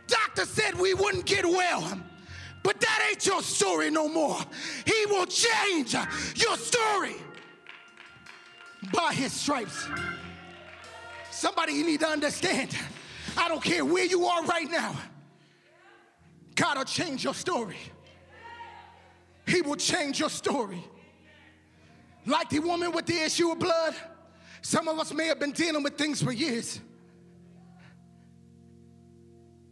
Doctor 0.06 0.46
said 0.46 0.74
we 0.74 0.94
wouldn't 0.94 1.26
get 1.26 1.44
well. 1.44 2.00
But 2.62 2.80
that 2.80 3.08
ain't 3.10 3.26
your 3.26 3.42
story 3.42 3.90
no 3.90 4.08
more. 4.08 4.38
He 4.86 5.04
will 5.04 5.26
change 5.26 5.94
your 6.34 6.56
story 6.56 7.16
by 8.94 9.12
his 9.12 9.34
stripes. 9.34 9.86
Somebody 11.30 11.74
you 11.74 11.84
need 11.84 12.00
to 12.00 12.08
understand. 12.08 12.74
I 13.36 13.48
don't 13.48 13.62
care 13.62 13.84
where 13.84 14.06
you 14.06 14.24
are 14.24 14.42
right 14.44 14.70
now. 14.70 14.96
God 16.54 16.78
will 16.78 16.84
change 16.84 17.22
your 17.22 17.34
story. 17.34 17.76
He 19.46 19.60
will 19.60 19.76
change 19.76 20.20
your 20.20 20.30
story. 20.30 20.82
Like 22.24 22.48
the 22.48 22.60
woman 22.60 22.92
with 22.92 23.04
the 23.04 23.18
issue 23.22 23.50
of 23.50 23.58
blood, 23.58 23.94
some 24.62 24.88
of 24.88 24.98
us 24.98 25.12
may 25.12 25.26
have 25.26 25.38
been 25.38 25.52
dealing 25.52 25.82
with 25.82 25.98
things 25.98 26.22
for 26.22 26.32
years. 26.32 26.80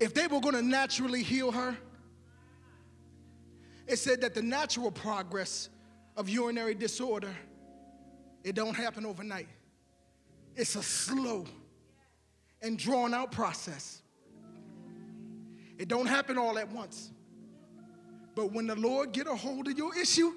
If 0.01 0.15
they 0.15 0.27
were 0.27 0.41
going 0.41 0.55
to 0.55 0.63
naturally 0.63 1.23
heal 1.23 1.51
her, 1.53 1.77
it 3.87 3.99
said 3.99 4.21
that 4.21 4.35
the 4.35 4.43
natural 4.43 4.91
progress 4.91 5.71
of 6.17 6.29
urinary 6.29 6.75
disorder, 6.75 7.35
it 8.45 8.55
don't 8.55 8.75
happen 8.75 9.07
overnight. 9.07 9.49
It's 10.55 10.77
a 10.77 10.83
slow 10.83 11.47
and 12.61 12.79
drawn 12.79 13.15
out 13.15 13.33
process. 13.33 14.03
It 15.79 15.89
don't 15.89 16.07
happen 16.07 16.37
all 16.37 16.59
at 16.59 16.71
once. 16.71 17.13
But 18.35 18.53
when 18.53 18.67
the 18.67 18.77
Lord 18.77 19.13
get 19.13 19.27
a 19.27 19.35
hold 19.35 19.69
of 19.69 19.79
your 19.79 19.97
issue, 19.97 20.33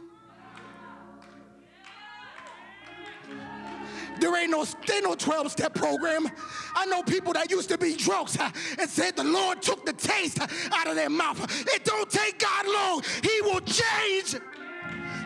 There 4.21 4.39
ain't 4.39 4.51
no, 4.51 4.63
there 4.85 5.01
no 5.01 5.15
12 5.15 5.51
step 5.51 5.73
program. 5.73 6.29
I 6.75 6.85
know 6.85 7.01
people 7.01 7.33
that 7.33 7.49
used 7.49 7.69
to 7.69 7.77
be 7.77 7.95
drunks 7.95 8.37
and 8.37 8.87
said 8.87 9.15
the 9.15 9.23
Lord 9.23 9.63
took 9.63 9.83
the 9.83 9.93
taste 9.93 10.39
out 10.39 10.87
of 10.87 10.95
their 10.95 11.09
mouth. 11.09 11.39
It 11.73 11.83
don't 11.83 12.07
take 12.07 12.37
God 12.37 12.67
long. 12.67 13.03
He 13.23 13.41
will 13.41 13.61
change 13.61 14.35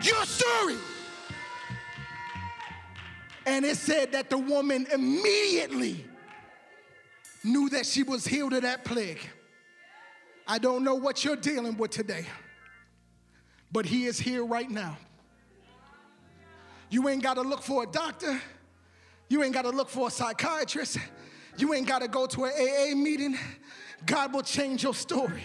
your 0.02 0.24
story. 0.24 0.76
And 3.44 3.66
it 3.66 3.76
said 3.76 4.12
that 4.12 4.30
the 4.30 4.38
woman 4.38 4.86
immediately 4.90 6.06
knew 7.44 7.68
that 7.68 7.84
she 7.84 8.02
was 8.02 8.26
healed 8.26 8.54
of 8.54 8.62
that 8.62 8.86
plague. 8.86 9.20
I 10.48 10.56
don't 10.56 10.82
know 10.82 10.94
what 10.94 11.22
you're 11.22 11.36
dealing 11.36 11.76
with 11.76 11.90
today, 11.90 12.24
but 13.70 13.84
He 13.84 14.06
is 14.06 14.18
here 14.18 14.42
right 14.42 14.70
now. 14.70 14.96
You 16.88 17.10
ain't 17.10 17.22
got 17.22 17.34
to 17.34 17.42
look 17.42 17.62
for 17.62 17.82
a 17.82 17.86
doctor. 17.86 18.40
You 19.28 19.42
ain't 19.42 19.54
got 19.54 19.62
to 19.62 19.70
look 19.70 19.88
for 19.88 20.08
a 20.08 20.10
psychiatrist. 20.10 20.98
You 21.58 21.74
ain't 21.74 21.86
got 21.86 22.02
to 22.02 22.08
go 22.08 22.26
to 22.26 22.44
an 22.44 22.52
AA 22.52 22.94
meeting. 22.94 23.36
God 24.04 24.32
will 24.32 24.42
change 24.42 24.82
your 24.82 24.94
story 24.94 25.42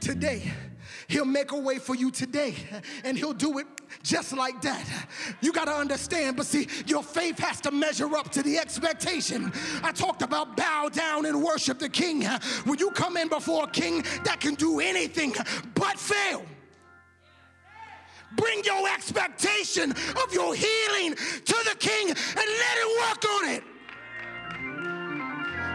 today. 0.00 0.52
He'll 1.08 1.24
make 1.24 1.52
a 1.52 1.58
way 1.58 1.78
for 1.78 1.94
you 1.94 2.10
today, 2.10 2.54
and 3.02 3.16
He'll 3.16 3.32
do 3.32 3.58
it 3.58 3.66
just 4.02 4.34
like 4.34 4.60
that. 4.62 4.86
You 5.40 5.52
got 5.52 5.64
to 5.64 5.74
understand, 5.74 6.36
but 6.36 6.46
see, 6.46 6.68
your 6.86 7.02
faith 7.02 7.38
has 7.38 7.60
to 7.62 7.70
measure 7.70 8.14
up 8.14 8.30
to 8.32 8.42
the 8.42 8.58
expectation. 8.58 9.52
I 9.82 9.92
talked 9.92 10.22
about 10.22 10.56
bow 10.56 10.90
down 10.90 11.24
and 11.26 11.42
worship 11.42 11.78
the 11.78 11.88
King. 11.88 12.24
When 12.64 12.78
you 12.78 12.90
come 12.90 13.16
in 13.16 13.28
before 13.28 13.64
a 13.64 13.70
King 13.70 14.04
that 14.24 14.40
can 14.40 14.54
do 14.54 14.80
anything 14.80 15.34
but 15.74 15.98
fail, 15.98 16.42
bring 18.36 18.62
your 18.64 18.88
expectation 18.88 19.90
of 19.90 20.32
your 20.32 20.54
healing 20.54 21.14
to 21.14 21.56
the 21.64 21.76
King 21.78 22.08
and 22.08 22.18
let 22.36 22.78
Him 22.78 22.88
work 23.00 23.24
on 23.24 23.48
it. 23.48 23.62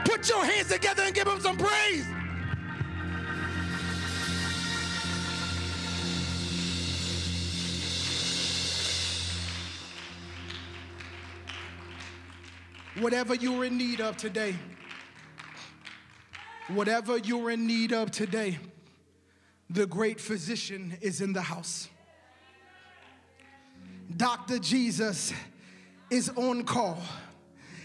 Put 0.06 0.30
your 0.30 0.46
hands 0.46 0.70
together 0.70 1.04
and 1.04 1.16
give 1.16 1.28
Him 1.28 1.40
some 1.40 1.58
praise. 1.58 2.06
Whatever 13.00 13.34
you're 13.34 13.66
in 13.66 13.78
need 13.78 14.02
of 14.02 14.18
today, 14.18 14.56
whatever 16.68 17.18
you're 17.18 17.50
in 17.50 17.66
need 17.66 17.92
of 17.92 18.12
today, 18.12 18.60
the 19.70 19.88
great 19.88 20.22
physician 20.22 20.96
is 21.02 21.20
in 21.20 21.34
the 21.34 21.42
house. 21.42 21.90
Dr. 24.18 24.60
Jesus 24.60 25.34
is 26.10 26.30
on 26.36 26.64
call. 26.64 27.02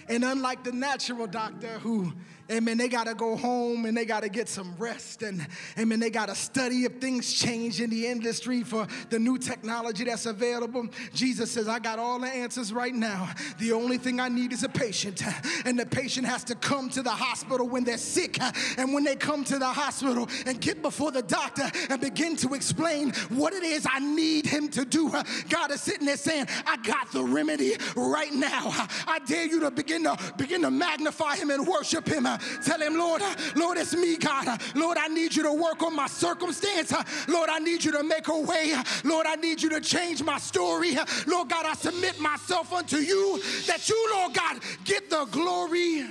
And 0.09 0.25
unlike 0.25 0.65
the 0.65 0.73
natural 0.73 1.27
doctor 1.27 1.79
who 1.79 2.13
Amen. 2.51 2.79
They 2.79 2.89
got 2.89 3.07
to 3.07 3.15
go 3.15 3.37
home 3.37 3.85
and 3.85 3.95
they 3.95 4.07
got 4.07 4.23
to 4.23 4.31
get 4.31 4.49
some 4.49 4.75
rest. 4.79 5.23
And 5.23 5.47
amen. 5.79 6.01
They 6.01 6.09
got 6.09 6.29
to 6.29 6.35
study 6.35 6.85
if 6.85 6.99
things 6.99 7.33
change 7.33 7.81
in 7.81 7.91
the 7.91 8.07
industry 8.07 8.63
for 8.63 8.87
the 9.11 9.19
new 9.19 9.37
technology 9.37 10.05
that's 10.05 10.25
available. 10.25 10.89
Jesus 11.13 11.51
says, 11.51 11.69
I 11.69 11.79
got 11.79 11.99
all 11.99 12.19
the 12.19 12.29
answers 12.29 12.73
right 12.73 12.95
now. 12.95 13.29
The 13.59 13.73
only 13.73 13.99
thing 13.99 14.19
I 14.19 14.29
need 14.29 14.55
is 14.55 14.65
a 14.65 14.69
patient. 14.69 15.23
And 15.67 15.79
the 15.79 15.85
patient 15.85 16.27
has 16.27 16.43
to 16.45 16.55
come 16.55 16.89
to 16.91 17.03
the 17.03 17.11
hospital 17.11 17.69
when 17.69 17.85
they're 17.85 17.99
sick. 17.99 18.39
And 18.79 18.95
when 18.95 19.05
they 19.05 19.17
come 19.17 19.45
to 19.45 19.59
the 19.59 19.67
hospital 19.67 20.27
and 20.47 20.59
get 20.59 20.81
before 20.81 21.11
the 21.11 21.23
doctor 21.23 21.71
and 21.91 22.01
begin 22.01 22.35
to 22.37 22.55
explain 22.55 23.13
what 23.29 23.53
it 23.53 23.63
is 23.63 23.87
I 23.91 23.99
need 23.99 24.47
him 24.47 24.69
to 24.71 24.87
do, 24.87 25.13
God 25.51 25.71
is 25.71 25.83
sitting 25.83 26.07
there 26.07 26.17
saying, 26.17 26.47
I 26.67 26.79
got 26.79 27.13
the 27.13 27.23
remedy 27.23 27.77
right 27.95 28.33
now. 28.33 28.73
I 29.07 29.21
dare 29.27 29.47
you 29.47 29.61
to 29.61 29.71
begin 29.71 30.05
to 30.05 30.17
begin 30.39 30.63
to 30.63 30.71
magnify 30.71 31.37
him 31.37 31.51
and 31.51 31.67
worship 31.67 32.09
him. 32.09 32.27
Tell 32.63 32.81
him, 32.81 32.97
Lord, 32.97 33.23
Lord, 33.55 33.79
it's 33.79 33.95
me, 33.95 34.17
God. 34.17 34.61
Lord, 34.75 34.99
I 34.99 35.09
need 35.09 35.35
you 35.35 35.43
to 35.45 35.53
work 35.53 35.83
on 35.83 35.95
my 35.95 36.07
circumstance. 36.07 36.93
Lord, 37.29 37.51
I 37.51 37.59
need 37.59 37.85
you 37.85 37.93
to 37.93 38.03
make 38.03 38.29
a 38.29 38.41
way. 38.41 38.75
Lord, 39.05 39.27
I 39.27 39.37
need 39.37 39.63
you 39.63 39.69
to 39.71 39.81
change 39.81 40.23
my 40.23 40.39
story. 40.39 40.97
Lord 41.27 41.49
God, 41.49 41.67
I 41.67 41.75
submit 41.75 42.21
myself 42.21 42.73
unto 42.73 42.97
you 42.97 43.41
that 43.67 43.89
you, 43.89 44.11
Lord 44.13 44.35
God, 44.35 44.61
get 44.85 45.11
the 45.11 45.25
glory 45.27 46.07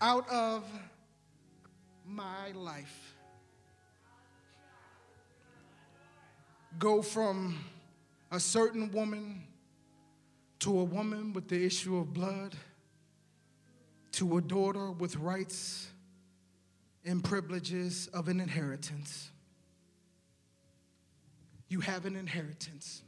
out 0.00 0.28
of 0.28 0.64
my 2.06 2.52
life. 2.52 3.14
Go 6.78 7.02
from 7.02 7.58
a 8.30 8.38
certain 8.38 8.90
woman 8.92 9.42
to 10.60 10.78
a 10.78 10.84
woman 10.84 11.32
with 11.32 11.48
the 11.48 11.64
issue 11.64 11.96
of 11.96 12.12
blood 12.12 12.54
to 14.18 14.36
a 14.36 14.40
daughter 14.40 14.90
with 14.90 15.14
rights 15.14 15.86
and 17.04 17.22
privileges 17.22 18.08
of 18.08 18.26
an 18.26 18.40
inheritance. 18.40 19.30
You 21.68 21.78
have 21.78 22.04
an 22.04 22.16
inheritance. 22.16 23.02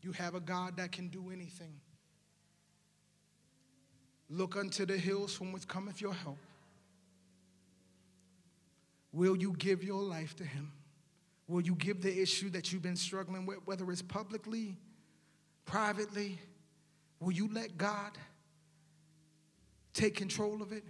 You 0.00 0.12
have 0.12 0.34
a 0.34 0.40
God 0.40 0.78
that 0.78 0.92
can 0.92 1.08
do 1.08 1.30
anything. 1.30 1.74
Look 4.30 4.56
unto 4.56 4.86
the 4.86 4.96
hills 4.96 5.34
from 5.34 5.52
which 5.52 5.68
cometh 5.68 6.00
your 6.00 6.14
help. 6.14 6.38
Will 9.12 9.36
you 9.36 9.54
give 9.58 9.84
your 9.84 10.02
life 10.02 10.34
to 10.36 10.44
Him? 10.44 10.72
Will 11.48 11.60
you 11.60 11.74
give 11.74 12.00
the 12.00 12.18
issue 12.18 12.48
that 12.50 12.72
you've 12.72 12.80
been 12.80 12.96
struggling 12.96 13.44
with, 13.44 13.58
whether 13.66 13.90
it's 13.90 14.00
publicly, 14.00 14.78
privately? 15.66 16.38
Will 17.20 17.32
you 17.32 17.50
let 17.52 17.76
God? 17.76 18.12
Take 19.96 20.14
control 20.14 20.62
of 20.62 20.72
it. 20.72 20.84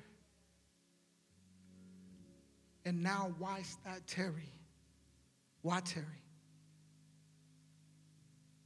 And 2.84 3.02
now, 3.02 3.34
why 3.38 3.62
that 3.84 4.06
Terry? 4.06 4.50
Why 5.62 5.80
Terry? 5.80 6.22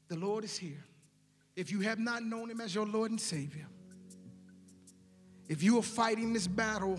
The 0.08 0.16
Lord 0.16 0.44
is 0.44 0.56
here. 0.58 0.84
If 1.56 1.70
you 1.70 1.80
have 1.80 1.98
not 1.98 2.22
known 2.22 2.50
Him 2.50 2.60
as 2.60 2.74
your 2.74 2.86
Lord 2.86 3.10
and 3.10 3.20
Savior, 3.20 3.66
if 5.48 5.62
you 5.62 5.78
are 5.78 5.82
fighting 5.82 6.32
this 6.32 6.46
battle 6.46 6.98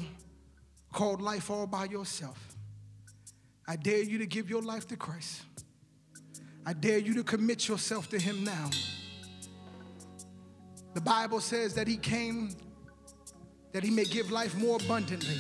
called 0.94 1.22
life 1.22 1.50
all 1.50 1.68
by 1.68 1.86
yourself, 1.86 2.56
I 3.68 3.76
dare 3.76 4.04
you 4.04 4.18
to 4.18 4.26
give 4.26 4.50
your 4.50 4.62
life 4.62 4.88
to 4.88 4.98
Christ. 4.98 5.42
I 6.66 6.74
dare 6.74 6.98
you 6.98 7.14
to 7.16 7.24
commit 7.24 7.68
yourself 7.68 8.10
to 8.10 8.20
Him 8.20 8.44
now. 8.44 8.70
The 10.94 11.02
Bible 11.02 11.39
says 11.39 11.74
that 11.76 11.88
He 11.88 11.98
came 11.98 12.50
that 13.72 13.84
he 13.84 13.90
may 13.90 14.04
give 14.04 14.32
life 14.32 14.56
more 14.56 14.78
abundantly. 14.78 15.38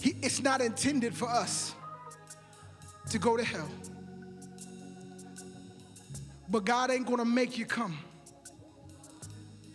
He, 0.00 0.16
it's 0.22 0.40
not 0.40 0.60
intended 0.60 1.14
for 1.14 1.28
us 1.28 1.74
to 3.10 3.18
go 3.18 3.36
to 3.36 3.44
hell. 3.44 3.68
But 6.48 6.64
God 6.64 6.90
ain't 6.90 7.06
gonna 7.06 7.24
make 7.24 7.56
you 7.56 7.66
come. 7.66 7.98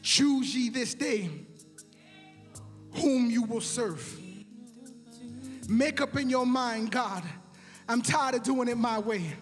Choose 0.01 0.55
ye 0.55 0.69
this 0.69 0.93
day 0.93 1.29
whom 2.93 3.29
you 3.29 3.43
will 3.43 3.61
serve. 3.61 4.19
Make 5.67 5.99
up 6.01 6.15
in 6.15 6.29
your 6.29 6.45
mind, 6.45 6.91
God, 6.91 7.23
I'm 7.89 8.01
tired 8.01 8.35
of 8.35 8.43
doing 8.43 8.67
it 8.69 8.77
my 8.77 8.99
way. 8.99 9.33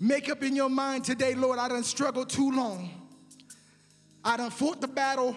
Make 0.00 0.28
up 0.28 0.42
in 0.42 0.54
your 0.54 0.68
mind 0.68 1.04
today, 1.04 1.34
Lord, 1.34 1.58
I 1.58 1.68
done 1.68 1.82
struggled 1.82 2.28
too 2.28 2.50
long. 2.52 2.97
I 4.28 4.36
done 4.36 4.50
fought 4.50 4.82
the 4.82 4.88
battle 4.88 5.34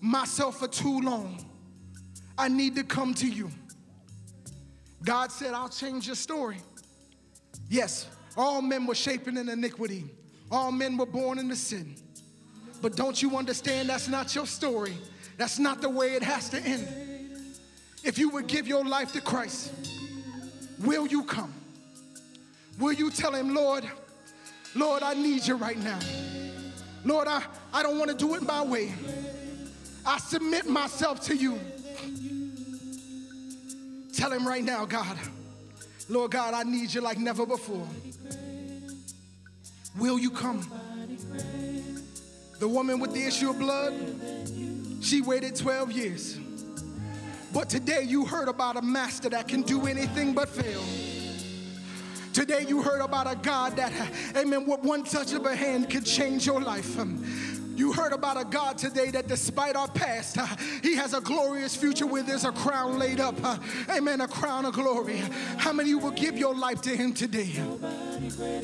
myself 0.00 0.60
for 0.60 0.66
too 0.66 1.00
long. 1.00 1.44
I 2.38 2.48
need 2.48 2.74
to 2.76 2.82
come 2.82 3.12
to 3.14 3.28
you. 3.28 3.50
God 5.04 5.30
said, 5.30 5.52
I'll 5.52 5.68
change 5.68 6.06
your 6.06 6.16
story. 6.16 6.56
Yes, 7.68 8.06
all 8.34 8.62
men 8.62 8.86
were 8.86 8.94
shapen 8.94 9.36
in 9.36 9.50
iniquity, 9.50 10.06
all 10.50 10.72
men 10.72 10.96
were 10.96 11.04
born 11.04 11.38
into 11.38 11.54
sin. 11.56 11.94
But 12.80 12.96
don't 12.96 13.20
you 13.20 13.36
understand 13.36 13.90
that's 13.90 14.08
not 14.08 14.34
your 14.34 14.46
story? 14.46 14.96
That's 15.36 15.58
not 15.58 15.82
the 15.82 15.90
way 15.90 16.14
it 16.14 16.22
has 16.22 16.48
to 16.50 16.58
end. 16.58 16.88
If 18.02 18.18
you 18.18 18.30
would 18.30 18.46
give 18.46 18.66
your 18.66 18.82
life 18.82 19.12
to 19.12 19.20
Christ, 19.20 19.72
will 20.80 21.06
you 21.06 21.22
come? 21.24 21.52
Will 22.78 22.94
you 22.94 23.10
tell 23.10 23.34
him, 23.34 23.54
Lord, 23.54 23.84
Lord, 24.74 25.02
I 25.02 25.12
need 25.12 25.46
you 25.46 25.56
right 25.56 25.78
now. 25.78 25.98
Lord, 27.04 27.26
I, 27.28 27.42
I 27.72 27.82
don't 27.82 27.98
want 27.98 28.10
to 28.10 28.16
do 28.16 28.34
it 28.34 28.42
my 28.42 28.62
way. 28.62 28.92
I 30.06 30.18
submit 30.18 30.66
myself 30.66 31.20
to 31.22 31.36
you. 31.36 31.58
Tell 34.12 34.32
him 34.32 34.46
right 34.46 34.62
now, 34.62 34.84
God, 34.84 35.18
Lord 36.08 36.30
God, 36.30 36.54
I 36.54 36.62
need 36.62 36.92
you 36.92 37.00
like 37.00 37.18
never 37.18 37.46
before. 37.46 37.86
Will 39.98 40.18
you 40.18 40.30
come? 40.30 40.66
The 42.58 42.68
woman 42.68 43.00
with 43.00 43.12
the 43.12 43.24
issue 43.24 43.50
of 43.50 43.58
blood, 43.58 43.94
she 45.00 45.20
waited 45.20 45.56
12 45.56 45.92
years. 45.92 46.38
But 47.52 47.68
today 47.68 48.02
you 48.02 48.24
heard 48.24 48.48
about 48.48 48.76
a 48.76 48.82
master 48.82 49.28
that 49.30 49.48
can 49.48 49.62
do 49.62 49.86
anything 49.86 50.32
but 50.32 50.48
fail. 50.48 50.82
Today 52.32 52.64
you 52.66 52.82
heard 52.82 53.02
about 53.02 53.30
a 53.30 53.36
God 53.36 53.76
that, 53.76 53.92
amen, 54.36 54.66
with 54.66 54.80
one 54.80 55.04
touch 55.04 55.32
of 55.34 55.44
a 55.44 55.54
hand 55.54 55.90
could 55.90 56.06
change 56.06 56.46
your 56.46 56.62
life. 56.62 56.98
You 57.82 57.92
heard 57.92 58.12
about 58.12 58.40
a 58.40 58.44
God 58.44 58.78
today 58.78 59.10
that 59.10 59.26
despite 59.26 59.74
our 59.74 59.88
past, 59.88 60.38
uh, 60.38 60.46
He 60.84 60.94
has 60.94 61.14
a 61.14 61.20
glorious 61.20 61.74
future 61.74 62.06
where 62.06 62.22
there's 62.22 62.44
a 62.44 62.52
crown 62.52 62.96
laid 62.96 63.18
up. 63.18 63.34
Uh, 63.42 63.58
amen, 63.90 64.20
a 64.20 64.28
crown 64.28 64.66
of 64.66 64.74
glory. 64.74 65.20
How 65.56 65.72
many 65.72 65.92
will 65.96 66.12
give 66.12 66.38
your 66.38 66.54
life 66.54 66.80
to 66.82 66.90
Him 66.90 67.12
today? 67.12 67.60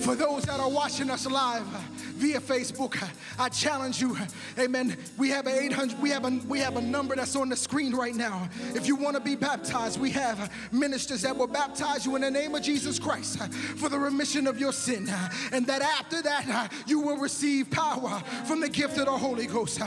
For 0.02 0.14
those 0.14 0.44
that 0.44 0.60
are 0.60 0.70
watching 0.70 1.10
us 1.10 1.26
live 1.26 1.66
uh, 1.74 1.80
via 2.14 2.38
Facebook, 2.38 3.02
uh, 3.02 3.08
I 3.40 3.48
challenge 3.48 4.00
you. 4.00 4.14
uh, 4.14 4.24
Amen. 4.56 4.96
We 5.16 5.30
have 5.30 5.48
a 5.48 5.62
800. 5.64 6.00
We 6.00 6.10
have 6.10 6.24
a 6.24 6.40
we 6.46 6.60
have 6.60 6.76
a 6.76 6.80
number 6.80 7.16
that's 7.16 7.34
on 7.34 7.48
the 7.48 7.56
screen 7.56 7.96
right 7.96 8.14
now. 8.14 8.48
If 8.76 8.86
you 8.86 8.94
want 8.94 9.16
to 9.16 9.20
be 9.20 9.34
baptized, 9.34 10.00
we 10.00 10.12
have 10.12 10.48
ministers 10.70 11.22
that 11.22 11.36
will 11.36 11.48
baptize 11.48 12.06
you 12.06 12.14
in 12.14 12.22
the 12.22 12.30
name 12.30 12.54
of 12.54 12.62
Jesus 12.62 13.00
Christ 13.00 13.42
for 13.78 13.88
the 13.88 13.98
remission 13.98 14.46
of 14.46 14.60
your 14.60 14.72
sin, 14.72 15.10
and 15.50 15.66
that 15.66 15.82
after 15.82 16.22
that 16.22 16.72
you 16.86 17.00
will 17.00 17.16
receive 17.16 17.68
power 17.68 18.22
from 18.46 18.60
the 18.60 18.68
gift 18.68 18.96
of 18.96 19.07
the 19.10 19.16
Holy 19.16 19.46
Ghost. 19.46 19.80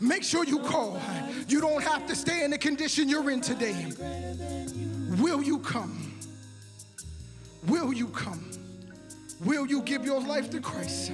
Make 0.00 0.22
sure 0.22 0.44
you 0.44 0.60
call. 0.60 1.00
You 1.48 1.60
don't 1.60 1.82
have 1.82 2.06
to 2.06 2.14
stay 2.14 2.44
in 2.44 2.52
the 2.52 2.58
condition 2.58 3.08
you're 3.08 3.30
in 3.30 3.40
today. 3.40 3.92
Will 5.18 5.42
you 5.42 5.58
come? 5.58 6.14
Will 7.66 7.92
you 7.92 8.06
come? 8.08 8.48
Will 9.44 9.66
you 9.66 9.82
give 9.82 10.04
your 10.04 10.20
life 10.20 10.50
to 10.50 10.60
Christ? 10.60 11.10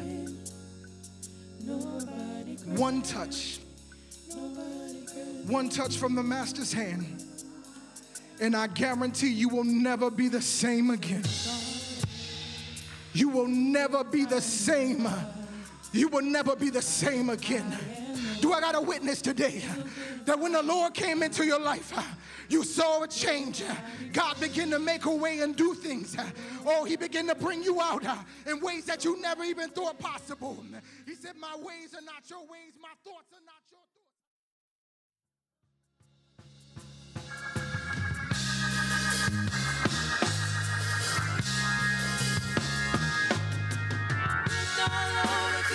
One 2.66 3.00
touch. 3.00 3.60
One 5.46 5.70
touch 5.70 5.96
from 5.96 6.14
the 6.14 6.22
Master's 6.22 6.72
hand. 6.72 7.24
And 8.38 8.54
I 8.54 8.66
guarantee 8.66 9.32
you 9.32 9.48
will 9.48 9.64
never 9.64 10.10
be 10.10 10.28
the 10.28 10.42
same 10.42 10.90
again. 10.90 11.24
You 13.14 13.30
will 13.30 13.48
never 13.48 14.04
be 14.04 14.26
the 14.26 14.42
same. 14.42 15.08
You 15.96 16.08
will 16.08 16.22
never 16.22 16.54
be 16.54 16.68
the 16.68 16.82
same 16.82 17.30
again. 17.30 17.76
Do 18.40 18.52
I 18.52 18.60
got 18.60 18.74
a 18.74 18.80
witness 18.80 19.22
today 19.22 19.64
that 20.26 20.38
when 20.38 20.52
the 20.52 20.62
Lord 20.62 20.92
came 20.92 21.22
into 21.22 21.44
your 21.44 21.58
life, 21.58 21.92
you 22.50 22.64
saw 22.64 23.02
a 23.02 23.08
change? 23.08 23.64
God 24.12 24.38
began 24.38 24.70
to 24.70 24.78
make 24.78 25.06
a 25.06 25.14
way 25.14 25.40
and 25.40 25.56
do 25.56 25.72
things. 25.74 26.14
Oh, 26.66 26.84
He 26.84 26.96
began 26.96 27.26
to 27.28 27.34
bring 27.34 27.62
you 27.62 27.80
out 27.80 28.04
in 28.46 28.60
ways 28.60 28.84
that 28.84 29.04
you 29.04 29.20
never 29.20 29.42
even 29.42 29.70
thought 29.70 29.98
possible. 29.98 30.62
He 31.06 31.14
said, 31.14 31.32
My 31.40 31.56
ways 31.56 31.94
are 31.94 32.04
not 32.04 32.28
your 32.28 32.42
ways, 32.42 32.74
my 32.80 32.88
thoughts 33.02 33.32
are 33.32 33.44
not 33.46 33.55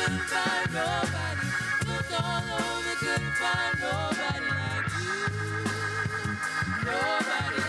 couldn't 0.03 0.19
find 0.21 0.73
nobody. 0.73 1.47
Looked 1.87 2.13
all 2.19 2.43
over, 2.53 2.95
couldn't 2.97 3.33
find 3.33 3.79
nobody 3.79 4.49
like 4.49 4.89
you. 4.97 5.29
Nobody. 6.85 7.60